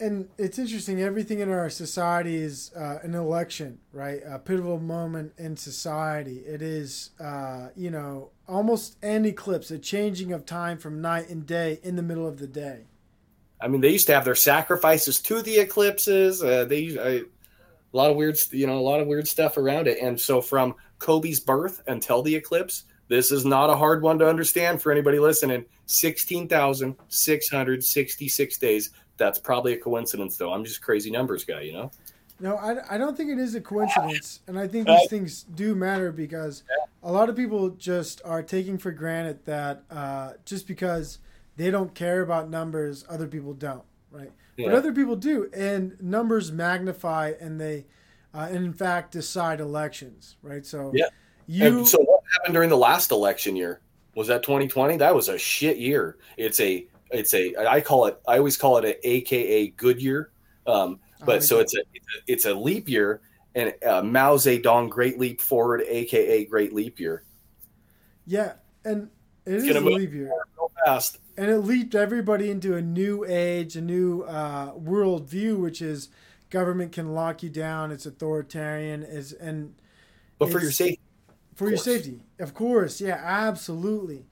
And 0.00 0.28
it's 0.36 0.58
interesting. 0.58 1.00
Everything 1.00 1.38
in 1.38 1.50
our 1.50 1.70
society 1.70 2.34
is 2.34 2.72
uh, 2.76 2.98
an 3.02 3.14
election, 3.14 3.78
right? 3.92 4.20
A 4.26 4.40
pivotal 4.40 4.80
moment 4.80 5.32
in 5.38 5.56
society. 5.56 6.38
It 6.38 6.60
is, 6.62 7.10
uh, 7.20 7.68
you 7.76 7.90
know, 7.90 8.30
almost 8.48 8.96
an 9.02 9.24
eclipse, 9.24 9.70
a 9.70 9.78
changing 9.78 10.32
of 10.32 10.44
time 10.44 10.78
from 10.78 11.00
night 11.00 11.28
and 11.30 11.46
day 11.46 11.78
in 11.84 11.94
the 11.94 12.02
middle 12.02 12.26
of 12.26 12.38
the 12.38 12.48
day. 12.48 12.86
I 13.64 13.68
mean, 13.68 13.80
they 13.80 13.90
used 13.90 14.06
to 14.08 14.14
have 14.14 14.26
their 14.26 14.34
sacrifices 14.34 15.20
to 15.22 15.40
the 15.40 15.58
eclipses. 15.58 16.42
Uh, 16.42 16.66
they 16.66 16.98
a 16.98 17.22
lot 17.96 18.10
of 18.10 18.16
weird, 18.16 18.38
you 18.50 18.66
know, 18.66 18.76
a 18.76 18.86
lot 18.90 19.00
of 19.00 19.06
weird 19.06 19.26
stuff 19.26 19.56
around 19.56 19.88
it. 19.88 19.98
And 20.02 20.20
so, 20.20 20.42
from 20.42 20.74
Kobe's 20.98 21.40
birth 21.40 21.80
until 21.86 22.20
the 22.22 22.34
eclipse, 22.34 22.84
this 23.08 23.32
is 23.32 23.46
not 23.46 23.70
a 23.70 23.76
hard 23.76 24.02
one 24.02 24.18
to 24.18 24.28
understand 24.28 24.82
for 24.82 24.92
anybody 24.92 25.18
listening. 25.18 25.64
Sixteen 25.86 26.46
thousand 26.46 26.96
six 27.08 27.48
hundred 27.48 27.82
sixty-six 27.82 28.58
days. 28.58 28.90
That's 29.16 29.38
probably 29.38 29.72
a 29.72 29.78
coincidence, 29.78 30.36
though. 30.36 30.52
I'm 30.52 30.64
just 30.64 30.78
a 30.78 30.80
crazy 30.82 31.10
numbers 31.10 31.44
guy, 31.44 31.62
you 31.62 31.72
know. 31.72 31.90
No, 32.40 32.56
I, 32.56 32.96
I 32.96 32.98
don't 32.98 33.16
think 33.16 33.30
it 33.30 33.38
is 33.38 33.54
a 33.54 33.60
coincidence. 33.62 34.40
And 34.46 34.58
I 34.58 34.68
think 34.68 34.86
these 34.86 35.08
things 35.08 35.44
do 35.54 35.74
matter 35.74 36.12
because 36.12 36.64
a 37.02 37.10
lot 37.10 37.30
of 37.30 37.36
people 37.36 37.70
just 37.70 38.20
are 38.24 38.42
taking 38.42 38.76
for 38.76 38.90
granted 38.90 39.44
that 39.46 39.84
uh, 39.90 40.32
just 40.44 40.66
because 40.66 41.18
they 41.56 41.70
don't 41.70 41.94
care 41.94 42.22
about 42.22 42.50
numbers, 42.50 43.04
other 43.08 43.26
people 43.26 43.54
don't, 43.54 43.84
right? 44.10 44.32
But 44.56 44.72
other 44.72 44.92
people 44.92 45.16
do. 45.16 45.50
And 45.52 46.00
numbers 46.00 46.52
magnify 46.52 47.32
and 47.40 47.60
they, 47.60 47.86
uh, 48.32 48.48
and 48.50 48.64
in 48.64 48.72
fact, 48.72 49.12
decide 49.12 49.60
elections, 49.60 50.36
right? 50.42 50.64
So 50.64 50.92
Yeah. 50.94 51.06
you. 51.46 51.66
And 51.66 51.88
so, 51.88 51.98
what 51.98 52.22
happened 52.34 52.54
during 52.54 52.70
the 52.70 52.76
last 52.76 53.10
election 53.10 53.56
year? 53.56 53.80
Was 54.14 54.28
that 54.28 54.42
2020? 54.44 54.96
That 54.98 55.14
was 55.14 55.28
a 55.28 55.36
shit 55.38 55.76
year. 55.76 56.18
It's 56.36 56.60
a, 56.60 56.86
it's 57.10 57.34
a, 57.34 57.54
I 57.56 57.80
call 57.80 58.06
it, 58.06 58.20
I 58.28 58.38
always 58.38 58.56
call 58.56 58.78
it 58.78 58.84
a 58.84 59.08
AKA 59.08 59.68
good 59.70 60.00
year. 60.00 60.30
Um, 60.66 61.00
but 61.20 61.26
like 61.26 61.42
so 61.42 61.58
it's 61.60 61.74
a, 61.74 61.80
it's 61.94 62.06
a 62.06 62.32
it's 62.32 62.44
a 62.46 62.54
leap 62.54 62.88
year 62.88 63.20
and 63.54 63.72
uh, 63.86 64.02
Mao 64.02 64.36
Zedong 64.36 64.90
Great 64.90 65.18
Leap 65.18 65.40
Forward, 65.40 65.82
AKA 65.86 66.44
Great 66.46 66.74
Leap 66.74 66.98
Year. 67.00 67.24
yeah. 68.26 68.54
And 68.84 69.08
it 69.46 69.54
is 69.54 69.66
gonna 69.66 69.78
a 69.78 69.82
move 69.82 69.94
leap 69.94 70.12
year. 70.12 70.32
Real 70.56 70.70
fast. 70.84 71.18
And 71.36 71.50
it 71.50 71.58
leaped 71.58 71.94
everybody 71.94 72.50
into 72.50 72.76
a 72.76 72.82
new 72.82 73.24
age, 73.24 73.76
a 73.76 73.80
new 73.80 74.22
uh, 74.22 74.72
world 74.74 75.28
view, 75.28 75.56
which 75.56 75.82
is 75.82 76.08
government 76.50 76.92
can 76.92 77.12
lock 77.14 77.42
you 77.42 77.50
down. 77.50 77.90
It's 77.90 78.06
authoritarian. 78.06 79.02
Is 79.02 79.32
and 79.32 79.74
But 80.38 80.50
for 80.50 80.60
your 80.60 80.70
safety, 80.70 81.00
for 81.54 81.68
your 81.68 81.78
safety, 81.78 82.20
of 82.38 82.54
course, 82.54 83.00
yeah, 83.00 83.20
absolutely. 83.22 84.26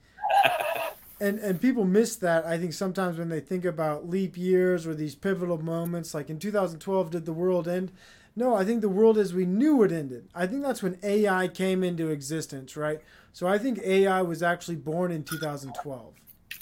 and 1.19 1.39
and 1.39 1.59
people 1.59 1.85
miss 1.85 2.15
that. 2.17 2.45
I 2.45 2.57
think 2.57 2.73
sometimes 2.73 3.17
when 3.17 3.29
they 3.29 3.41
think 3.41 3.65
about 3.65 4.09
leap 4.09 4.37
years 4.37 4.87
or 4.87 4.95
these 4.95 5.15
pivotal 5.15 5.61
moments, 5.61 6.13
like 6.13 6.29
in 6.29 6.39
2012, 6.39 7.11
did 7.11 7.25
the 7.25 7.33
world 7.33 7.67
end? 7.67 7.91
No, 8.35 8.55
I 8.55 8.65
think 8.65 8.81
the 8.81 8.89
world 8.89 9.17
as 9.17 9.33
we 9.33 9.45
knew 9.45 9.83
it 9.83 9.91
ended. 9.91 10.27
I 10.33 10.47
think 10.47 10.63
that's 10.63 10.81
when 10.81 10.97
AI 11.03 11.47
came 11.47 11.83
into 11.83 12.09
existence, 12.09 12.75
right? 12.75 12.99
So 13.31 13.45
I 13.45 13.59
think 13.59 13.79
AI 13.79 14.23
was 14.23 14.41
actually 14.41 14.77
born 14.77 15.11
in 15.11 15.23
2012. 15.23 16.13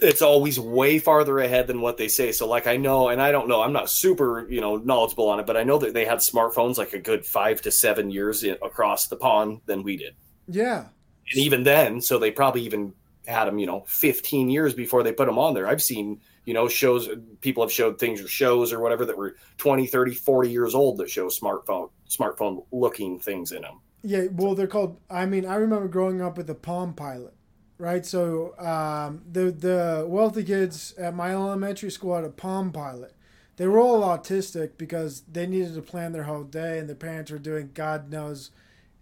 It's 0.02 0.22
always 0.22 0.60
way 0.60 1.00
farther 1.00 1.40
ahead 1.40 1.68
than 1.68 1.80
what 1.80 1.98
they 1.98 2.08
say. 2.08 2.32
So, 2.32 2.48
like, 2.48 2.68
I 2.68 2.78
know, 2.78 3.10
and 3.10 3.22
I 3.22 3.32
don't 3.32 3.48
know, 3.48 3.62
I'm 3.62 3.74
not 3.74 3.90
super, 3.90 4.48
you 4.50 4.60
know, 4.60 4.78
knowledgeable 4.78 5.30
on 5.30 5.40
it, 5.40 5.46
but 5.46 5.58
I 5.58 5.64
know 5.64 5.78
that 5.78 5.94
they 5.94 6.06
had 6.06 6.20
smartphones 6.20 6.78
like 6.78 6.94
a 6.94 7.00
good 7.00 7.26
five 7.26 7.62
to 7.62 7.72
seven 7.72 8.10
years 8.10 8.44
in, 8.44 8.58
across 8.62 9.08
the 9.08 9.16
pond 9.16 9.62
than 9.66 9.84
we 9.84 9.98
did. 9.98 10.16
Yeah, 10.48 10.86
and 11.32 11.40
even 11.40 11.64
then 11.64 12.02
so 12.02 12.20
they 12.20 12.32
probably 12.32 12.62
even 12.62 12.94
had 13.28 13.46
them 13.46 13.60
you 13.60 13.66
know 13.66 13.84
15 13.88 14.50
years 14.50 14.74
before 14.74 15.04
they 15.04 15.14
put 15.14 15.28
them 15.28 15.38
on 15.38 15.54
there 15.54 15.68
i've 15.68 15.82
seen 15.82 16.20
you 16.46 16.54
know 16.54 16.68
shows 16.68 17.08
people 17.42 17.64
have 17.64 17.72
showed 17.72 18.00
things 18.00 18.22
or 18.22 18.28
shows 18.28 18.74
or 18.74 18.80
whatever 18.80 19.06
that 19.06 19.18
were 19.18 19.36
20 19.58 19.88
30 19.88 20.16
40 20.16 20.50
years 20.50 20.76
old 20.76 20.98
that 20.98 21.10
show 21.10 21.28
smartphone 21.28 21.90
smartphone 22.10 22.66
looking 22.72 23.20
things 23.20 23.52
in 23.52 23.62
them 23.62 23.80
Yeah, 24.04 24.26
well, 24.32 24.56
they're 24.56 24.66
called. 24.66 25.00
I 25.12 25.28
mean, 25.28 25.46
I 25.46 25.56
remember 25.56 25.88
growing 25.88 26.24
up 26.24 26.36
with 26.36 26.48
the 26.48 26.56
Palm 26.56 26.96
Pilot, 26.96 27.36
right? 27.82 28.06
So 28.06 28.58
um, 28.60 29.24
the 29.30 29.52
the 29.52 30.06
wealthy 30.08 30.44
kids 30.44 30.94
at 31.00 31.16
my 31.16 31.32
elementary 31.32 31.90
school 31.90 32.16
had 32.16 32.24
a 32.24 32.30
Palm 32.30 32.72
Pilot. 32.72 33.16
They 33.58 33.68
were 33.68 33.80
all 33.80 34.02
autistic 34.02 34.72
because 34.78 35.22
they 35.22 35.48
needed 35.48 35.74
to 35.74 35.82
plan 35.82 36.14
their 36.14 36.24
whole 36.24 36.44
day, 36.44 36.78
and 36.78 36.88
their 36.88 36.96
parents 36.96 37.32
were 37.32 37.40
doing 37.40 37.72
God 37.74 38.10
knows 38.10 38.52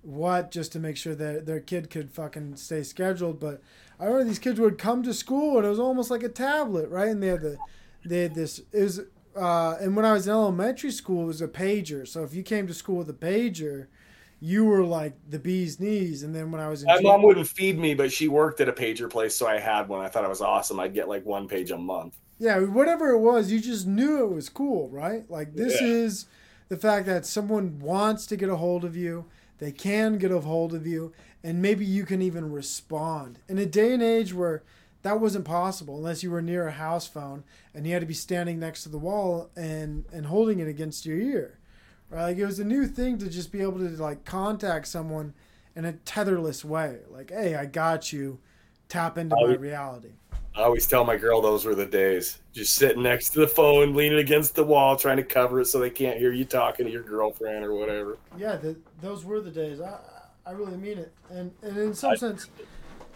what 0.01 0.49
just 0.49 0.71
to 0.71 0.79
make 0.79 0.95
sure 0.95 1.13
that 1.13 1.45
their 1.45 1.59
kid 1.59 1.89
could 1.89 2.09
fucking 2.09 2.55
stay 2.55 2.83
scheduled. 2.83 3.39
But 3.39 3.61
I 3.99 4.05
remember 4.05 4.23
these 4.23 4.39
kids 4.39 4.59
would 4.59 4.77
come 4.77 5.03
to 5.03 5.13
school, 5.13 5.57
and 5.57 5.65
it 5.65 5.69
was 5.69 5.79
almost 5.79 6.09
like 6.09 6.23
a 6.23 6.29
tablet, 6.29 6.89
right? 6.89 7.09
And 7.09 7.21
they 7.21 7.27
had 7.27 7.41
the 7.41 7.57
they 8.05 8.23
had 8.23 8.35
this 8.35 8.61
it 8.71 8.83
was. 8.83 9.01
Uh, 9.35 9.77
and 9.79 9.95
when 9.95 10.05
I 10.05 10.13
was 10.13 10.25
in 10.25 10.33
elementary 10.33 10.91
school, 10.91 11.23
it 11.23 11.27
was 11.27 11.41
a 11.41 11.47
pager. 11.47 12.05
So 12.07 12.23
if 12.23 12.33
you 12.33 12.43
came 12.43 12.65
to 12.67 12.73
school 12.73 12.97
with 12.97 13.09
a 13.09 13.13
pager, 13.13 13.87
you 14.39 14.65
were 14.65 14.85
like 14.85 15.15
the 15.29 15.39
bee's 15.39 15.79
knees. 15.79 16.23
And 16.23 16.33
then 16.33 16.51
when 16.51 16.61
I 16.61 16.69
was 16.69 16.83
in 16.83 16.87
my 16.87 17.01
mom 17.01 17.23
wouldn't 17.23 17.47
feed 17.47 17.77
me 17.77 17.93
but 17.93 18.11
she 18.11 18.27
worked 18.27 18.61
at 18.61 18.69
a 18.69 18.73
pager 18.73 19.09
place 19.09 19.35
so 19.35 19.47
i 19.47 19.59
had 19.59 19.87
one 19.89 20.03
i 20.03 20.07
thought 20.07 20.23
it 20.23 20.29
was 20.29 20.41
awesome 20.41 20.79
i'd 20.79 20.93
get 20.93 21.09
like 21.09 21.25
one 21.25 21.47
page 21.47 21.71
a 21.71 21.77
month 21.77 22.17
yeah, 22.39 22.59
whatever 22.59 23.09
it 23.09 23.19
was, 23.19 23.51
you 23.51 23.59
just 23.59 23.85
knew 23.85 24.23
it 24.23 24.33
was 24.33 24.47
cool, 24.47 24.87
right? 24.89 25.29
Like 25.29 25.55
this 25.55 25.81
Yeah. 25.81 25.87
is 25.87 26.25
the 26.69 26.77
fact 26.77 27.05
that 27.05 27.25
someone 27.25 27.79
wants 27.79 28.25
to 28.27 28.37
get 28.37 28.49
a 28.49 28.55
hold 28.55 28.85
of 28.85 28.95
you, 28.95 29.25
they 29.57 29.73
can 29.73 30.17
get 30.17 30.31
a 30.31 30.39
hold 30.39 30.73
of 30.73 30.87
you, 30.87 31.11
and 31.43 31.61
maybe 31.61 31.85
you 31.85 32.05
can 32.05 32.21
even 32.21 32.49
respond. 32.51 33.39
In 33.49 33.57
a 33.57 33.65
day 33.65 33.93
and 33.93 34.01
age 34.01 34.33
where 34.33 34.63
that 35.01 35.19
wasn't 35.19 35.45
possible 35.45 35.97
unless 35.97 36.23
you 36.23 36.31
were 36.31 36.41
near 36.41 36.67
a 36.67 36.71
house 36.71 37.07
phone 37.07 37.43
and 37.73 37.85
you 37.85 37.91
had 37.93 38.01
to 38.01 38.05
be 38.05 38.13
standing 38.13 38.59
next 38.59 38.83
to 38.83 38.89
the 38.89 38.97
wall 38.97 39.49
and 39.55 40.05
and 40.13 40.25
holding 40.25 40.59
it 40.59 40.67
against 40.67 41.05
your 41.05 41.17
ear. 41.17 41.58
Right? 42.09 42.23
Like 42.23 42.37
it 42.37 42.45
was 42.45 42.59
a 42.59 42.63
new 42.65 42.87
thing 42.87 43.17
to 43.19 43.29
just 43.29 43.51
be 43.51 43.61
able 43.61 43.79
to 43.79 43.89
like 44.01 44.25
contact 44.25 44.87
someone 44.87 45.33
in 45.75 45.85
a 45.85 45.93
tetherless 45.93 46.65
way. 46.65 46.99
Like, 47.09 47.29
hey, 47.31 47.55
I 47.55 47.65
got 47.65 48.11
you. 48.11 48.39
Tap 48.87 49.19
into 49.19 49.35
my 49.35 49.53
reality. 49.53 50.09
i 50.55 50.63
always 50.63 50.87
tell 50.87 51.05
my 51.05 51.15
girl 51.15 51.41
those 51.41 51.63
were 51.63 51.75
the 51.75 51.85
days 51.85 52.39
just 52.53 52.73
sitting 52.73 53.03
next 53.03 53.29
to 53.29 53.39
the 53.39 53.47
phone 53.47 53.93
leaning 53.93 54.17
against 54.17 54.55
the 54.55 54.63
wall 54.63 54.95
trying 54.95 55.17
to 55.17 55.23
cover 55.23 55.61
it 55.61 55.67
so 55.67 55.77
they 55.77 55.91
can't 55.91 56.17
hear 56.17 56.33
you 56.33 56.43
talking 56.43 56.87
to 56.87 56.91
your 56.91 57.03
girlfriend 57.03 57.63
or 57.63 57.75
whatever 57.75 58.17
Yeah, 58.35 58.55
the, 58.55 58.75
those 58.99 59.23
were 59.23 59.41
the 59.41 59.51
days. 59.51 59.79
I, 59.79 59.99
I 60.43 60.53
really 60.53 60.75
mean 60.77 60.97
it, 60.97 61.13
and 61.29 61.51
and 61.61 61.77
in 61.77 61.93
some 61.93 62.17
sense, 62.17 62.47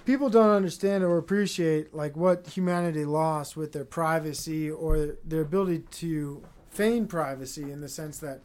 people 0.05 0.29
don't 0.29 0.51
understand 0.51 1.03
or 1.03 1.17
appreciate 1.17 1.91
like 1.91 2.15
what 2.15 2.45
humanity 2.45 3.03
lost 3.03 3.57
with 3.57 3.71
their 3.71 3.85
privacy 3.85 4.69
or 4.69 5.15
their 5.25 5.41
ability 5.41 5.79
to 5.89 6.43
feign 6.69 7.07
privacy 7.07 7.71
in 7.71 7.81
the 7.81 7.89
sense 7.89 8.19
that 8.19 8.41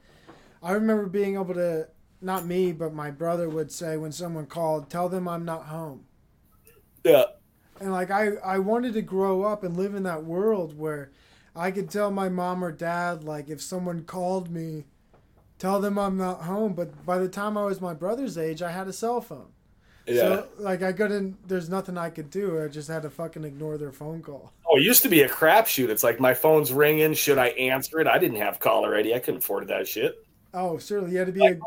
I 0.62 0.72
remember 0.72 1.06
being 1.06 1.34
able 1.34 1.54
to 1.54 1.88
not 2.20 2.44
me 2.44 2.72
but 2.72 2.92
my 2.92 3.10
brother 3.10 3.48
would 3.48 3.70
say 3.70 3.96
when 3.96 4.12
someone 4.12 4.46
called, 4.46 4.90
tell 4.90 5.08
them 5.08 5.28
I'm 5.28 5.44
not 5.44 5.66
home. 5.66 6.04
yeah 7.04 7.24
And 7.80 7.92
like 7.92 8.10
I, 8.10 8.32
I 8.44 8.58
wanted 8.58 8.94
to 8.94 9.02
grow 9.02 9.44
up 9.44 9.62
and 9.62 9.76
live 9.76 9.94
in 9.94 10.02
that 10.04 10.24
world 10.24 10.76
where 10.78 11.10
I 11.54 11.70
could 11.72 11.90
tell 11.90 12.10
my 12.10 12.28
mom 12.28 12.64
or 12.64 12.72
dad 12.72 13.24
like 13.24 13.48
if 13.48 13.60
someone 13.60 14.04
called 14.04 14.50
me, 14.50 14.84
tell 15.58 15.80
them 15.80 15.98
I'm 15.98 16.16
not 16.16 16.42
home. 16.42 16.74
But 16.74 17.04
by 17.04 17.18
the 17.18 17.28
time 17.28 17.56
I 17.56 17.64
was 17.64 17.80
my 17.80 17.94
brother's 17.94 18.38
age, 18.38 18.62
I 18.62 18.70
had 18.70 18.88
a 18.88 18.92
cell 18.92 19.20
phone. 19.20 19.52
yeah 20.06 20.14
So 20.14 20.48
like 20.58 20.82
I 20.82 20.92
couldn't. 20.92 21.48
There's 21.48 21.68
nothing 21.68 21.98
I 21.98 22.10
could 22.10 22.30
do. 22.30 22.62
I 22.62 22.68
just 22.68 22.88
had 22.88 23.02
to 23.02 23.10
fucking 23.10 23.44
ignore 23.44 23.76
their 23.76 23.92
phone 23.92 24.22
call. 24.22 24.52
Oh, 24.70 24.76
it 24.76 24.82
used 24.82 25.02
to 25.02 25.08
be 25.08 25.22
a 25.22 25.28
crapshoot. 25.28 25.88
It's 25.88 26.04
like 26.04 26.20
my 26.20 26.34
phone's 26.34 26.72
ringing. 26.72 27.14
Should 27.14 27.38
I 27.38 27.48
answer 27.48 28.00
it? 28.00 28.06
I 28.06 28.18
didn't 28.18 28.38
have 28.38 28.60
caller 28.60 28.94
ID. 28.96 29.14
I 29.14 29.18
couldn't 29.18 29.38
afford 29.38 29.68
that 29.68 29.88
shit. 29.88 30.14
Oh, 30.60 30.78
certainly 30.78 31.12
you 31.12 31.18
had 31.18 31.26
to 31.26 31.32
be 31.32 31.40
Like, 31.40 31.56
a 31.58 31.60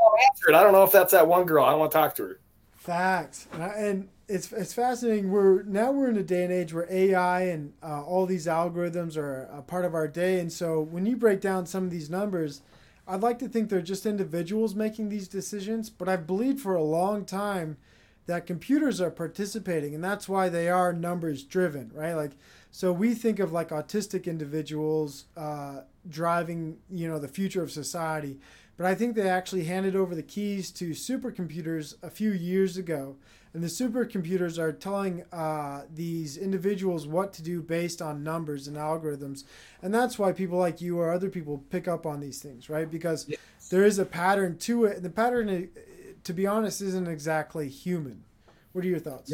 it. 0.50 0.56
I 0.56 0.64
don't 0.64 0.74
know 0.74 0.84
if 0.84 0.92
that's 0.92 1.12
that 1.14 1.28
one 1.28 1.46
girl. 1.46 1.64
I 1.66 1.72
don't 1.72 1.80
want 1.80 1.92
to 1.92 1.98
talk 1.98 2.16
to 2.16 2.24
her. 2.24 2.40
Facts, 2.72 3.48
and, 3.54 3.62
I, 3.62 3.68
and 3.76 4.10
it's 4.28 4.52
it's 4.52 4.74
fascinating. 4.74 5.30
We're 5.30 5.62
now 5.64 5.92
we're 5.92 6.10
in 6.10 6.18
a 6.18 6.24
day 6.24 6.44
and 6.44 6.52
age 6.52 6.74
where 6.74 6.88
AI 6.90 7.42
and 7.44 7.74
uh, 7.84 8.02
all 8.04 8.26
these 8.26 8.48
algorithms 8.48 9.18
are 9.18 9.44
a 9.54 9.62
part 9.62 9.86
of 9.86 9.94
our 9.94 10.08
day, 10.08 10.40
and 10.40 10.52
so 10.52 10.82
when 10.82 11.06
you 11.06 11.16
break 11.16 11.42
down 11.42 11.68
some 11.68 11.84
of 11.84 11.92
these 11.92 12.10
numbers, 12.10 12.62
I'd 13.08 13.22
like 13.22 13.38
to 13.40 13.48
think 13.48 13.70
they're 13.70 13.82
just 13.84 14.08
individuals 14.08 14.74
making 14.74 15.10
these 15.10 15.28
decisions, 15.28 15.92
but 15.92 16.10
I've 16.10 16.26
believed 16.26 16.60
for 16.60 16.74
a 16.74 16.82
long 16.84 17.24
time 17.24 17.78
that 18.26 18.48
computers 18.48 19.00
are 19.00 19.12
participating, 19.12 19.94
and 19.94 20.04
that's 20.04 20.28
why 20.28 20.50
they 20.50 20.70
are 20.70 20.92
numbers 20.94 21.44
driven, 21.44 21.92
right? 21.94 22.14
Like 22.14 22.32
So 22.72 22.92
we 22.92 23.14
think 23.14 23.38
of 23.40 23.52
like 23.52 23.70
autistic 23.70 24.26
individuals 24.26 25.26
uh, 25.38 25.82
driving, 26.10 26.78
you 26.90 27.08
know, 27.08 27.20
the 27.20 27.28
future 27.28 27.62
of 27.62 27.72
society. 27.72 28.40
But 28.82 28.90
I 28.90 28.96
think 28.96 29.16
they 29.16 29.30
actually 29.30 29.66
handed 29.66 29.96
over 29.96 30.16
the 30.16 30.24
keys 30.24 30.72
to 30.72 30.90
supercomputers 30.90 31.94
a 32.02 32.10
few 32.10 32.32
years 32.32 32.78
ago. 32.78 33.16
And 33.54 33.62
the 33.62 33.68
supercomputers 33.68 34.58
are 34.58 34.74
telling 34.74 35.24
uh, 35.32 35.84
these 35.94 36.36
individuals 36.36 37.06
what 37.06 37.32
to 37.34 37.44
do 37.44 37.62
based 37.62 38.02
on 38.02 38.24
numbers 38.24 38.68
and 38.68 38.76
algorithms. 38.78 39.44
And 39.84 39.94
that's 39.94 40.18
why 40.18 40.32
people 40.32 40.58
like 40.58 40.82
you 40.82 40.98
or 40.98 41.12
other 41.12 41.30
people 41.30 41.64
pick 41.70 41.88
up 41.88 42.08
on 42.08 42.22
these 42.22 42.42
things, 42.42 42.72
right? 42.72 42.90
Because 42.90 43.28
Yes. 43.30 43.38
there 43.70 43.86
is 43.86 44.00
a 44.00 44.06
pattern 44.06 44.58
to 44.60 44.86
it. 44.86 45.04
The 45.04 45.12
pattern, 45.12 45.48
uh, 45.48 45.82
to 46.24 46.34
be 46.34 46.48
honest, 46.48 46.82
isn't 46.82 47.08
exactly 47.08 47.70
human. 47.70 48.24
What 48.72 48.84
are 48.84 48.88
your 48.88 48.98
thoughts? 48.98 49.32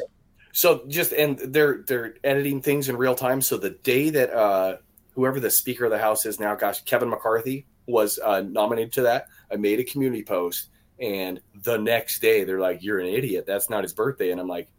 So 0.51 0.83
just 0.89 1.13
and 1.13 1.39
they're 1.39 1.85
they're 1.87 2.15
editing 2.21 2.61
things 2.61 2.89
in 2.89 2.97
real 2.97 3.15
time. 3.15 3.41
So 3.41 3.57
the 3.57 3.69
day 3.69 4.09
that 4.09 4.29
uh, 4.33 4.77
whoever 5.15 5.39
the 5.39 5.51
Speaker 5.51 5.85
of 5.85 5.91
the 5.91 5.99
House 5.99 6.25
is 6.25 6.37
now, 6.37 6.53
gosh, 6.55 6.81
Kevin 6.81 7.07
McCarthy 7.07 7.65
was 7.87 8.19
uh, 8.19 8.41
nominated 8.41 8.91
to 8.93 9.01
that. 9.03 9.27
I 9.51 9.55
made 9.55 9.79
a 9.79 9.83
community 9.83 10.23
post, 10.23 10.69
and 10.99 11.39
the 11.63 11.77
next 11.77 12.19
day 12.19 12.43
they're 12.43 12.59
like, 12.59 12.83
"You're 12.83 12.99
an 12.99 13.07
idiot. 13.07 13.45
That's 13.45 13.69
not 13.69 13.83
his 13.83 13.93
birthday." 13.93 14.31
And 14.31 14.39
I'm 14.41 14.47
like, 14.47 14.69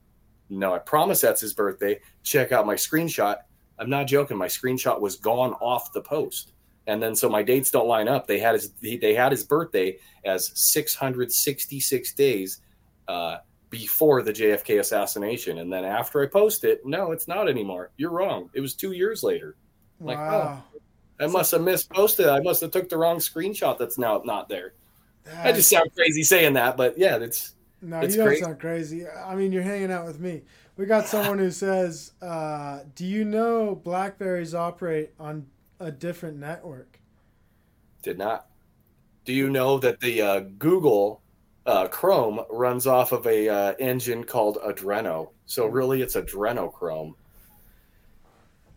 "No, 0.49 0.75
I 0.75 0.79
promise 0.79 1.21
that's 1.21 1.41
his 1.41 1.55
birthday. 1.55 2.01
Check 2.23 2.53
out 2.53 2.66
my 2.66 2.75
screenshot. 2.75 3.39
I'm 3.79 3.91
not 3.91 4.07
joking. 4.07 4.37
My 4.37 4.49
screenshot 4.49 5.01
was 5.01 5.16
gone 5.16 5.53
off 5.55 5.93
the 5.93 6.03
post." 6.03 6.53
And 6.89 7.03
then 7.03 7.14
so 7.14 7.29
my 7.29 7.43
dates 7.43 7.71
don't 7.71 7.87
line 7.87 8.09
up. 8.09 8.27
They 8.27 8.39
had 8.39 8.55
his 8.55 8.73
they 8.81 9.14
had 9.14 9.31
his 9.31 9.45
birthday 9.45 9.99
as 10.25 10.51
666 10.55 12.14
days 12.14 12.62
uh, 13.07 13.39
before 13.71 14.23
the 14.23 14.33
JFK 14.33 14.81
assassination. 14.81 15.59
And 15.59 15.71
then 15.71 15.85
after 15.85 16.23
I 16.23 16.27
post 16.27 16.64
it, 16.64 16.81
no, 16.85 17.12
it's 17.12 17.29
not 17.29 17.49
anymore. 17.49 17.91
You're 17.99 18.11
wrong. 18.11 18.49
It 18.55 18.61
was 18.61 18.75
two 18.75 18.93
years 18.93 19.23
later. 19.23 19.57
Like, 20.01 20.16
wow. 20.16 20.62
I 21.21 21.27
must 21.27 21.51
have 21.53 21.62
misposted. 21.62 22.29
I 22.29 22.41
must 22.41 22.61
have 22.61 22.71
took 22.71 22.89
the 22.89 22.97
wrong 22.97 23.19
screenshot. 23.19 23.79
That's 23.79 23.99
now 23.99 24.23
not 24.25 24.49
there. 24.49 24.75
I 25.37 25.53
just 25.53 25.69
sound 25.69 25.91
crazy 25.95 26.23
saying 26.23 26.55
that, 26.55 26.77
but 26.77 26.97
yeah, 26.97 27.16
it's 27.16 27.55
No, 27.83 28.01
It's 28.01 28.14
you 28.14 28.19
don't 28.19 28.29
great. 28.29 28.43
sound 28.43 28.59
crazy. 28.61 29.07
I 29.07 29.35
mean, 29.35 29.53
you're 29.53 29.62
hanging 29.62 29.93
out 29.93 30.07
with 30.07 30.21
me. 30.21 30.43
We 30.77 30.87
got 30.87 31.07
someone 31.09 31.39
who 31.39 31.51
says, 31.51 32.12
uh, 32.23 32.81
"Do 32.95 33.05
you 33.05 33.25
know 33.25 33.75
Blackberries 33.75 34.55
operate 34.55 35.11
on 35.19 35.47
a 35.81 35.91
different 35.91 36.39
network?" 36.39 36.99
did 38.03 38.16
not. 38.19 38.47
Do 39.25 39.33
you 39.33 39.51
know 39.51 39.79
that 39.79 40.01
the 40.01 40.23
uh, 40.23 40.41
Google 40.59 41.21
uh, 41.66 41.89
Chrome 41.89 42.41
runs 42.49 42.87
off 42.87 43.12
of 43.12 43.27
a 43.27 43.49
uh, 43.49 43.73
engine 43.79 44.25
called 44.25 44.57
Adreno? 44.64 45.31
So 45.47 45.66
really, 45.66 46.01
it's 46.01 46.16
Adrenochrome. 46.16 47.14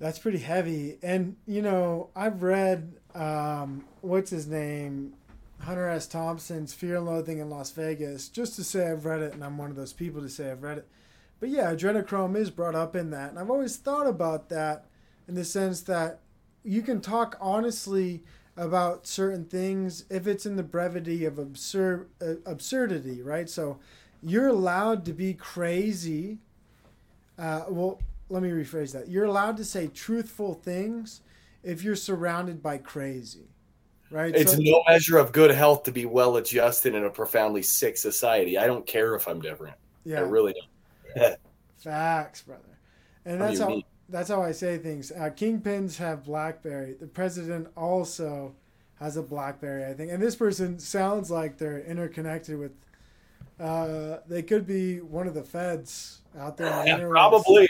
That's 0.01 0.17
pretty 0.17 0.39
heavy. 0.39 0.97
And 1.03 1.35
you 1.45 1.61
know, 1.61 2.09
I've 2.15 2.41
read 2.41 2.93
um, 3.13 3.85
what's 4.01 4.31
his 4.31 4.47
name, 4.47 5.13
Hunter 5.59 5.87
S. 5.87 6.07
Thompson's 6.07 6.73
Fear 6.73 6.97
and 6.97 7.05
Loathing 7.05 7.37
in 7.37 7.51
Las 7.51 7.69
Vegas, 7.69 8.27
just 8.27 8.55
to 8.55 8.63
say 8.63 8.89
I've 8.89 9.05
read 9.05 9.21
it, 9.21 9.33
and 9.33 9.43
I'm 9.43 9.59
one 9.59 9.69
of 9.69 9.75
those 9.75 9.93
people 9.93 10.19
to 10.23 10.27
say 10.27 10.49
I've 10.49 10.63
read 10.63 10.79
it. 10.79 10.87
But 11.39 11.49
yeah, 11.49 11.71
adrenochrome 11.71 12.35
is 12.35 12.49
brought 12.49 12.73
up 12.73 12.95
in 12.95 13.11
that, 13.11 13.29
and 13.29 13.37
I've 13.37 13.51
always 13.51 13.77
thought 13.77 14.07
about 14.07 14.49
that 14.49 14.85
in 15.27 15.35
the 15.35 15.45
sense 15.45 15.81
that 15.81 16.21
you 16.63 16.81
can 16.81 16.99
talk 16.99 17.37
honestly 17.39 18.23
about 18.57 19.05
certain 19.05 19.45
things 19.45 20.05
if 20.09 20.25
it's 20.25 20.47
in 20.47 20.55
the 20.55 20.63
brevity 20.63 21.25
of 21.25 21.37
absurd 21.37 22.09
uh, 22.19 22.33
absurdity, 22.47 23.21
right? 23.21 23.47
So 23.47 23.77
you're 24.23 24.47
allowed 24.47 25.05
to 25.05 25.13
be 25.13 25.35
crazy. 25.35 26.39
Uh, 27.37 27.65
well, 27.69 27.99
let 28.31 28.41
me 28.41 28.49
rephrase 28.49 28.93
that. 28.93 29.09
You're 29.09 29.25
allowed 29.25 29.57
to 29.57 29.65
say 29.65 29.87
truthful 29.87 30.53
things 30.53 31.21
if 31.63 31.83
you're 31.83 31.97
surrounded 31.97 32.63
by 32.63 32.77
crazy, 32.77 33.49
right? 34.09 34.33
It's 34.33 34.53
So- 34.53 34.59
no 34.59 34.83
measure 34.87 35.17
of 35.17 35.31
good 35.33 35.51
health 35.51 35.83
to 35.83 35.91
be 35.91 36.05
well 36.05 36.37
adjusted 36.37 36.95
in 36.95 37.03
a 37.03 37.09
profoundly 37.09 37.61
sick 37.61 37.97
society. 37.97 38.57
I 38.57 38.65
don't 38.67 38.87
care 38.87 39.15
if 39.15 39.27
I'm 39.27 39.41
different. 39.41 39.75
Yeah. 40.05 40.19
I 40.19 40.21
really 40.21 40.53
don't. 40.53 41.37
facts, 41.77 42.41
brother. 42.41 42.63
And 43.25 43.41
that's 43.41 43.59
how 43.59 43.81
that's 44.09 44.29
how 44.29 44.41
I 44.41 44.51
say 44.51 44.77
things. 44.77 45.11
Uh, 45.11 45.29
kingpins 45.29 45.97
have 45.97 46.23
BlackBerry. 46.23 46.93
The 46.99 47.07
president 47.07 47.67
also 47.77 48.55
has 48.99 49.17
a 49.17 49.21
BlackBerry, 49.21 49.85
I 49.85 49.93
think. 49.93 50.11
And 50.11 50.21
this 50.21 50.35
person 50.35 50.79
sounds 50.79 51.29
like 51.29 51.57
they're 51.57 51.81
interconnected 51.81 52.57
with. 52.57 52.71
Uh, 53.59 54.17
they 54.27 54.41
could 54.41 54.65
be 54.65 55.01
one 55.01 55.27
of 55.27 55.33
the 55.33 55.43
feds 55.43 56.21
out 56.37 56.57
there. 56.57 56.67
Yeah, 56.85 57.07
probably. 57.07 57.69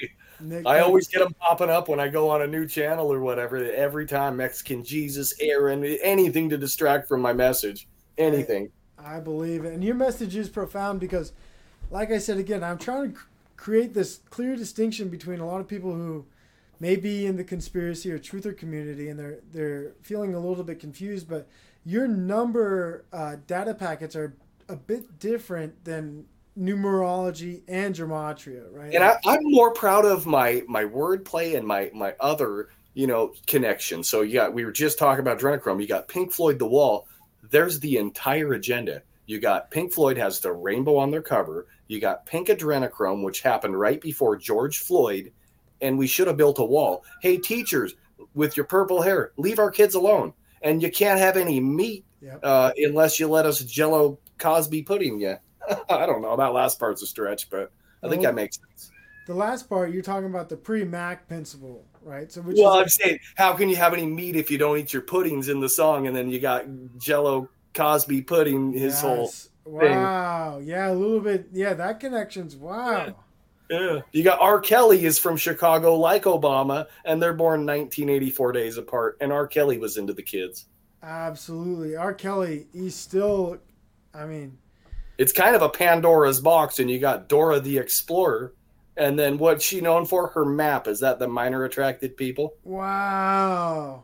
They 0.50 0.64
I 0.64 0.80
always 0.80 1.08
get 1.08 1.20
them 1.20 1.34
popping 1.40 1.70
up 1.70 1.88
when 1.88 2.00
I 2.00 2.08
go 2.08 2.30
on 2.30 2.42
a 2.42 2.48
new 2.48 2.66
channel 2.68 3.12
or 3.12 3.20
whatever. 3.20 3.58
Every 3.58 4.06
time 4.06 4.38
Mexican 4.38 4.84
Jesus, 4.84 5.34
Aaron, 5.40 5.84
anything 5.84 6.50
to 6.50 6.58
distract 6.58 7.08
from 7.08 7.22
my 7.22 7.34
message. 7.34 7.88
Anything. 8.18 8.72
I 8.98 9.20
believe 9.20 9.66
it. 9.66 9.74
And 9.74 9.84
your 9.84 9.96
message 9.96 10.36
is 10.36 10.50
profound 10.50 11.00
because, 11.00 11.34
like 11.90 12.12
I 12.12 12.18
said 12.18 12.38
again, 12.38 12.64
I'm 12.64 12.78
trying 12.78 13.14
to 13.14 13.20
create 13.58 13.94
this 13.94 14.22
clear 14.30 14.56
distinction 14.56 15.10
between 15.10 15.40
a 15.40 15.46
lot 15.46 15.60
of 15.60 15.68
people 15.68 15.94
who 15.94 16.26
may 16.80 16.96
be 16.96 17.26
in 17.26 17.38
the 17.38 17.44
conspiracy 17.44 18.12
or 18.12 18.18
truther 18.18 18.58
community 18.58 19.10
and 19.10 19.20
they're 19.20 19.40
they're 19.52 19.92
feeling 20.02 20.34
a 20.34 20.40
little 20.40 20.64
bit 20.64 20.80
confused. 20.80 21.28
But 21.30 21.48
your 21.86 22.08
number 22.08 23.06
uh, 23.14 23.38
data 23.48 23.74
packets 23.74 24.16
are 24.16 24.36
a 24.68 24.76
bit 24.76 25.20
different 25.20 25.84
than 25.84 26.26
numerology 26.58 27.62
and 27.68 27.96
gematria, 27.96 28.64
right? 28.72 28.94
And 28.94 29.04
I, 29.04 29.16
I'm 29.26 29.40
more 29.44 29.74
proud 29.74 30.06
of 30.06 30.26
my 30.26 30.64
my 30.68 30.84
wordplay 30.84 31.58
and 31.58 31.66
my 31.66 31.92
my 31.94 32.14
other 32.20 32.70
you 32.94 33.08
know 33.08 33.34
connection. 33.48 34.04
So 34.04 34.22
you 34.22 34.34
got 34.34 34.54
we 34.54 34.66
were 34.66 34.72
just 34.72 35.00
talking 35.00 35.22
about 35.22 35.40
adrenochrome. 35.40 35.82
You 35.82 35.88
got 35.88 36.08
Pink 36.08 36.32
Floyd, 36.32 36.60
The 36.60 36.68
Wall. 36.68 37.08
There's 37.50 37.80
the 37.80 37.98
entire 37.98 38.54
agenda. 38.54 39.02
You 39.26 39.40
got 39.40 39.72
Pink 39.72 39.94
Floyd 39.94 40.18
has 40.18 40.40
the 40.40 40.52
rainbow 40.52 40.98
on 40.98 41.12
their 41.12 41.22
cover. 41.22 41.68
You 41.88 42.00
got 42.00 42.26
Pink 42.26 42.48
Adrenochrome, 42.48 43.24
which 43.24 43.42
happened 43.42 43.78
right 43.80 44.00
before 44.00 44.38
George 44.38 44.80
Floyd, 44.80 45.32
and 45.82 45.98
we 45.98 46.08
should 46.08 46.28
have 46.28 46.38
built 46.38 46.60
a 46.60 46.64
wall. 46.64 47.04
Hey, 47.22 47.38
teachers 47.38 47.96
with 48.34 48.56
your 48.56 48.66
purple 48.66 49.02
hair, 49.02 49.32
leave 49.38 49.60
our 49.60 49.72
kids 49.72 49.96
alone. 49.96 50.34
And 50.62 50.82
you 50.82 50.92
can't 50.92 51.20
have 51.20 51.38
any 51.38 51.60
meat 51.60 52.06
Yep. 52.22 52.40
uh, 52.44 52.72
unless 52.78 53.20
you 53.20 53.28
let 53.28 53.48
us 53.48 53.62
Jello 53.64 54.20
Cosby 54.38 54.84
pudding 54.84 55.20
you. 55.20 55.38
I 55.90 56.06
don't 56.06 56.22
know. 56.22 56.36
That 56.36 56.54
last 56.54 56.80
part's 56.80 57.02
a 57.04 57.08
stretch, 57.08 57.50
but 57.50 57.72
I 58.04 58.10
think 58.10 58.22
Oh. 58.22 58.24
that 58.26 58.36
makes 58.36 58.58
sense. 58.58 58.92
the 59.28 59.36
last 59.36 59.70
part 59.70 59.92
you're 59.94 60.02
talking 60.02 60.30
about 60.30 60.50
the 60.50 60.58
Premack 60.58 61.20
principle, 61.28 61.86
right? 62.04 62.32
So 62.32 62.42
which 62.42 62.58
Well, 62.60 62.74
I'm 62.80 62.86
is 62.88 62.96
saying, 62.96 63.20
how 63.36 63.54
can 63.54 63.70
you 63.70 63.76
have 63.76 63.94
any 63.94 64.06
meat 64.08 64.36
if 64.36 64.50
you 64.52 64.58
don't 64.58 64.78
eat 64.78 64.92
your 64.94 65.04
puddings 65.04 65.48
in 65.48 65.60
the 65.60 65.70
song, 65.70 66.08
and 66.08 66.16
then 66.16 66.30
you 66.30 66.40
got 66.40 66.66
Jello 66.98 67.48
Cosby 67.74 68.24
pudding 68.24 68.74
his 68.74 69.00
whole. 69.00 69.26
Yes. 69.26 69.50
Wow. 69.64 70.60
Yeah, 70.64 70.92
a 70.92 70.94
little 70.96 71.20
bit. 71.22 71.48
Yeah, 71.54 71.76
that 71.76 72.00
connection's 72.00 72.56
wow. 72.56 73.16
Yeah. 73.70 74.02
You 74.12 74.24
got 74.24 74.42
R. 74.42 74.60
Kelly 74.60 75.06
is 75.06 75.18
from 75.20 75.38
Chicago, 75.38 75.96
like 75.96 76.24
Obama, 76.24 76.88
and 77.06 77.22
they're 77.22 77.32
born 77.34 77.66
1984 77.66 78.52
days 78.52 78.78
apart, 78.78 79.18
and 79.22 79.32
R. 79.32 79.48
Kelly 79.48 79.78
was 79.78 79.96
into 79.98 80.12
the 80.14 80.24
kids. 80.24 80.66
Absolutely. 81.04 81.96
R. 81.96 82.14
Kelly, 82.14 82.68
he's 82.74 82.96
still, 82.96 83.60
I 84.14 84.26
mean, 84.26 84.58
It's 85.22 85.32
kind 85.32 85.56
of 85.56 85.62
a 85.62 85.70
Pandora's 85.70 86.40
box, 86.42 86.80
and 86.80 86.90
you 86.90 86.98
got 86.98 87.30
Dora 87.30 87.60
the 87.60 87.78
Explorer, 87.78 88.56
and 88.98 89.20
then 89.20 89.38
what's 89.38 89.64
she 89.64 89.80
known 89.80 90.04
for? 90.08 90.30
Her 90.30 90.44
map. 90.46 90.88
Is 90.88 91.00
that 91.02 91.20
the 91.20 91.28
minor 91.28 91.64
attracted 91.66 92.18
people? 92.18 92.56
wow. 92.64 94.04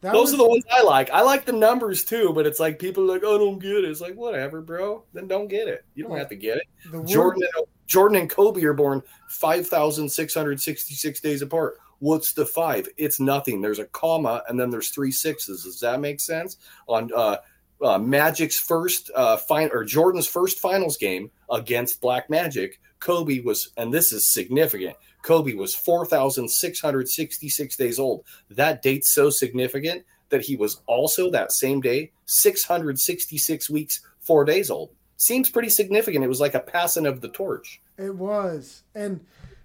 That 0.00 0.12
Those 0.12 0.32
was- 0.32 0.34
are 0.34 0.36
the 0.38 0.48
ones 0.48 0.64
I 0.70 0.82
like. 0.82 1.10
I 1.10 1.20
like 1.20 1.44
the 1.44 1.52
numbers 1.52 2.02
too, 2.04 2.32
but 2.34 2.46
it's 2.46 2.60
like 2.60 2.78
people 2.78 3.04
are 3.04 3.14
like, 3.14 3.24
I 3.24 3.38
don't 3.38 3.58
get 3.58 3.72
it. 3.72 3.84
It's 3.84 4.00
like, 4.02 4.14
whatever, 4.14 4.60
bro. 4.62 5.04
Then 5.14 5.26
don't 5.28 5.48
get 5.48 5.66
it. 5.68 5.84
You 5.94 6.04
don't 6.04 6.16
have 6.18 6.28
to 6.30 6.34
get 6.36 6.58
it. 6.58 6.64
word, 6.92 7.06
Jordan 7.06 7.42
and, 7.56 7.66
Jordan 7.86 8.18
and 8.18 8.28
Kobe 8.30 8.62
are 8.64 8.74
born 8.74 9.02
5,666 9.28 11.20
days 11.20 11.40
apart. 11.42 11.78
What's 12.00 12.32
the 12.34 12.44
five? 12.44 12.86
It's 12.98 13.18
nothing. 13.18 13.60
There's 13.62 13.78
a 13.78 13.86
comma 13.86 14.42
and 14.48 14.60
then 14.60 14.68
there's 14.68 14.90
three 14.90 15.10
sixes. 15.12 15.64
Does 15.64 15.80
that 15.80 16.00
make 16.00 16.20
sense? 16.20 16.58
On 16.86 17.10
uh, 17.16 17.36
uh, 17.82 17.98
Magic's 17.98 18.58
first 18.58 19.10
uh, 19.14 19.36
fin- 19.36 19.70
or 19.72 19.84
Jordan's 19.84 20.26
first 20.26 20.58
finals 20.58 20.96
game 20.96 21.30
against 21.50 22.00
Black 22.00 22.30
Magic, 22.30 22.80
Kobe 23.00 23.40
was, 23.40 23.70
and 23.76 23.92
this 23.92 24.12
is 24.12 24.32
significant. 24.32 24.96
Kobe 25.22 25.54
was 25.54 25.74
4,666 25.74 27.76
days 27.76 27.98
old. 27.98 28.24
That 28.50 28.82
date's 28.82 29.12
so 29.12 29.30
significant 29.30 30.04
that 30.28 30.42
he 30.42 30.56
was 30.56 30.80
also 30.86 31.30
that 31.30 31.52
same 31.52 31.80
day 31.80 32.12
666 32.26 33.70
weeks, 33.70 34.00
four 34.20 34.44
days 34.44 34.70
old. 34.70 34.90
Seems 35.16 35.48
pretty 35.48 35.68
significant. 35.68 36.24
It 36.24 36.28
was 36.28 36.40
like 36.40 36.54
a 36.54 36.60
passing 36.60 37.06
of 37.06 37.20
the 37.20 37.28
torch. 37.28 37.80
It 37.96 38.14
was. 38.14 38.82
And 38.94 39.24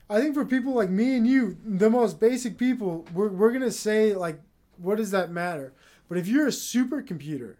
I 0.10 0.22
think 0.22 0.34
for 0.34 0.46
people 0.46 0.74
like 0.74 0.90
me 0.90 1.16
and 1.16 1.28
you, 1.28 1.58
the 1.66 1.90
most 1.90 2.20
basic 2.20 2.58
people, 2.58 3.06
we're, 3.14 3.30
we're 3.30 3.58
to 3.58 3.72
say, 3.72 4.14
like, 4.14 4.40
what 4.78 4.98
does 4.98 5.12
that 5.12 5.32
matter? 5.32 5.74
But 6.08 6.18
if 6.18 6.28
you're 6.28 6.48
a 6.48 6.52
supercomputer 6.52 7.56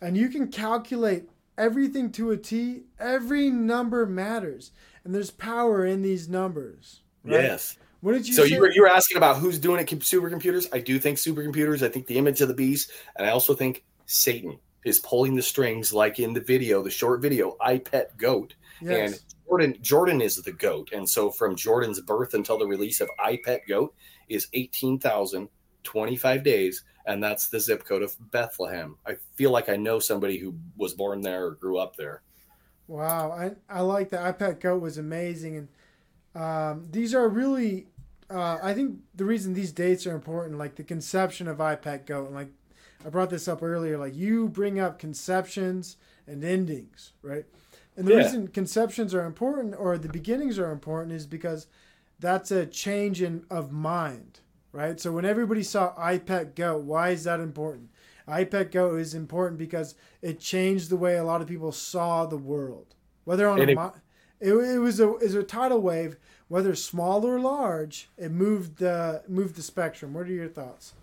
and 0.00 0.16
you 0.16 0.28
can 0.28 0.48
calculate 0.48 1.28
everything 1.58 2.10
to 2.12 2.30
a 2.30 2.36
T, 2.36 2.82
every 2.98 3.50
number 3.50 4.06
matters. 4.06 4.72
And 5.04 5.14
there's 5.14 5.30
power 5.30 5.84
in 5.84 6.02
these 6.02 6.28
numbers. 6.28 7.00
right? 7.24 7.42
Yes. 7.42 7.76
What 8.00 8.12
did 8.12 8.26
you 8.26 8.34
So 8.34 8.44
you 8.44 8.60
were, 8.60 8.72
you 8.72 8.82
were 8.82 8.88
asking 8.88 9.18
about 9.18 9.36
who's 9.36 9.58
doing 9.58 9.80
it, 9.80 9.86
supercomputers. 9.86 10.66
I 10.72 10.78
do 10.80 10.98
think 10.98 11.18
supercomputers. 11.18 11.82
I 11.82 11.90
think 11.90 12.06
the 12.06 12.16
image 12.16 12.40
of 12.40 12.48
the 12.48 12.54
beast, 12.54 12.90
and 13.16 13.26
I 13.26 13.30
also 13.30 13.54
think 13.54 13.84
Satan 14.06 14.58
is 14.84 14.98
pulling 15.00 15.34
the 15.36 15.42
strings, 15.42 15.92
like 15.92 16.18
in 16.18 16.32
the 16.32 16.40
video, 16.40 16.82
the 16.82 16.90
short 16.90 17.20
video, 17.20 17.56
"I 17.60 17.76
Pet 17.76 18.16
Goat," 18.16 18.54
yes. 18.80 19.12
and 19.12 19.20
Jordan 19.46 19.76
Jordan 19.82 20.22
is 20.22 20.36
the 20.36 20.52
goat, 20.52 20.90
and 20.92 21.06
so 21.06 21.30
from 21.30 21.56
Jordan's 21.56 22.00
birth 22.00 22.32
until 22.32 22.56
the 22.58 22.66
release 22.66 23.02
of 23.02 23.10
"I 23.22 23.38
Pet 23.44 23.62
Goat" 23.68 23.94
is 24.30 24.48
eighteen 24.54 24.98
thousand 24.98 25.50
twenty 25.82 26.16
five 26.16 26.42
days, 26.42 26.82
and 27.12 27.22
that's 27.22 27.48
the 27.48 27.60
zip 27.60 27.84
code 27.84 28.02
of 28.02 28.16
Bethlehem. 28.30 28.96
I 29.06 29.16
feel 29.36 29.50
like 29.50 29.68
I 29.68 29.76
know 29.76 29.98
somebody 29.98 30.38
who 30.38 30.56
was 30.76 30.94
born 30.94 31.22
there 31.22 31.46
or 31.46 31.50
grew 31.52 31.78
up 31.78 31.96
there. 31.96 32.22
Wow, 32.86 33.30
I 33.30 33.52
I 33.68 33.80
like 33.82 34.10
the 34.10 34.20
I 34.20 34.32
Pet 34.32 34.60
Goat 34.60 34.82
was 34.82 34.98
amazing, 34.98 35.56
and 35.56 35.68
um, 36.42 36.88
these 36.90 37.14
are 37.14 37.28
really. 37.28 37.86
Uh, 38.30 38.58
I 38.62 38.74
think 38.74 39.00
the 39.14 39.24
reason 39.24 39.54
these 39.54 39.72
dates 39.72 40.06
are 40.06 40.14
important, 40.14 40.58
like 40.58 40.76
the 40.76 40.84
conception 40.84 41.48
of 41.48 41.60
I 41.60 41.76
Pet 41.76 42.06
Goat, 42.06 42.26
and 42.26 42.34
like 42.34 42.50
I 43.04 43.10
brought 43.10 43.30
this 43.30 43.48
up 43.48 43.62
earlier, 43.62 43.98
like 43.98 44.14
you 44.16 44.48
bring 44.48 44.80
up 44.80 44.98
conceptions 44.98 45.96
and 46.26 46.44
endings, 46.44 47.12
right? 47.22 47.44
And 47.96 48.06
the 48.06 48.12
Yeah. 48.12 48.16
reason 48.16 48.48
conceptions 48.48 49.14
are 49.14 49.24
important 49.26 49.74
or 49.78 49.98
the 49.98 50.08
beginnings 50.08 50.58
are 50.58 50.70
important 50.72 51.12
is 51.12 51.26
because 51.26 51.66
that's 52.20 52.50
a 52.50 52.66
change 52.66 53.22
in 53.22 53.44
of 53.50 53.72
mind, 53.72 54.40
right? 54.72 54.98
So 55.00 55.12
when 55.12 55.24
everybody 55.24 55.62
saw 55.62 55.92
I 55.96 56.18
Pet 56.18 56.54
Goat, 56.54 56.82
why 56.84 57.10
is 57.10 57.24
that 57.24 57.40
important? 57.40 57.90
iPad 58.28 58.70
Go 58.70 58.94
is 58.94 59.14
important 59.14 59.58
because 59.58 59.94
it 60.22 60.38
changed 60.38 60.88
the 60.88 60.96
way 60.96 61.16
a 61.16 61.24
lot 61.24 61.40
of 61.42 61.48
people 61.48 61.72
saw 61.72 62.26
the 62.26 62.36
world. 62.38 62.94
Whether 63.24 63.48
on 63.48 63.60
And 63.60 63.70
a, 63.70 63.72
it- 63.72 63.92
it, 64.40 64.54
it 64.54 64.78
was 64.78 65.00
a 65.00 65.16
is 65.16 65.34
a 65.34 65.42
tidal 65.42 65.82
wave, 65.82 66.16
whether 66.48 66.74
small 66.74 67.26
or 67.26 67.38
large, 67.38 68.08
it 68.16 68.30
moved 68.30 68.78
the 68.78 69.22
moved 69.28 69.56
the 69.56 69.62
spectrum. 69.62 70.14
What 70.14 70.26
are 70.28 70.32
your 70.32 70.48
thoughts? 70.48 70.94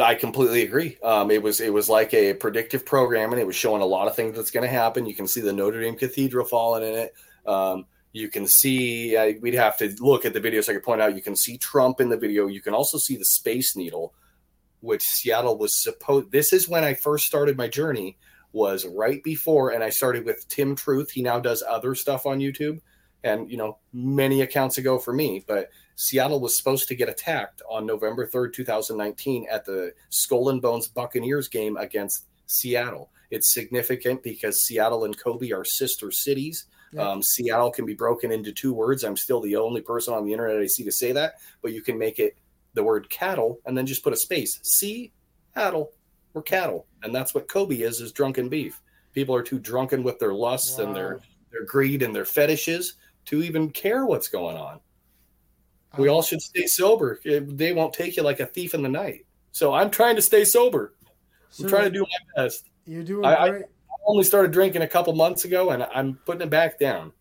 I 0.00 0.14
completely 0.14 0.62
agree. 0.62 0.96
Um, 1.02 1.30
it 1.30 1.42
was 1.42 1.60
it 1.60 1.72
was 1.72 1.90
like 1.90 2.14
a 2.14 2.32
predictive 2.32 2.86
program, 2.86 3.32
and 3.32 3.40
it 3.40 3.46
was 3.46 3.56
showing 3.56 3.82
a 3.82 3.86
lot 3.86 4.08
of 4.08 4.16
things 4.16 4.36
that's 4.36 4.50
going 4.50 4.64
to 4.64 4.70
happen. 4.70 5.04
You 5.04 5.14
can 5.14 5.26
see 5.26 5.42
the 5.42 5.52
Notre 5.52 5.80
Dame 5.82 5.96
Cathedral 5.96 6.46
falling 6.46 6.82
in 6.82 6.94
it. 6.94 7.14
Um, 7.44 7.84
you 8.12 8.28
can 8.28 8.46
see 8.46 9.16
uh, 9.16 9.32
we'd 9.40 9.54
have 9.54 9.76
to 9.78 9.94
look 10.00 10.24
at 10.24 10.32
the 10.32 10.40
video 10.40 10.60
so 10.60 10.72
I 10.72 10.76
could 10.76 10.84
point 10.84 11.02
out. 11.02 11.14
You 11.14 11.22
can 11.22 11.36
see 11.36 11.58
Trump 11.58 12.00
in 12.00 12.08
the 12.08 12.16
video. 12.16 12.46
You 12.46 12.60
can 12.60 12.74
also 12.74 12.98
see 12.98 13.16
the 13.16 13.24
Space 13.24 13.76
Needle, 13.76 14.14
which 14.80 15.02
Seattle 15.02 15.58
was 15.58 15.82
supposed. 15.82 16.32
This 16.32 16.52
is 16.52 16.68
when 16.68 16.84
I 16.84 16.94
first 16.94 17.26
started 17.26 17.56
my 17.56 17.68
journey. 17.68 18.16
Was 18.52 18.86
right 18.86 19.22
before, 19.22 19.70
and 19.70 19.84
I 19.84 19.90
started 19.90 20.24
with 20.24 20.48
Tim 20.48 20.76
Truth. 20.76 21.10
He 21.10 21.20
now 21.20 21.38
does 21.38 21.62
other 21.68 21.94
stuff 21.94 22.24
on 22.24 22.38
YouTube, 22.38 22.80
and 23.22 23.50
you 23.50 23.58
know 23.58 23.78
many 23.92 24.40
accounts 24.40 24.78
ago 24.78 24.98
for 24.98 25.12
me, 25.12 25.44
but 25.46 25.68
Seattle 25.96 26.40
was 26.40 26.56
supposed 26.56 26.88
to 26.88 26.94
get 26.94 27.08
attacked 27.08 27.62
on 27.68 27.86
November 27.86 28.26
3rd, 28.26 28.52
2019, 28.52 29.46
at 29.50 29.64
the 29.64 29.92
Skull 30.10 30.50
and 30.50 30.60
Bones 30.60 30.88
Buccaneers 30.88 31.48
game 31.48 31.76
against 31.76 32.26
Seattle. 32.46 33.10
It's 33.30 33.52
significant 33.52 34.22
because 34.22 34.62
Seattle 34.62 35.04
and 35.04 35.18
Kobe 35.18 35.50
are 35.52 35.64
sister 35.64 36.10
cities. 36.10 36.66
Um, 36.98 37.22
Seattle 37.22 37.70
can 37.70 37.84
be 37.86 37.94
broken 37.94 38.30
into 38.32 38.52
two 38.52 38.72
words. 38.72 39.04
I'm 39.04 39.16
still 39.16 39.40
the 39.40 39.56
only 39.56 39.80
person 39.80 40.14
on 40.14 40.24
the 40.24 40.32
internet 40.32 40.58
I 40.58 40.66
see 40.66 40.84
to 40.84 40.92
say 40.92 41.12
that, 41.12 41.34
but 41.62 41.72
you 41.72 41.82
can 41.82 41.98
make 41.98 42.18
it 42.18 42.36
the 42.74 42.82
word 42.82 43.08
cattle 43.10 43.60
and 43.66 43.76
then 43.76 43.86
just 43.86 44.02
put 44.04 44.12
a 44.12 44.16
space. 44.16 44.58
See, 44.62 45.12
cattle, 45.54 45.92
we're 46.32 46.42
cattle, 46.42 46.86
and 47.02 47.14
that's 47.14 47.34
what 47.34 47.48
Kobe 47.48 47.76
is: 47.76 48.00
is 48.00 48.12
drunken 48.12 48.48
beef. 48.48 48.80
People 49.12 49.34
are 49.34 49.42
too 49.42 49.58
drunken 49.58 50.02
with 50.02 50.18
their 50.18 50.34
lusts 50.34 50.78
and 50.78 50.94
their 50.94 51.20
their 51.52 51.64
greed 51.64 52.02
and 52.02 52.14
their 52.14 52.24
fetishes 52.26 52.94
to 53.26 53.42
even 53.42 53.70
care 53.70 54.04
what's 54.06 54.28
going 54.28 54.56
on. 54.56 54.80
We 55.96 56.08
all 56.08 56.22
should 56.22 56.42
stay 56.42 56.66
sober. 56.66 57.18
It- 57.24 57.56
They 57.56 57.72
won't 57.72 57.94
take 57.94 58.16
you 58.16 58.22
like 58.22 58.40
a 58.40 58.46
thief 58.46 58.74
in 58.74 58.82
the 58.82 58.88
night. 58.88 59.24
So 59.52 59.72
I'm 59.72 59.90
trying 59.90 60.16
to 60.16 60.22
stay 60.22 60.44
sober. 60.44 60.94
I'm 61.58 61.68
trying 61.68 61.84
to 61.84 61.90
do 61.90 62.00
my 62.02 62.42
best. 62.42 62.68
You're 62.84 63.02
doing 63.02 63.24
I- 63.24 63.48
great. 63.48 63.64
I 63.64 63.68
only 64.06 64.24
started 64.24 64.52
drinking 64.52 64.82
a 64.82 64.88
couple 64.88 65.14
months 65.14 65.44
ago, 65.44 65.70
and 65.70 65.82
I'm 65.94 66.20
putting 66.24 66.42
it 66.42 66.50
back 66.50 66.78
down. 66.78 67.12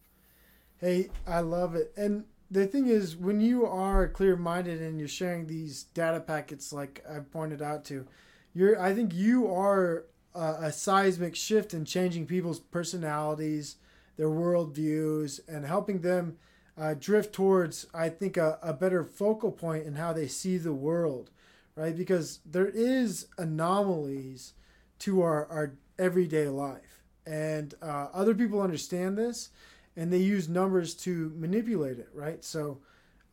Hey, 0.77 1.09
I 1.25 1.39
love 1.39 1.75
it. 1.75 1.93
And 1.97 2.25
the 2.51 2.67
thing 2.67 2.87
is, 2.87 3.15
when 3.15 3.41
you 3.41 3.65
are 3.65 4.07
clear 4.07 4.35
minded 4.35 4.81
and 4.81 4.99
you're 4.99 5.07
sharing 5.07 5.47
these 5.47 5.83
data 5.93 6.19
packets, 6.19 6.71
like 6.71 7.03
I 7.09 7.19
pointed 7.19 7.61
out 7.61 7.85
to, 7.85 8.05
you're. 8.53 8.79
I 8.79 8.93
think 8.93 9.13
you 9.13 9.51
are 9.51 10.05
a, 10.33 10.55
a 10.61 10.71
seismic 10.71 11.35
shift 11.35 11.73
in 11.73 11.85
changing 11.85 12.27
people's 12.27 12.59
personalities, 12.59 13.77
their 14.17 14.29
worldviews, 14.29 15.39
and 15.47 15.65
helping 15.65 16.01
them 16.01 16.37
uh, 16.77 16.93
drift 16.93 17.33
towards, 17.33 17.87
I 17.93 18.09
think, 18.09 18.37
a, 18.37 18.59
a 18.61 18.73
better 18.73 19.03
focal 19.03 19.51
point 19.51 19.85
in 19.85 19.95
how 19.95 20.13
they 20.13 20.27
see 20.27 20.57
the 20.57 20.73
world, 20.73 21.31
right? 21.75 21.95
Because 21.95 22.39
there 22.45 22.67
is 22.67 23.27
anomalies 23.37 24.53
to 24.99 25.21
our, 25.21 25.47
our 25.47 25.73
everyday 25.99 26.47
life. 26.47 27.03
And 27.25 27.73
uh, 27.81 28.07
other 28.13 28.35
people 28.35 28.61
understand 28.61 29.17
this 29.17 29.49
and 29.95 30.11
they 30.11 30.17
use 30.19 30.47
numbers 30.49 30.93
to 30.93 31.31
manipulate 31.35 31.99
it, 31.99 32.09
right? 32.13 32.43
So 32.43 32.79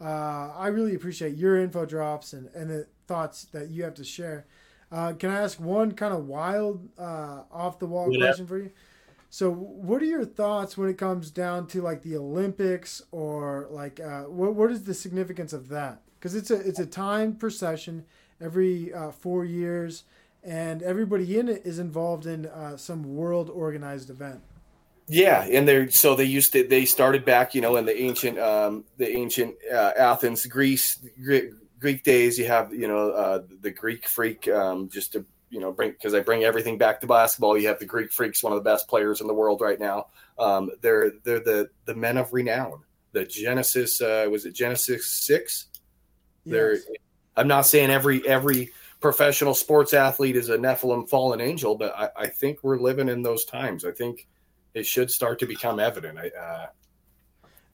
uh, 0.01 0.53
I 0.57 0.69
really 0.69 0.95
appreciate 0.95 1.37
your 1.37 1.59
info 1.59 1.85
drops 1.85 2.33
and, 2.33 2.49
and 2.55 2.71
the 2.71 2.87
thoughts 3.07 3.45
that 3.47 3.69
you 3.71 3.85
have 3.85 3.95
to 3.95 4.05
share. 4.05 4.47
Uh, 4.91 5.13
can 5.15 5.31
I 5.31 5.41
ask 5.41 5.59
one 5.61 5.93
kind 5.93 6.13
of 6.15 6.27
wild, 6.27 6.89
uh, 6.99 7.43
off 7.51 7.79
the 7.79 7.87
wall 7.87 8.11
Yeah. 8.11 8.19
question 8.19 8.47
for 8.47 8.59
you? 8.59 8.71
So, 9.31 9.51
what 9.51 10.03
are 10.03 10.07
your 10.07 10.25
thoughts 10.27 10.77
when 10.77 10.91
it 10.91 10.99
comes 10.99 11.31
down 11.31 11.67
to 11.69 11.81
like 11.81 12.03
the 12.03 12.17
Olympics 12.17 13.03
or 13.13 13.67
like 13.71 13.99
uh, 13.99 14.25
what 14.25 14.55
what 14.55 14.71
is 14.71 14.85
the 14.85 14.93
significance 14.95 15.53
of 15.55 15.69
that? 15.69 16.03
Because 16.19 16.35
it's 16.35 16.51
a 16.51 16.57
it's 16.57 16.79
a 16.79 16.87
timed 16.87 17.41
procession 17.41 18.05
every 18.41 18.93
uh, 18.93 19.11
four 19.11 19.45
years, 19.47 20.05
and 20.43 20.83
everybody 20.83 21.39
in 21.39 21.49
it 21.49 21.63
is 21.65 21.79
involved 21.79 22.27
in 22.27 22.47
uh, 22.47 22.77
some 22.77 23.15
world 23.15 23.49
organized 23.51 24.11
event. 24.11 24.41
Yeah, 25.09 25.45
and 25.45 25.67
they're 25.67 25.91
so 25.91 26.15
they 26.15 26.25
used 26.25 26.53
to 26.53 26.67
they 26.67 26.85
started 26.85 27.25
back, 27.25 27.55
you 27.55 27.61
know, 27.61 27.77
in 27.77 27.85
the 27.85 28.01
ancient 28.01 28.39
um 28.39 28.85
the 28.97 29.09
ancient 29.09 29.55
uh, 29.73 29.93
Athens, 29.99 30.47
Greece, 30.47 30.99
Greek, 31.23 31.51
Greek 31.79 32.05
days. 32.05 32.39
You 32.39 32.47
have 32.47 32.73
you 32.73 32.89
know 32.89 33.11
uh, 33.11 33.43
the 33.61 33.71
Greek 33.71 34.07
freak, 34.07 34.49
um, 34.49 34.89
just 34.89 35.13
to 35.13 35.25
you 35.51 35.61
know 35.61 35.73
bring 35.73 35.91
because 35.91 36.15
I 36.15 36.21
bring 36.21 36.45
everything 36.45 36.79
back 36.79 37.01
to 37.01 37.07
basketball. 37.07 37.59
You 37.59 37.69
have 37.69 37.79
the 37.79 37.85
Greek 37.85 38.13
freaks, 38.13 38.43
one 38.43 38.53
of 38.53 38.59
the 38.59 38.69
best 38.69 38.89
players 38.89 39.21
in 39.21 39.27
the 39.27 39.35
world 39.35 39.61
right 39.61 39.79
now. 39.79 40.07
Um, 40.39 40.71
they're 40.81 41.13
they're 41.25 41.41
the 41.41 41.69
the 41.85 41.95
men 41.95 42.17
of 42.17 42.33
renown. 42.33 42.81
The 43.13 43.25
Genesis 43.25 44.01
uh, 44.01 44.27
was 44.31 44.47
it 44.47 44.55
Genesis 44.55 45.07
six? 45.09 45.67
They're 46.47 46.79
I'm 47.37 47.49
not 47.49 47.67
saying 47.67 47.91
every 47.91 48.27
every 48.27 48.71
professional 49.03 49.55
sports 49.55 49.93
athlete 49.93 50.37
is 50.37 50.49
a 50.49 50.57
Nephilim 50.57 51.09
fallen 51.09 51.41
angel, 51.41 51.75
but 51.75 51.95
I, 51.97 52.09
I 52.17 52.27
think 52.29 52.61
we're 52.63 52.79
living 52.79 53.09
in 53.09 53.23
those 53.23 53.45
times. 53.45 53.85
I 53.85 53.91
think 53.91 54.27
it 54.75 54.87
should 54.87 55.11
start 55.11 55.39
to 55.41 55.47
become 55.47 55.79
evident. 55.81 56.19
I, 56.19 56.29
uh, 56.29 56.67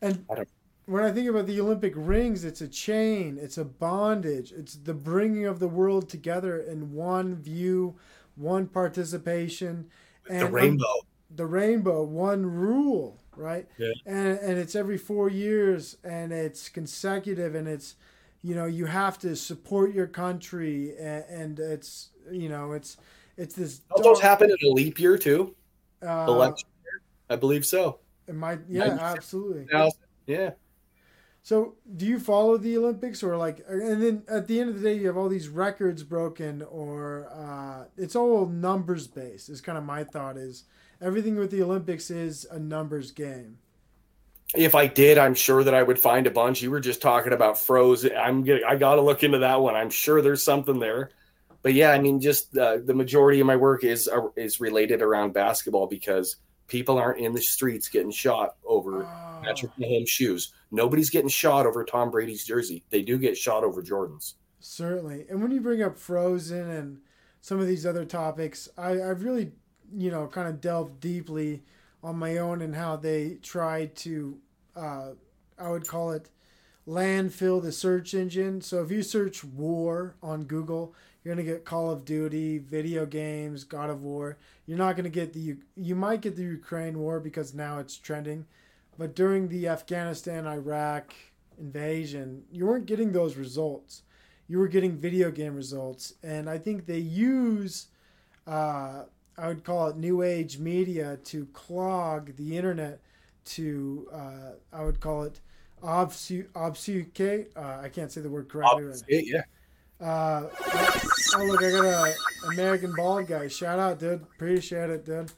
And 0.02 0.24
I 0.30 0.44
when 0.86 1.04
I 1.04 1.12
think 1.12 1.28
about 1.28 1.46
the 1.46 1.60
Olympic 1.60 1.92
rings, 1.94 2.44
it's 2.44 2.62
a 2.62 2.68
chain, 2.68 3.38
it's 3.38 3.58
a 3.58 3.64
bondage, 3.64 4.52
it's 4.52 4.74
the 4.74 4.94
bringing 4.94 5.44
of 5.44 5.58
the 5.58 5.68
world 5.68 6.08
together 6.08 6.58
in 6.58 6.94
one 6.94 7.36
view, 7.36 7.96
one 8.36 8.66
participation, 8.66 9.90
and 10.30 10.48
the 10.48 10.50
rainbow. 10.50 10.94
the 11.30 11.44
rainbow, 11.44 12.02
one 12.04 12.46
rule, 12.46 13.20
right? 13.36 13.66
Yeah. 13.76 13.92
And 14.06 14.38
and 14.38 14.58
it's 14.58 14.74
every 14.74 14.96
four 14.96 15.28
years, 15.28 15.98
and 16.02 16.32
it's 16.32 16.70
consecutive, 16.70 17.54
and 17.54 17.68
it's 17.68 17.96
you 18.42 18.54
know 18.54 18.66
you 18.66 18.86
have 18.86 19.18
to 19.20 19.36
support 19.36 19.94
your 19.94 20.06
country, 20.06 20.94
and, 20.98 21.24
and 21.28 21.58
it's 21.58 22.10
you 22.30 22.48
know 22.48 22.72
it's 22.72 22.96
it's 23.36 23.54
this. 23.54 23.80
Don't 23.94 24.02
those 24.02 24.20
happen 24.20 24.50
in 24.50 24.68
a 24.68 24.72
leap 24.72 24.98
year 24.98 25.18
too? 25.18 25.54
uh, 26.06 26.26
Election 26.28 26.68
year? 26.82 27.02
I 27.30 27.36
believe 27.36 27.64
so. 27.64 28.00
it 28.26 28.34
might, 28.34 28.60
yeah, 28.68 28.98
absolutely. 29.00 29.66
Yeah. 30.26 30.50
So, 31.42 31.76
do 31.96 32.04
you 32.04 32.18
follow 32.18 32.58
the 32.58 32.76
Olympics 32.76 33.22
or 33.22 33.36
like, 33.36 33.64
and 33.66 34.02
then 34.02 34.22
at 34.28 34.48
the 34.48 34.60
end 34.60 34.68
of 34.68 34.80
the 34.80 34.82
day, 34.82 34.98
you 34.98 35.06
have 35.06 35.16
all 35.16 35.30
these 35.30 35.48
records 35.48 36.02
broken, 36.02 36.62
or 36.62 37.28
uh, 37.32 37.84
it's 37.96 38.14
all 38.14 38.46
numbers 38.46 39.06
based. 39.06 39.48
Is 39.48 39.62
kind 39.62 39.78
of 39.78 39.84
my 39.84 40.04
thought. 40.04 40.36
Is 40.36 40.64
everything 41.00 41.36
with 41.36 41.50
the 41.50 41.62
Olympics 41.62 42.10
is 42.10 42.46
a 42.50 42.58
numbers 42.58 43.12
game? 43.12 43.58
If 44.54 44.74
I 44.74 44.86
did, 44.86 45.18
I'm 45.18 45.34
sure 45.34 45.62
that 45.62 45.74
I 45.74 45.82
would 45.82 45.98
find 45.98 46.26
a 46.26 46.30
bunch. 46.30 46.62
You 46.62 46.70
were 46.70 46.80
just 46.80 47.02
talking 47.02 47.32
about 47.34 47.58
frozen. 47.58 48.16
I'm 48.16 48.42
getting, 48.44 48.64
I 48.64 48.76
got 48.76 48.94
to 48.94 49.02
look 49.02 49.22
into 49.22 49.38
that 49.38 49.60
one. 49.60 49.74
I'm 49.76 49.90
sure 49.90 50.22
there's 50.22 50.42
something 50.42 50.78
there. 50.78 51.10
But 51.62 51.74
yeah, 51.74 51.90
I 51.90 51.98
mean, 51.98 52.20
just 52.20 52.56
uh, 52.56 52.78
the 52.84 52.94
majority 52.94 53.40
of 53.40 53.46
my 53.46 53.56
work 53.56 53.84
is 53.84 54.08
uh, 54.08 54.28
is 54.36 54.60
related 54.60 55.02
around 55.02 55.34
basketball 55.34 55.86
because 55.86 56.36
people 56.68 56.98
aren't 56.98 57.20
in 57.20 57.32
the 57.34 57.42
streets 57.42 57.88
getting 57.88 58.10
shot 58.12 58.56
over 58.64 59.04
Oh, 59.04 59.40
Patrick 59.42 59.72
Mahomes 59.78 60.08
shoes. 60.08 60.52
Nobody's 60.70 61.10
getting 61.10 61.28
shot 61.28 61.66
over 61.66 61.84
Tom 61.84 62.10
Brady's 62.10 62.44
jersey. 62.44 62.84
They 62.90 63.02
do 63.02 63.18
get 63.18 63.36
shot 63.36 63.64
over 63.64 63.82
Jordan's. 63.82 64.36
certainly. 64.60 65.26
And 65.28 65.42
when 65.42 65.50
you 65.50 65.60
bring 65.60 65.82
up 65.82 65.98
Frozen 65.98 66.70
and 66.70 66.98
some 67.40 67.60
of 67.60 67.66
these 67.66 67.86
other 67.86 68.04
topics, 68.04 68.68
I, 68.76 69.02
I've 69.02 69.22
really, 69.22 69.52
you 69.92 70.10
know, 70.10 70.26
kind 70.26 70.48
of 70.48 70.60
delved 70.60 71.00
deeply 71.00 71.62
on 72.02 72.16
my 72.18 72.38
own 72.38 72.62
and 72.62 72.74
how 72.74 72.96
they 72.96 73.38
try 73.42 73.86
to, 73.86 74.38
uh, 74.76 75.10
I 75.58 75.70
would 75.70 75.86
call 75.86 76.12
it 76.12 76.30
landfill 76.86 77.62
the 77.62 77.72
search 77.72 78.14
engine. 78.14 78.60
So 78.60 78.82
if 78.82 78.90
you 78.90 79.02
search 79.02 79.44
war 79.44 80.16
on 80.22 80.44
Google, 80.44 80.94
you're 81.22 81.34
gonna 81.34 81.44
get 81.44 81.64
Call 81.64 81.90
of 81.90 82.04
Duty, 82.04 82.58
video 82.58 83.04
games, 83.04 83.64
God 83.64 83.90
of 83.90 84.02
War. 84.02 84.38
You're 84.66 84.78
not 84.78 84.96
gonna 84.96 85.10
get 85.10 85.34
the 85.34 85.56
you 85.76 85.94
might 85.94 86.22
get 86.22 86.36
the 86.36 86.42
Ukraine 86.42 86.98
war 86.98 87.20
because 87.20 87.52
now 87.52 87.78
it's 87.78 87.98
trending, 87.98 88.46
but 88.96 89.14
during 89.14 89.48
the 89.48 89.68
Afghanistan 89.68 90.46
Iraq 90.46 91.14
invasion, 91.58 92.44
you 92.50 92.66
weren't 92.66 92.86
getting 92.86 93.12
those 93.12 93.36
results. 93.36 94.02
You 94.46 94.58
were 94.58 94.68
getting 94.68 94.96
video 94.96 95.30
game 95.30 95.54
results, 95.54 96.14
and 96.22 96.48
I 96.48 96.56
think 96.56 96.86
they 96.86 96.98
use 96.98 97.88
uh, 98.46 99.02
I 99.38 99.48
would 99.48 99.64
call 99.64 99.88
it 99.88 99.96
new 99.96 100.22
age 100.22 100.58
media 100.58 101.18
to 101.26 101.46
clog 101.52 102.36
the 102.36 102.56
internet 102.56 103.00
to 103.46 104.08
uh, 104.12 104.52
I 104.72 104.84
would 104.84 105.00
call 105.00 105.22
it 105.24 105.40
obfuscate. 105.82 106.48
obfuscate. 106.54 107.52
Uh, 107.56 107.80
I 107.82 107.88
can't 107.88 108.10
say 108.12 108.20
the 108.20 108.30
word 108.30 108.48
correctly. 108.48 108.84
right 108.84 109.02
Yeah, 109.08 109.20
yeah. 110.00 110.06
uh, 110.06 110.48
oh 111.36 111.44
look, 111.44 111.62
I 111.62 111.70
got 111.70 111.84
a 111.84 112.14
American 112.52 112.94
bald 112.96 113.28
guy. 113.28 113.48
Shout 113.48 113.78
out, 113.78 113.98
dude. 113.98 114.22
Appreciate 114.22 114.90
it, 114.90 115.04
dude. 115.04 115.32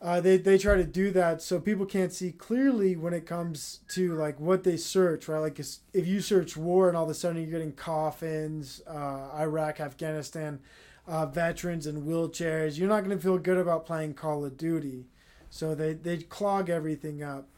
Uh, 0.00 0.20
they 0.20 0.36
they 0.36 0.58
try 0.58 0.76
to 0.76 0.84
do 0.84 1.10
that 1.10 1.40
so 1.40 1.58
people 1.58 1.86
can't 1.86 2.12
see 2.12 2.30
clearly 2.30 2.96
when 2.96 3.14
it 3.14 3.24
comes 3.26 3.80
to 3.88 4.14
like 4.14 4.38
what 4.38 4.62
they 4.62 4.76
search, 4.76 5.26
right? 5.26 5.38
Like 5.38 5.58
if 5.58 6.06
you 6.06 6.20
search 6.20 6.56
war 6.56 6.88
and 6.88 6.96
all 6.96 7.04
of 7.04 7.10
a 7.10 7.14
sudden 7.14 7.40
you're 7.40 7.50
getting 7.50 7.72
coffins, 7.72 8.82
uh, 8.86 9.30
Iraq, 9.38 9.80
Afghanistan, 9.80 10.60
uh, 11.06 11.26
veterans 11.26 11.86
and 11.86 12.06
wheelchairs, 12.06 12.78
you're 12.78 12.88
not 12.88 13.04
going 13.04 13.16
to 13.16 13.22
feel 13.22 13.38
good 13.38 13.58
about 13.58 13.86
playing 13.86 14.14
Call 14.14 14.44
of 14.44 14.56
Duty. 14.56 15.06
So 15.50 15.74
they 15.74 15.94
they 15.94 16.18
clog 16.18 16.70
everything 16.70 17.22
up. 17.22 17.48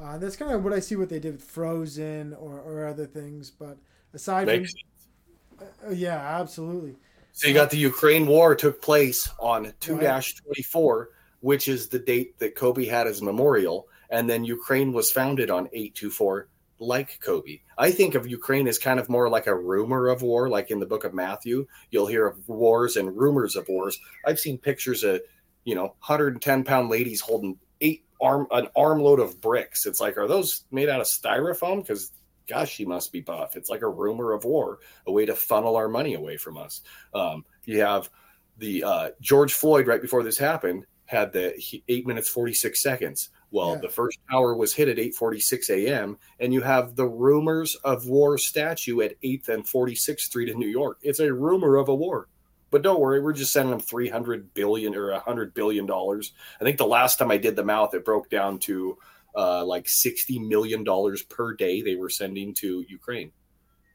Uh, 0.00 0.18
that's 0.18 0.36
kind 0.36 0.50
of 0.50 0.64
what 0.64 0.72
I 0.72 0.80
see 0.80 0.96
what 0.96 1.08
they 1.08 1.20
did 1.20 1.34
with 1.34 1.44
Frozen 1.44 2.34
or, 2.34 2.58
or 2.60 2.86
other 2.86 3.06
things. 3.06 3.50
But 3.50 3.76
aside 4.12 4.46
Makes 4.46 4.72
from 4.72 5.68
uh, 5.86 5.92
yeah, 5.92 6.40
absolutely. 6.40 6.96
So 7.32 7.48
you 7.48 7.54
got 7.54 7.70
the 7.70 7.76
Ukraine 7.76 8.26
war 8.26 8.54
took 8.54 8.80
place 8.80 9.28
on 9.40 9.72
2 9.80 9.98
24, 9.98 11.10
which 11.40 11.68
is 11.68 11.88
the 11.88 11.98
date 11.98 12.38
that 12.38 12.54
Kobe 12.54 12.86
had 12.86 13.06
his 13.06 13.22
memorial. 13.22 13.88
And 14.10 14.30
then 14.30 14.44
Ukraine 14.44 14.92
was 14.92 15.10
founded 15.10 15.50
on 15.50 15.66
824, 15.72 16.48
like 16.78 17.20
Kobe. 17.20 17.60
I 17.78 17.90
think 17.90 18.14
of 18.14 18.26
Ukraine 18.26 18.68
as 18.68 18.78
kind 18.78 18.98
of 18.98 19.08
more 19.08 19.28
like 19.28 19.46
a 19.46 19.54
rumor 19.54 20.08
of 20.08 20.22
war, 20.22 20.48
like 20.48 20.70
in 20.70 20.80
the 20.80 20.86
book 20.86 21.04
of 21.04 21.14
Matthew. 21.14 21.66
You'll 21.90 22.06
hear 22.06 22.26
of 22.26 22.48
wars 22.48 22.96
and 22.96 23.16
rumors 23.16 23.56
of 23.56 23.68
wars. 23.68 23.98
I've 24.26 24.40
seen 24.40 24.58
pictures 24.58 25.04
of, 25.04 25.20
you 25.64 25.74
know, 25.74 25.94
110 26.06 26.64
pound 26.64 26.88
ladies 26.88 27.20
holding 27.20 27.58
eight 27.80 28.04
arm 28.20 28.46
an 28.50 28.68
armload 28.76 29.20
of 29.20 29.40
bricks. 29.40 29.86
It's 29.86 30.00
like, 30.00 30.18
are 30.18 30.28
those 30.28 30.64
made 30.70 30.88
out 30.88 31.00
of 31.00 31.06
styrofoam? 31.06 31.82
Because 31.82 32.10
gosh, 32.46 32.70
she 32.70 32.84
must 32.84 33.12
be 33.12 33.20
buff. 33.20 33.56
It's 33.56 33.70
like 33.70 33.82
a 33.82 33.88
rumor 33.88 34.32
of 34.32 34.44
war, 34.44 34.78
a 35.06 35.12
way 35.12 35.26
to 35.26 35.34
funnel 35.34 35.76
our 35.76 35.88
money 35.88 36.14
away 36.14 36.36
from 36.36 36.58
us. 36.58 36.82
Um, 37.14 37.44
you 37.64 37.80
have 37.80 38.10
the 38.58 38.84
uh, 38.84 39.10
George 39.20 39.54
Floyd 39.54 39.86
right 39.86 40.02
before 40.02 40.22
this 40.22 40.38
happened 40.38 40.86
had 41.06 41.32
the 41.32 41.50
he- 41.56 41.84
eight 41.88 42.06
minutes 42.06 42.28
forty 42.28 42.54
six 42.54 42.82
seconds. 42.82 43.30
Well, 43.54 43.74
Yeah. 43.74 43.82
the 43.82 43.88
first 43.88 44.18
tower 44.28 44.56
was 44.56 44.74
hit 44.74 44.88
at 44.88 44.98
eight 44.98 45.14
forty 45.14 45.38
six 45.38 45.70
a.m. 45.70 46.18
and 46.40 46.52
you 46.52 46.60
have 46.60 46.96
the 46.96 47.06
rumors 47.06 47.76
of 47.76 48.08
war 48.08 48.36
statue 48.36 49.00
at 49.02 49.14
Eighth 49.22 49.48
and 49.48 49.66
Forty 49.66 49.94
Sixth 49.94 50.26
Street 50.26 50.48
in 50.48 50.58
New 50.58 50.66
York. 50.68 50.98
It's 51.02 51.20
a 51.20 51.32
rumor 51.32 51.76
of 51.76 51.88
a 51.88 51.94
war. 51.94 52.28
But 52.72 52.82
don't 52.82 52.98
worry, 53.00 53.20
we're 53.20 53.32
just 53.32 53.52
sending 53.52 53.70
them 53.70 53.78
three 53.78 54.08
hundred 54.08 54.52
billion 54.54 54.96
or 54.96 55.12
hundred 55.20 55.54
billion 55.54 55.86
dollars. 55.86 56.32
I 56.60 56.64
think 56.64 56.78
the 56.78 56.84
last 56.86 57.16
time 57.20 57.30
I 57.30 57.36
did 57.36 57.54
the 57.54 57.64
math, 57.64 57.94
it 57.94 58.04
broke 58.04 58.28
down 58.28 58.58
to 58.60 58.98
uh, 59.36 59.64
like 59.64 59.88
sixty 59.88 60.40
million 60.40 60.82
dollars 60.82 61.22
per 61.22 61.54
day 61.54 61.80
they 61.80 61.94
were 61.94 62.10
sending 62.10 62.54
to 62.54 62.84
Ukraine, 62.88 63.30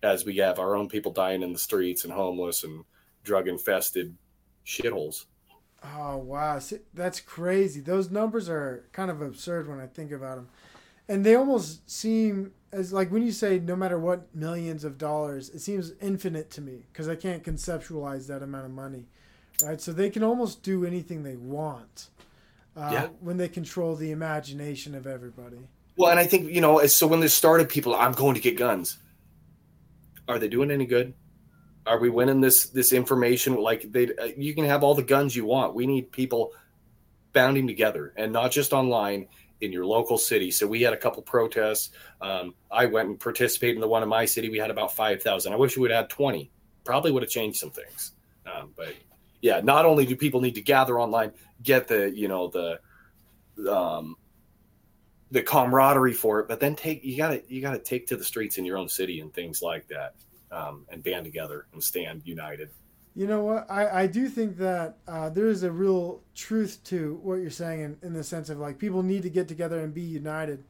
as 0.04 0.24
we 0.24 0.38
have 0.38 0.60
our 0.60 0.78
own 0.78 0.88
people 0.88 1.12
dying 1.12 1.44
in 1.44 1.52
the 1.52 1.60
streets 1.60 2.06
and 2.06 2.14
homeless 2.14 2.64
and 2.64 2.86
drug 3.26 3.50
infested 3.50 4.16
shitholes. 4.66 5.26
Oh 5.84 6.18
wow, 6.18 6.60
See, 6.60 6.80
that's 6.94 7.20
crazy. 7.22 7.80
Those 7.80 8.12
numbers 8.12 8.50
are 8.50 8.86
kind 8.92 9.10
of 9.10 9.22
absurd 9.22 9.68
when 9.70 9.80
I 9.80 9.88
think 9.88 10.12
about 10.12 10.36
them, 10.36 10.50
and 11.08 11.26
they 11.26 11.36
almost 11.36 11.90
seem 11.90 12.52
as 12.72 12.92
like 12.94 13.12
when 13.12 13.24
you 13.24 13.32
say 13.32 13.60
no 13.60 13.76
matter 13.76 13.98
what 13.98 14.34
millions 14.36 14.84
of 14.84 14.98
dollars, 14.98 15.50
it 15.50 15.60
seems 15.60 15.94
infinite 16.02 16.50
to 16.52 16.62
me 16.62 16.84
because 16.92 17.08
I 17.08 17.16
can't 17.16 17.44
conceptualize 17.44 18.28
that 18.28 18.44
amount 18.44 18.66
of 18.66 18.72
money, 18.72 19.06
right? 19.64 19.80
So 19.82 19.92
they 19.94 20.10
can 20.10 20.24
almost 20.24 20.64
do 20.64 20.86
anything 20.86 21.24
they 21.24 21.36
want 21.38 22.10
uh, 22.76 22.90
Yeah. 22.92 23.08
when 23.22 23.38
they 23.38 23.48
control 23.48 23.96
the 23.96 24.12
imagination 24.12 24.94
of 24.96 25.08
everybody. 25.08 25.60
Well, 25.96 26.12
and 26.12 26.20
I 26.20 26.28
think 26.28 26.50
you 26.52 26.62
know, 26.62 26.86
so 26.88 27.08
when 27.08 27.22
this 27.22 27.34
started, 27.34 27.70
people, 27.70 27.96
I'm 27.96 28.12
going 28.12 28.36
to 28.36 28.42
get 28.42 28.58
guns. 28.58 28.98
Are 30.28 30.38
they 30.38 30.48
doing 30.48 30.72
any 30.72 30.86
good? 30.86 31.14
Are 31.90 31.98
we 31.98 32.10
winning 32.12 32.40
this 32.40 32.70
this 32.70 32.94
information? 32.94 33.56
Like 33.56 33.92
they, 33.92 34.16
uh, 34.16 34.30
you 34.38 34.54
can 34.54 34.66
have 34.66 34.84
all 34.84 34.94
the 34.94 35.02
guns 35.02 35.36
you 35.36 35.44
want. 35.44 35.74
We 35.74 35.88
need 35.88 36.12
people 36.12 36.52
bounding 37.34 37.66
together, 37.66 38.14
and 38.16 38.32
not 38.32 38.52
just 38.52 38.74
online 38.74 39.28
in 39.60 39.72
your 39.72 39.86
local 39.86 40.20
city. 40.20 40.52
So 40.52 40.68
we 40.68 40.84
had 40.84 40.94
a 40.94 40.98
couple 40.98 41.24
protests. 41.24 41.90
Um, 42.22 42.54
I 42.72 42.86
went 42.86 43.10
and 43.10 43.20
participated 43.20 43.76
in 43.76 43.82
the 43.82 43.88
one 43.88 44.04
in 44.04 44.10
my 44.10 44.26
city. 44.26 44.50
We 44.50 44.60
had 44.60 44.70
about 44.70 44.96
five 44.96 45.24
thousand. 45.24 45.52
I 45.54 45.56
wish 45.56 45.76
we 45.76 45.82
would 45.82 45.92
have 45.92 46.04
had 46.04 46.10
twenty. 46.12 46.52
Probably 46.86 47.12
would 47.12 47.24
have 47.24 47.32
changed 47.32 47.58
some 47.58 47.72
things. 47.72 48.12
Um, 48.46 48.72
but 48.78 48.94
yeah, 49.42 49.62
not 49.62 49.86
only 49.86 50.06
do 50.06 50.16
people 50.16 50.42
need 50.42 50.56
to 50.56 50.62
gather 50.62 51.00
online, 51.00 51.32
get 51.64 51.88
the 51.88 52.12
you 52.16 52.28
know 52.28 52.50
the 52.50 52.80
um, 53.68 54.16
the 55.32 55.42
camaraderie 55.42 56.14
for 56.14 56.40
it, 56.40 56.48
but 56.48 56.60
then 56.60 56.76
take 56.76 57.04
you 57.04 57.18
gotta 57.18 57.42
you 57.48 57.62
gotta 57.62 57.80
take 57.80 58.08
to 58.08 58.16
the 58.16 58.24
streets 58.24 58.60
in 58.60 58.66
your 58.66 58.78
own 58.78 58.90
city 58.90 59.22
and 59.22 59.34
things 59.34 59.62
like 59.62 59.88
that, 59.88 60.14
um, 60.52 60.86
and 60.90 61.04
band 61.04 61.26
together 61.26 61.66
and 61.74 61.84
stand 61.84 62.22
united. 62.26 62.70
You 63.16 63.28
know 63.28 63.44
what? 63.44 63.70
I, 63.70 64.04
I 64.04 64.08
do 64.08 64.30
think 64.30 64.58
that 64.58 64.98
uh, 65.08 65.30
there 65.30 65.48
is 65.48 65.64
a 65.64 65.72
real 65.72 66.22
truth 66.36 66.84
to 66.86 67.20
what 67.24 67.36
you're 67.36 67.50
saying 67.50 67.82
in, 67.82 67.98
in 68.02 68.14
the 68.14 68.24
sense 68.24 68.50
of 68.50 68.60
like 68.60 68.78
people 68.78 69.04
need 69.04 69.24
to 69.24 69.30
get 69.30 69.48
together 69.48 69.80
and 69.80 69.94
be 69.94 70.02
united. 70.02 70.64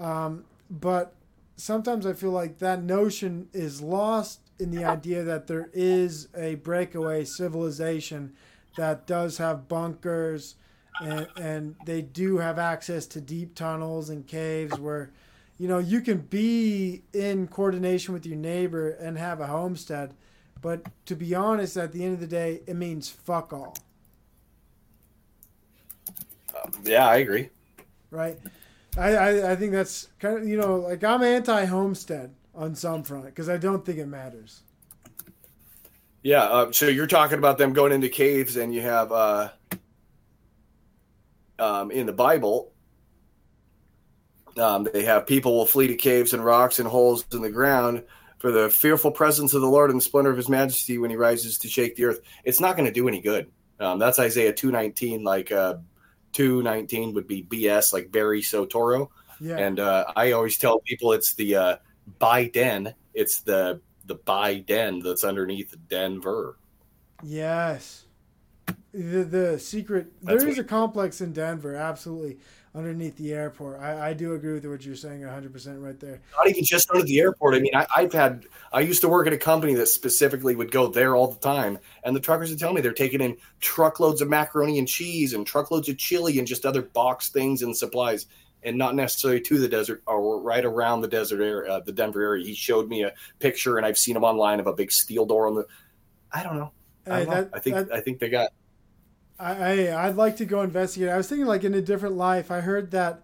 Um, 0.00 0.44
but 0.70 1.14
sometimes 1.56 2.06
I 2.06 2.14
feel 2.14 2.30
like 2.30 2.58
that 2.58 2.82
notion 2.82 3.48
is 3.52 3.80
lost 3.82 4.40
in 4.58 4.70
the 4.70 4.84
idea 4.84 5.22
that 5.24 5.46
there 5.46 5.70
is 5.72 6.28
a 6.36 6.56
breakaway 6.56 7.24
civilization 7.24 8.32
that 8.76 9.06
does 9.06 9.38
have 9.38 9.68
bunkers 9.68 10.56
and, 11.00 11.28
and 11.36 11.76
they 11.84 12.02
do 12.02 12.38
have 12.38 12.58
access 12.58 13.06
to 13.06 13.20
deep 13.20 13.54
tunnels 13.54 14.10
and 14.10 14.26
caves 14.26 14.78
where 14.78 15.10
you 15.58 15.68
know 15.68 15.78
you 15.78 16.00
can 16.00 16.18
be 16.18 17.02
in 17.12 17.48
coordination 17.48 18.14
with 18.14 18.26
your 18.26 18.36
neighbor 18.36 18.90
and 18.90 19.18
have 19.18 19.40
a 19.40 19.46
homestead 19.48 20.14
but 20.60 20.82
to 21.06 21.14
be 21.14 21.34
honest, 21.34 21.76
at 21.76 21.92
the 21.92 22.04
end 22.04 22.14
of 22.14 22.20
the 22.20 22.26
day, 22.26 22.62
it 22.66 22.76
means 22.76 23.08
fuck 23.08 23.52
all, 23.52 23.74
Yeah, 26.84 27.06
I 27.06 27.16
agree. 27.16 27.50
right? 28.10 28.38
I, 28.96 29.14
I, 29.14 29.52
I 29.52 29.56
think 29.56 29.72
that's 29.72 30.08
kind 30.18 30.38
of, 30.38 30.48
you 30.48 30.56
know, 30.56 30.76
like 30.76 31.04
I'm 31.04 31.22
anti 31.22 31.64
homestead 31.66 32.34
on 32.54 32.74
some 32.74 33.02
front 33.04 33.26
because 33.26 33.48
I 33.48 33.56
don't 33.56 33.84
think 33.84 33.98
it 33.98 34.06
matters. 34.06 34.62
Yeah, 36.22 36.42
uh, 36.42 36.72
so 36.72 36.86
you're 36.88 37.06
talking 37.06 37.38
about 37.38 37.58
them 37.58 37.72
going 37.72 37.92
into 37.92 38.08
caves, 38.08 38.56
and 38.56 38.74
you 38.74 38.80
have 38.82 39.12
uh, 39.12 39.50
um, 41.58 41.90
in 41.90 42.06
the 42.06 42.12
Bible, 42.12 42.72
um, 44.60 44.88
they 44.92 45.04
have 45.04 45.26
people 45.26 45.54
will 45.56 45.66
flee 45.66 45.86
to 45.88 45.96
caves 45.96 46.32
and 46.34 46.44
rocks 46.44 46.78
and 46.78 46.88
holes 46.88 47.24
in 47.32 47.42
the 47.42 47.50
ground 47.50 48.04
for 48.38 48.52
the 48.52 48.70
fearful 48.70 49.10
presence 49.10 49.52
of 49.54 49.60
the 49.60 49.68
Lord 49.68 49.90
and 49.90 49.98
the 50.00 50.04
splendor 50.04 50.30
of 50.30 50.36
His 50.36 50.48
majesty 50.48 50.98
when 50.98 51.10
He 51.10 51.16
rises 51.16 51.58
to 51.58 51.68
shake 51.68 51.96
the 51.96 52.04
earth. 52.04 52.20
It's 52.44 52.60
not 52.60 52.76
going 52.76 52.86
to 52.86 52.92
do 52.92 53.08
any 53.08 53.20
good. 53.20 53.50
Um, 53.80 53.98
that's 53.98 54.18
Isaiah 54.18 54.52
two 54.52 54.70
nineteen. 54.70 55.22
Like 55.24 55.50
uh, 55.52 55.76
two 56.32 56.62
nineteen 56.62 57.14
would 57.14 57.26
be 57.26 57.42
BS, 57.42 57.92
like 57.92 58.10
Barry 58.12 58.42
Soetoro. 58.42 59.08
Yeah. 59.40 59.56
And 59.58 59.78
uh, 59.78 60.06
I 60.16 60.32
always 60.32 60.58
tell 60.58 60.80
people 60.80 61.12
it's 61.12 61.34
the 61.34 61.54
uh, 61.56 61.76
Biden. 62.20 62.94
It's 63.14 63.40
the 63.42 63.80
the 64.06 64.16
Biden 64.16 65.02
that's 65.02 65.22
underneath 65.24 65.74
Denver. 65.88 66.58
yes. 67.22 68.04
The, 68.92 69.22
the 69.24 69.58
secret, 69.58 70.08
That's 70.22 70.40
there 70.42 70.48
is 70.50 70.56
what- 70.56 70.64
a 70.64 70.68
complex 70.68 71.20
in 71.20 71.32
Denver, 71.32 71.76
absolutely, 71.76 72.38
underneath 72.74 73.16
the 73.16 73.32
airport. 73.32 73.80
I, 73.80 74.10
I 74.10 74.12
do 74.12 74.34
agree 74.34 74.54
with 74.54 74.66
what 74.66 74.84
you're 74.84 74.96
saying 74.96 75.22
100% 75.22 75.82
right 75.82 75.98
there. 75.98 76.20
Not 76.36 76.48
even 76.48 76.64
just 76.64 76.90
under 76.90 77.04
the 77.04 77.20
airport. 77.20 77.54
I 77.54 77.60
mean, 77.60 77.74
I, 77.74 77.86
I've 77.96 78.12
had. 78.12 78.46
I 78.72 78.80
used 78.80 79.00
to 79.02 79.08
work 79.08 79.26
at 79.26 79.32
a 79.32 79.38
company 79.38 79.74
that 79.74 79.86
specifically 79.86 80.54
would 80.54 80.70
go 80.70 80.86
there 80.88 81.16
all 81.16 81.28
the 81.28 81.40
time, 81.40 81.78
and 82.04 82.14
the 82.14 82.20
truckers 82.20 82.50
would 82.50 82.58
tell 82.58 82.72
me 82.72 82.80
they're 82.80 82.92
taking 82.92 83.20
in 83.20 83.36
truckloads 83.60 84.20
of 84.20 84.28
macaroni 84.28 84.78
and 84.78 84.86
cheese 84.88 85.34
and 85.34 85.46
truckloads 85.46 85.88
of 85.88 85.96
chili 85.98 86.38
and 86.38 86.46
just 86.46 86.66
other 86.66 86.82
box 86.82 87.30
things 87.30 87.62
and 87.62 87.76
supplies. 87.76 88.26
And 88.64 88.76
not 88.76 88.96
necessarily 88.96 89.40
to 89.42 89.58
the 89.58 89.68
desert 89.68 90.02
or 90.06 90.40
right 90.40 90.64
around 90.64 91.00
the 91.00 91.08
desert 91.08 91.40
area, 91.40 91.72
uh, 91.74 91.80
the 91.80 91.92
Denver 91.92 92.20
area. 92.22 92.44
He 92.44 92.54
showed 92.54 92.88
me 92.88 93.04
a 93.04 93.12
picture, 93.38 93.76
and 93.76 93.86
I've 93.86 93.96
seen 93.96 94.16
him 94.16 94.24
online 94.24 94.58
of 94.58 94.66
a 94.66 94.72
big 94.72 94.90
steel 94.90 95.26
door 95.26 95.46
on 95.46 95.54
the. 95.54 95.64
I 96.32 96.42
don't 96.42 96.56
know. 96.56 96.72
I, 97.06 97.24
don't 97.24 97.28
know. 97.30 97.50
I 97.54 97.60
think 97.60 97.76
that- 97.76 97.92
I 97.94 98.00
think 98.00 98.18
they 98.18 98.28
got 98.28 98.50
I, 99.38 99.52
I 99.52 100.06
I'd 100.06 100.16
like 100.16 100.36
to 100.38 100.44
go 100.44 100.62
investigate. 100.62 101.08
I 101.08 101.16
was 101.16 101.28
thinking 101.28 101.46
like 101.46 101.64
in 101.64 101.74
a 101.74 101.82
different 101.82 102.16
life. 102.16 102.50
I 102.50 102.60
heard 102.60 102.90
that 102.90 103.22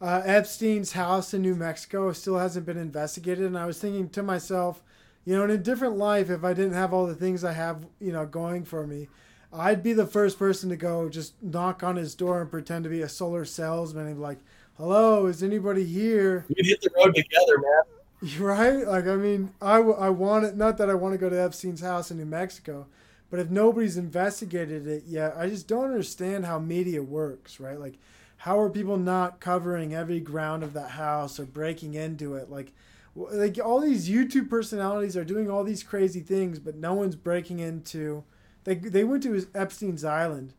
uh, 0.00 0.22
Epstein's 0.24 0.92
house 0.92 1.32
in 1.32 1.42
New 1.42 1.54
Mexico 1.54 2.12
still 2.12 2.38
hasn't 2.38 2.66
been 2.66 2.76
investigated, 2.76 3.46
and 3.46 3.58
I 3.58 3.66
was 3.66 3.78
thinking 3.78 4.08
to 4.10 4.22
myself, 4.22 4.82
you 5.24 5.36
know, 5.36 5.44
in 5.44 5.50
a 5.50 5.58
different 5.58 5.96
life, 5.96 6.28
if 6.30 6.44
I 6.44 6.52
didn't 6.52 6.74
have 6.74 6.92
all 6.92 7.06
the 7.06 7.14
things 7.14 7.44
I 7.44 7.52
have, 7.52 7.86
you 8.00 8.12
know, 8.12 8.26
going 8.26 8.64
for 8.64 8.86
me, 8.86 9.08
I'd 9.52 9.82
be 9.82 9.92
the 9.94 10.06
first 10.06 10.38
person 10.38 10.68
to 10.68 10.76
go 10.76 11.08
just 11.08 11.42
knock 11.42 11.82
on 11.82 11.96
his 11.96 12.14
door 12.14 12.40
and 12.40 12.50
pretend 12.50 12.84
to 12.84 12.90
be 12.90 13.00
a 13.02 13.08
solar 13.08 13.44
salesman 13.44 14.06
and 14.06 14.16
be 14.16 14.22
like, 14.22 14.38
"Hello, 14.76 15.26
is 15.26 15.42
anybody 15.42 15.84
here?" 15.84 16.44
We'd 16.48 16.66
hit 16.66 16.80
the 16.82 16.90
road 16.96 17.14
together, 17.14 17.58
man. 17.58 17.82
Right? 18.38 18.86
Like, 18.86 19.06
I 19.06 19.14
mean, 19.16 19.52
I, 19.60 19.76
w- 19.76 19.96
I 19.96 20.08
want 20.08 20.46
it, 20.46 20.56
not 20.56 20.78
that 20.78 20.88
I 20.88 20.94
want 20.94 21.12
to 21.12 21.18
go 21.18 21.28
to 21.28 21.40
Epstein's 21.40 21.82
house 21.82 22.10
in 22.10 22.16
New 22.16 22.24
Mexico, 22.24 22.86
but 23.30 23.40
if 23.40 23.50
nobody's 23.50 23.96
investigated 23.96 24.86
it 24.86 25.04
yet, 25.06 25.34
I 25.36 25.48
just 25.48 25.66
don't 25.66 25.84
understand 25.84 26.46
how 26.46 26.58
media 26.58 27.02
works, 27.02 27.58
right? 27.58 27.78
Like, 27.78 27.98
how 28.38 28.60
are 28.60 28.70
people 28.70 28.96
not 28.96 29.40
covering 29.40 29.94
every 29.94 30.20
ground 30.20 30.62
of 30.62 30.72
that 30.74 30.90
house 30.90 31.40
or 31.40 31.44
breaking 31.44 31.94
into 31.94 32.34
it? 32.34 32.50
Like, 32.50 32.72
like 33.16 33.58
all 33.64 33.80
these 33.80 34.08
YouTube 34.08 34.48
personalities 34.48 35.16
are 35.16 35.24
doing 35.24 35.50
all 35.50 35.64
these 35.64 35.82
crazy 35.82 36.20
things, 36.20 36.58
but 36.58 36.76
no 36.76 36.94
one's 36.94 37.16
breaking 37.16 37.58
into. 37.58 38.24
They 38.64 38.74
they 38.74 39.04
went 39.04 39.22
to 39.24 39.32
his 39.32 39.46
Epstein's 39.54 40.04
island, 40.04 40.52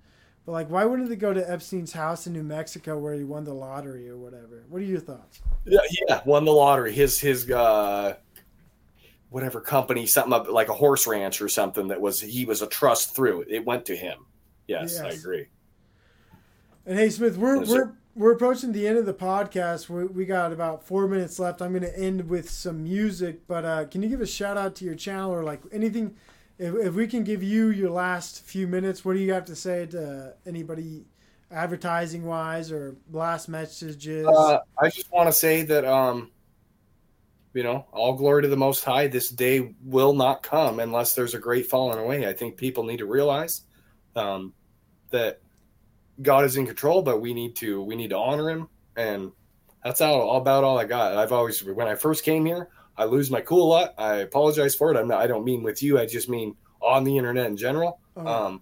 but 0.45 0.53
like, 0.53 0.70
why 0.70 0.86
wouldn't 0.86 1.09
they 1.09 1.15
go 1.15 1.34
to 1.34 1.51
Epstein's 1.51 1.93
house 1.93 2.26
in 2.26 2.34
New 2.34 2.43
Mexico 2.43 2.97
where 2.97 3.13
he 3.13 3.24
won 3.24 3.43
the 3.43 3.53
lottery 3.53 4.09
or 4.09 4.18
whatever? 4.18 4.63
What 4.70 4.82
are 4.82 4.86
your 4.86 4.99
thoughts? 4.99 5.41
Yeah, 5.65 5.80
yeah, 6.07 6.22
won 6.26 6.45
the 6.45 6.51
lottery. 6.51 6.93
His 6.93 7.20
his 7.20 7.49
uh, 7.51 8.15
whatever 9.30 9.59
company, 9.59 10.05
something 10.05 10.34
up 10.34 10.47
like 10.49 10.69
a 10.69 10.73
horse 10.73 11.07
ranch 11.07 11.41
or 11.41 11.49
something 11.49 11.88
that 11.89 11.99
was 11.99 12.21
he 12.21 12.45
was 12.45 12.61
a 12.61 12.67
trust 12.67 13.15
through. 13.15 13.45
It 13.49 13.65
went 13.65 13.86
to 13.86 13.95
him. 13.95 14.25
Yes, 14.67 14.99
I 14.99 15.09
agree. 15.09 15.47
And 16.86 16.97
hey, 16.97 17.09
Smith, 17.09 17.38
we're 17.38 17.59
we're 17.59 17.65
sir. 17.65 17.93
we're 18.15 18.32
approaching 18.32 18.71
the 18.71 18.88
end 18.88 18.97
of 18.97 19.05
the 19.05 19.13
podcast. 19.13 19.89
We 19.89 20.05
we 20.05 20.25
got 20.25 20.53
about 20.53 20.86
four 20.86 21.07
minutes 21.07 21.39
left. 21.39 21.61
I'm 21.61 21.71
going 21.71 21.84
to 21.84 21.99
end 21.99 22.30
with 22.30 22.49
some 22.49 22.84
music, 22.84 23.47
but 23.47 23.65
uh, 23.65 23.86
can 23.86 24.01
you 24.01 24.09
give 24.09 24.21
a 24.21 24.28
shout 24.28 24.57
out 24.57 24.75
to 24.75 24.86
your 24.86 24.95
channel 24.95 25.34
or 25.34 25.43
like 25.43 25.61
anything? 25.71 26.15
If, 26.59 26.73
if 26.75 26.93
we 26.95 27.05
can 27.05 27.23
give 27.23 27.43
you 27.43 27.69
your 27.69 27.91
last 27.91 28.43
few 28.43 28.67
minutes, 28.67 29.05
what 29.05 29.13
do 29.13 29.19
you 29.19 29.32
have 29.34 29.45
to 29.45 29.55
say 29.55 29.86
to 29.88 30.34
anybody, 30.45 31.05
advertising 31.51 32.25
wise 32.25 32.71
or 32.71 32.95
last 33.11 33.47
messages? 33.47 34.25
Uh, 34.25 34.59
I 34.82 34.89
just 34.89 35.11
want 35.11 35.28
to 35.28 35.34
say 35.34 35.61
that 35.63 35.86
um, 35.86 36.32
you 37.58 37.64
know, 37.64 37.88
all 37.91 38.14
glory 38.14 38.43
to 38.43 38.47
the 38.47 38.55
Most 38.55 38.84
High. 38.84 39.08
This 39.08 39.32
day 39.32 39.74
will 39.84 40.14
not 40.14 40.43
come 40.43 40.80
unless 40.80 41.16
there's 41.16 41.34
a 41.34 41.39
great 41.39 41.66
falling 41.66 41.97
away. 41.97 42.28
I 42.28 42.34
think 42.34 42.55
people 42.55 42.84
need 42.84 42.97
to 42.97 43.08
realize 43.08 43.64
um, 44.16 44.53
that 45.10 45.41
God 46.22 46.45
is 46.45 46.55
in 46.55 46.68
control, 46.68 47.01
but 47.01 47.20
we 47.20 47.34
need 47.34 47.55
to 47.55 47.82
we 47.82 47.95
need 47.95 48.12
to 48.12 48.18
honor 48.18 48.47
Him, 48.51 48.68
and 48.95 49.32
that's 49.84 50.01
all, 50.01 50.22
all 50.22 50.38
about 50.38 50.64
all 50.64 50.78
I 50.78 50.86
got. 50.86 51.18
I've 51.18 51.32
always 51.32 51.64
when 51.64 51.88
I 51.88 51.95
first 51.95 52.24
came 52.24 52.45
here, 52.45 52.70
I 52.95 53.05
lose 53.05 53.32
my 53.32 53.41
cool 53.41 53.68
a 53.68 53.70
lot. 53.70 53.95
I 53.97 54.18
apologize 54.18 54.76
for 54.76 54.93
it. 54.93 54.97
I'm 54.99 55.08
not, 55.08 55.20
I 55.20 55.26
don't 55.26 55.43
mean 55.43 55.64
with 55.64 55.82
you. 55.82 55.97
I 55.97 56.05
just 56.05 56.30
mean 56.30 56.55
on 56.80 57.05
the 57.05 57.18
internet 57.18 57.47
in 57.47 57.58
general. 57.58 57.99
Oh, 58.16 58.28
Um, 58.28 58.62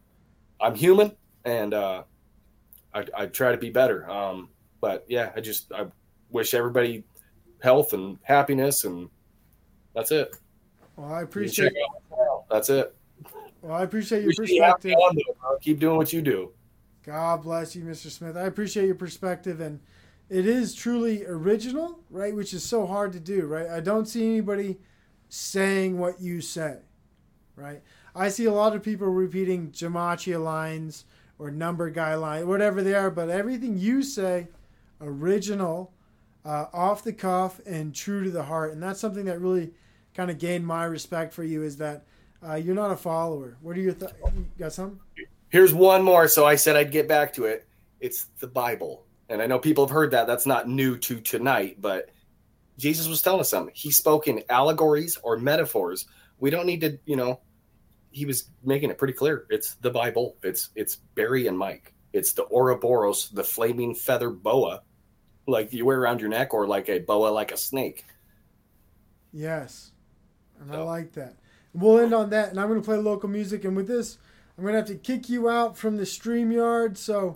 I'm 0.61 0.73
human, 0.73 1.11
and 1.43 1.73
uh, 1.73 2.03
I, 2.93 3.05
I 3.13 3.25
try 3.25 3.51
to 3.51 3.57
be 3.57 3.71
better. 3.71 4.09
Um, 4.09 4.47
but 4.79 5.03
yeah, 5.09 5.33
I 5.35 5.41
just 5.41 5.73
I 5.73 5.87
wish 6.29 6.53
everybody 6.53 7.03
health 7.65 7.91
and 7.93 8.17
happiness, 8.21 8.83
and 8.85 9.09
that's 9.95 10.11
it. 10.11 10.37
well, 10.95 11.11
I 11.11 11.23
appreciate 11.23 11.73
check 11.73 11.73
out 11.83 12.01
my 12.11 12.15
channel. 12.17 12.45
That's 12.49 12.69
it. 12.69 12.95
well, 13.61 13.73
I 13.73 13.81
appreciate 13.83 14.21
your 14.21 14.31
Appreciate 14.31 14.59
perspective. 14.61 14.93
though. 15.41 15.57
Keep 15.61 15.79
doing 15.79 15.97
what 15.97 16.13
you 16.13 16.21
do. 16.21 16.51
God 17.03 17.41
bless 17.43 17.75
you, 17.75 17.83
Mr. 17.83 18.09
Smith. 18.09 18.37
I 18.37 18.43
appreciate 18.43 18.85
your 18.85 18.95
perspective, 18.95 19.59
and 19.61 19.79
it 20.29 20.45
is 20.47 20.73
truly 20.75 21.25
original, 21.25 21.99
right? 22.09 22.35
Which 22.35 22.53
is 22.53 22.63
so 22.63 22.85
hard 22.85 23.11
to 23.13 23.19
do, 23.19 23.45
right? 23.47 23.67
I 23.67 23.79
don't 23.79 24.05
see 24.07 24.25
anybody 24.27 24.77
saying 25.29 25.97
what 25.97 26.21
you 26.21 26.41
say, 26.41 26.77
right? 27.55 27.81
I 28.15 28.29
see 28.29 28.45
a 28.45 28.53
lot 28.53 28.75
of 28.75 28.83
people 28.83 29.07
repeating 29.07 29.71
gematria 29.71 30.41
lines 30.43 31.05
or 31.39 31.49
number 31.51 31.89
guy 31.89 32.13
line, 32.15 32.47
whatever 32.47 32.81
they 32.83 32.93
are, 32.93 33.09
but 33.11 33.29
everything 33.29 33.77
you 33.77 34.01
say, 34.03 34.47
original, 35.01 35.91
uh, 36.45 36.65
off 36.73 37.03
the 37.03 37.13
cuff, 37.13 37.59
and 37.65 37.93
true 37.93 38.23
to 38.23 38.29
the 38.29 38.43
heart, 38.43 38.73
and 38.73 38.81
that's 38.81 38.99
something 38.99 39.25
that 39.25 39.41
really 39.41 39.71
kind 40.13 40.29
of 40.29 40.37
gained 40.37 40.65
my 40.65 40.85
respect 40.85 41.33
for 41.33 41.43
you. 41.43 41.63
Is 41.63 41.77
that 41.77 42.05
uh, 42.47 42.55
you're 42.55 42.75
not 42.75 42.91
a 42.91 42.95
follower? 42.95 43.57
What 43.61 43.75
are 43.77 43.81
your 43.81 43.93
th- 43.93 44.11
you 44.35 44.45
got 44.57 44.73
some? 44.73 44.99
Here's 45.49 45.73
one 45.73 46.03
more. 46.03 46.27
So 46.27 46.45
I 46.45 46.55
said 46.55 46.75
I'd 46.75 46.91
get 46.91 47.07
back 47.07 47.33
to 47.33 47.45
it. 47.45 47.67
It's 47.99 48.25
the 48.39 48.47
Bible. 48.47 49.05
And 49.29 49.41
I 49.41 49.47
know 49.47 49.57
people 49.57 49.85
have 49.85 49.91
heard 49.91 50.11
that. 50.11 50.27
That's 50.27 50.45
not 50.45 50.67
new 50.67 50.97
to 50.99 51.19
tonight, 51.19 51.77
but 51.79 52.09
Jesus 52.77 53.07
was 53.07 53.21
telling 53.21 53.39
us 53.39 53.49
something. 53.49 53.73
He 53.75 53.89
spoke 53.91 54.27
in 54.27 54.43
allegories 54.49 55.17
or 55.23 55.37
metaphors. 55.37 56.05
We 56.39 56.49
don't 56.49 56.65
need 56.67 56.81
to, 56.81 56.99
you 57.05 57.15
know, 57.15 57.39
he 58.11 58.25
was 58.25 58.49
making 58.63 58.91
it 58.91 58.97
pretty 58.97 59.13
clear. 59.13 59.45
It's 59.49 59.75
the 59.75 59.89
Bible. 59.89 60.37
It's 60.43 60.69
it's 60.75 60.97
Barry 61.15 61.47
and 61.47 61.57
Mike. 61.57 61.93
It's 62.13 62.33
the 62.33 62.45
Ouroboros, 62.51 63.29
the 63.29 63.43
flaming 63.43 63.95
feather 63.95 64.29
boa, 64.29 64.81
like 65.47 65.71
you 65.73 65.85
wear 65.85 65.99
around 65.99 66.21
your 66.21 66.29
neck, 66.29 66.53
or 66.53 66.67
like 66.67 66.89
a 66.89 66.99
boa 66.99 67.29
like 67.29 67.51
a 67.51 67.57
snake. 67.57 68.05
Yes. 69.33 69.91
And 70.61 70.71
I 70.73 70.79
like 70.81 71.11
that. 71.13 71.35
We'll 71.73 71.99
end 71.99 72.13
on 72.13 72.29
that. 72.29 72.49
And 72.49 72.59
I'm 72.59 72.67
going 72.69 72.79
to 72.81 72.85
play 72.85 72.97
local 72.97 73.27
music. 73.29 73.65
And 73.65 73.75
with 73.75 73.87
this, 73.87 74.17
I'm 74.57 74.63
going 74.63 74.73
to 74.73 74.79
have 74.79 74.87
to 74.87 74.95
kick 74.95 75.27
you 75.29 75.49
out 75.49 75.77
from 75.77 75.97
the 75.97 76.03
StreamYard. 76.03 76.95
So 76.97 77.35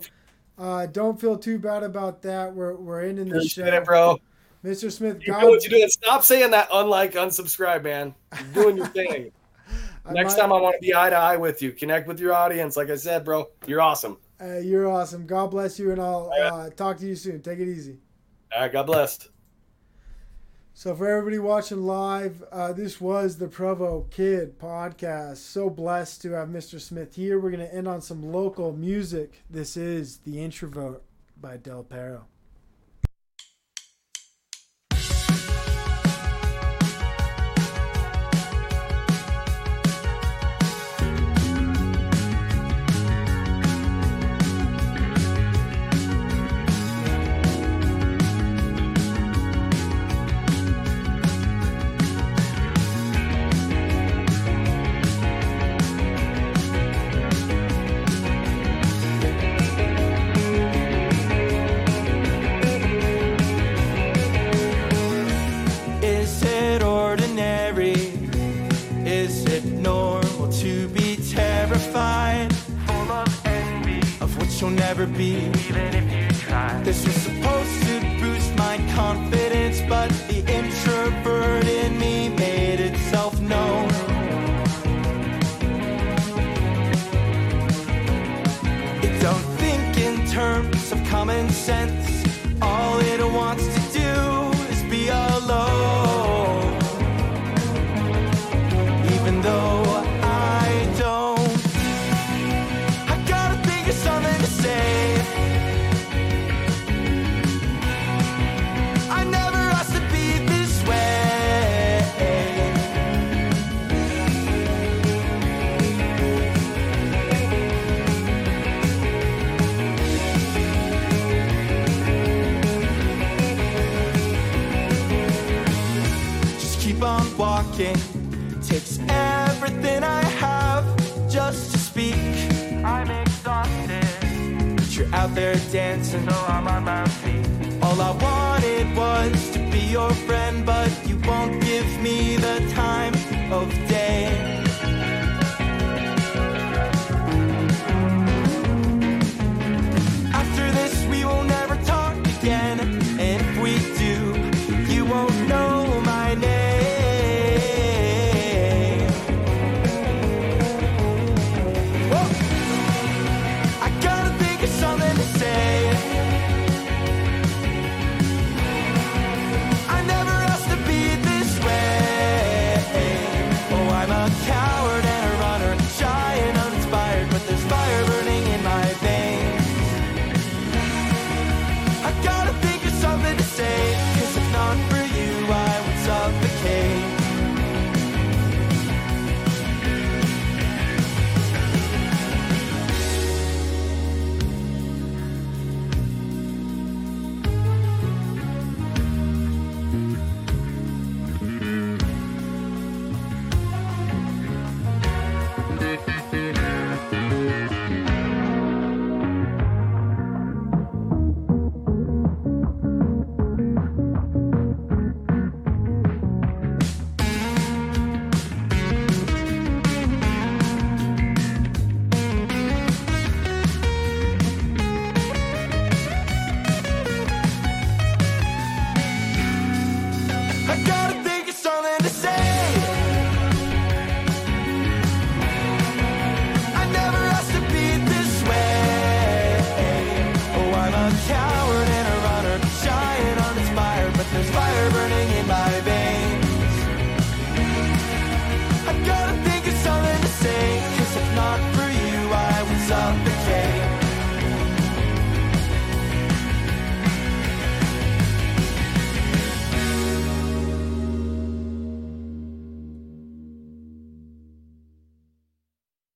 uh, 0.58 0.86
don't 0.86 1.20
feel 1.20 1.36
too 1.36 1.58
bad 1.58 1.82
about 1.82 2.22
that. 2.22 2.54
We're, 2.54 2.74
we're 2.74 3.02
ending 3.02 3.28
the 3.28 3.46
show. 3.46 3.66
it, 3.66 3.84
bro. 3.84 4.18
Mr. 4.64 4.90
Smith, 4.90 5.18
You 5.20 5.32
God. 5.32 5.42
know 5.42 5.48
what 5.50 5.62
you're 5.62 5.78
doing. 5.78 5.88
Stop 5.90 6.22
saying 6.24 6.50
that. 6.52 6.68
Unlike, 6.72 7.14
unsubscribe, 7.14 7.82
man. 7.84 8.14
You're 8.54 8.64
doing 8.64 8.76
your 8.78 8.86
thing. 8.88 9.32
Next 10.10 10.34
might- 10.34 10.40
time, 10.40 10.52
I 10.52 10.60
want 10.60 10.76
to 10.76 10.80
be 10.80 10.94
eye 10.94 11.10
to 11.10 11.16
eye 11.16 11.36
with 11.36 11.60
you. 11.62 11.72
Connect 11.72 12.08
with 12.08 12.18
your 12.20 12.32
audience. 12.34 12.76
Like 12.76 12.88
I 12.90 12.96
said, 12.96 13.24
bro, 13.24 13.48
you're 13.66 13.80
awesome. 13.82 14.16
Uh, 14.40 14.58
you're 14.58 14.88
awesome. 14.88 15.26
God 15.26 15.50
bless 15.50 15.78
you. 15.78 15.92
And 15.92 16.00
I'll 16.00 16.32
uh, 16.40 16.70
talk 16.70 16.98
to 16.98 17.06
you 17.06 17.14
soon. 17.14 17.42
Take 17.42 17.58
it 17.58 17.68
easy. 17.68 17.98
All 18.54 18.62
right, 18.62 18.72
God 18.72 18.86
bless. 18.86 19.28
So 20.72 20.94
for 20.94 21.06
everybody 21.06 21.38
watching 21.38 21.82
live, 21.82 22.42
uh, 22.50 22.72
this 22.72 23.00
was 23.00 23.36
the 23.36 23.48
Provo 23.48 24.06
Kid 24.10 24.58
podcast. 24.58 25.36
So 25.36 25.68
blessed 25.68 26.22
to 26.22 26.32
have 26.32 26.48
Mr. 26.48 26.80
Smith 26.80 27.16
here. 27.16 27.38
We're 27.38 27.50
going 27.50 27.68
to 27.68 27.74
end 27.74 27.86
on 27.86 28.00
some 28.00 28.32
local 28.32 28.72
music. 28.72 29.42
This 29.50 29.76
is 29.76 30.18
The 30.18 30.42
Introvert 30.42 31.02
by 31.38 31.58
Del 31.58 31.82
Perro. 31.82 32.29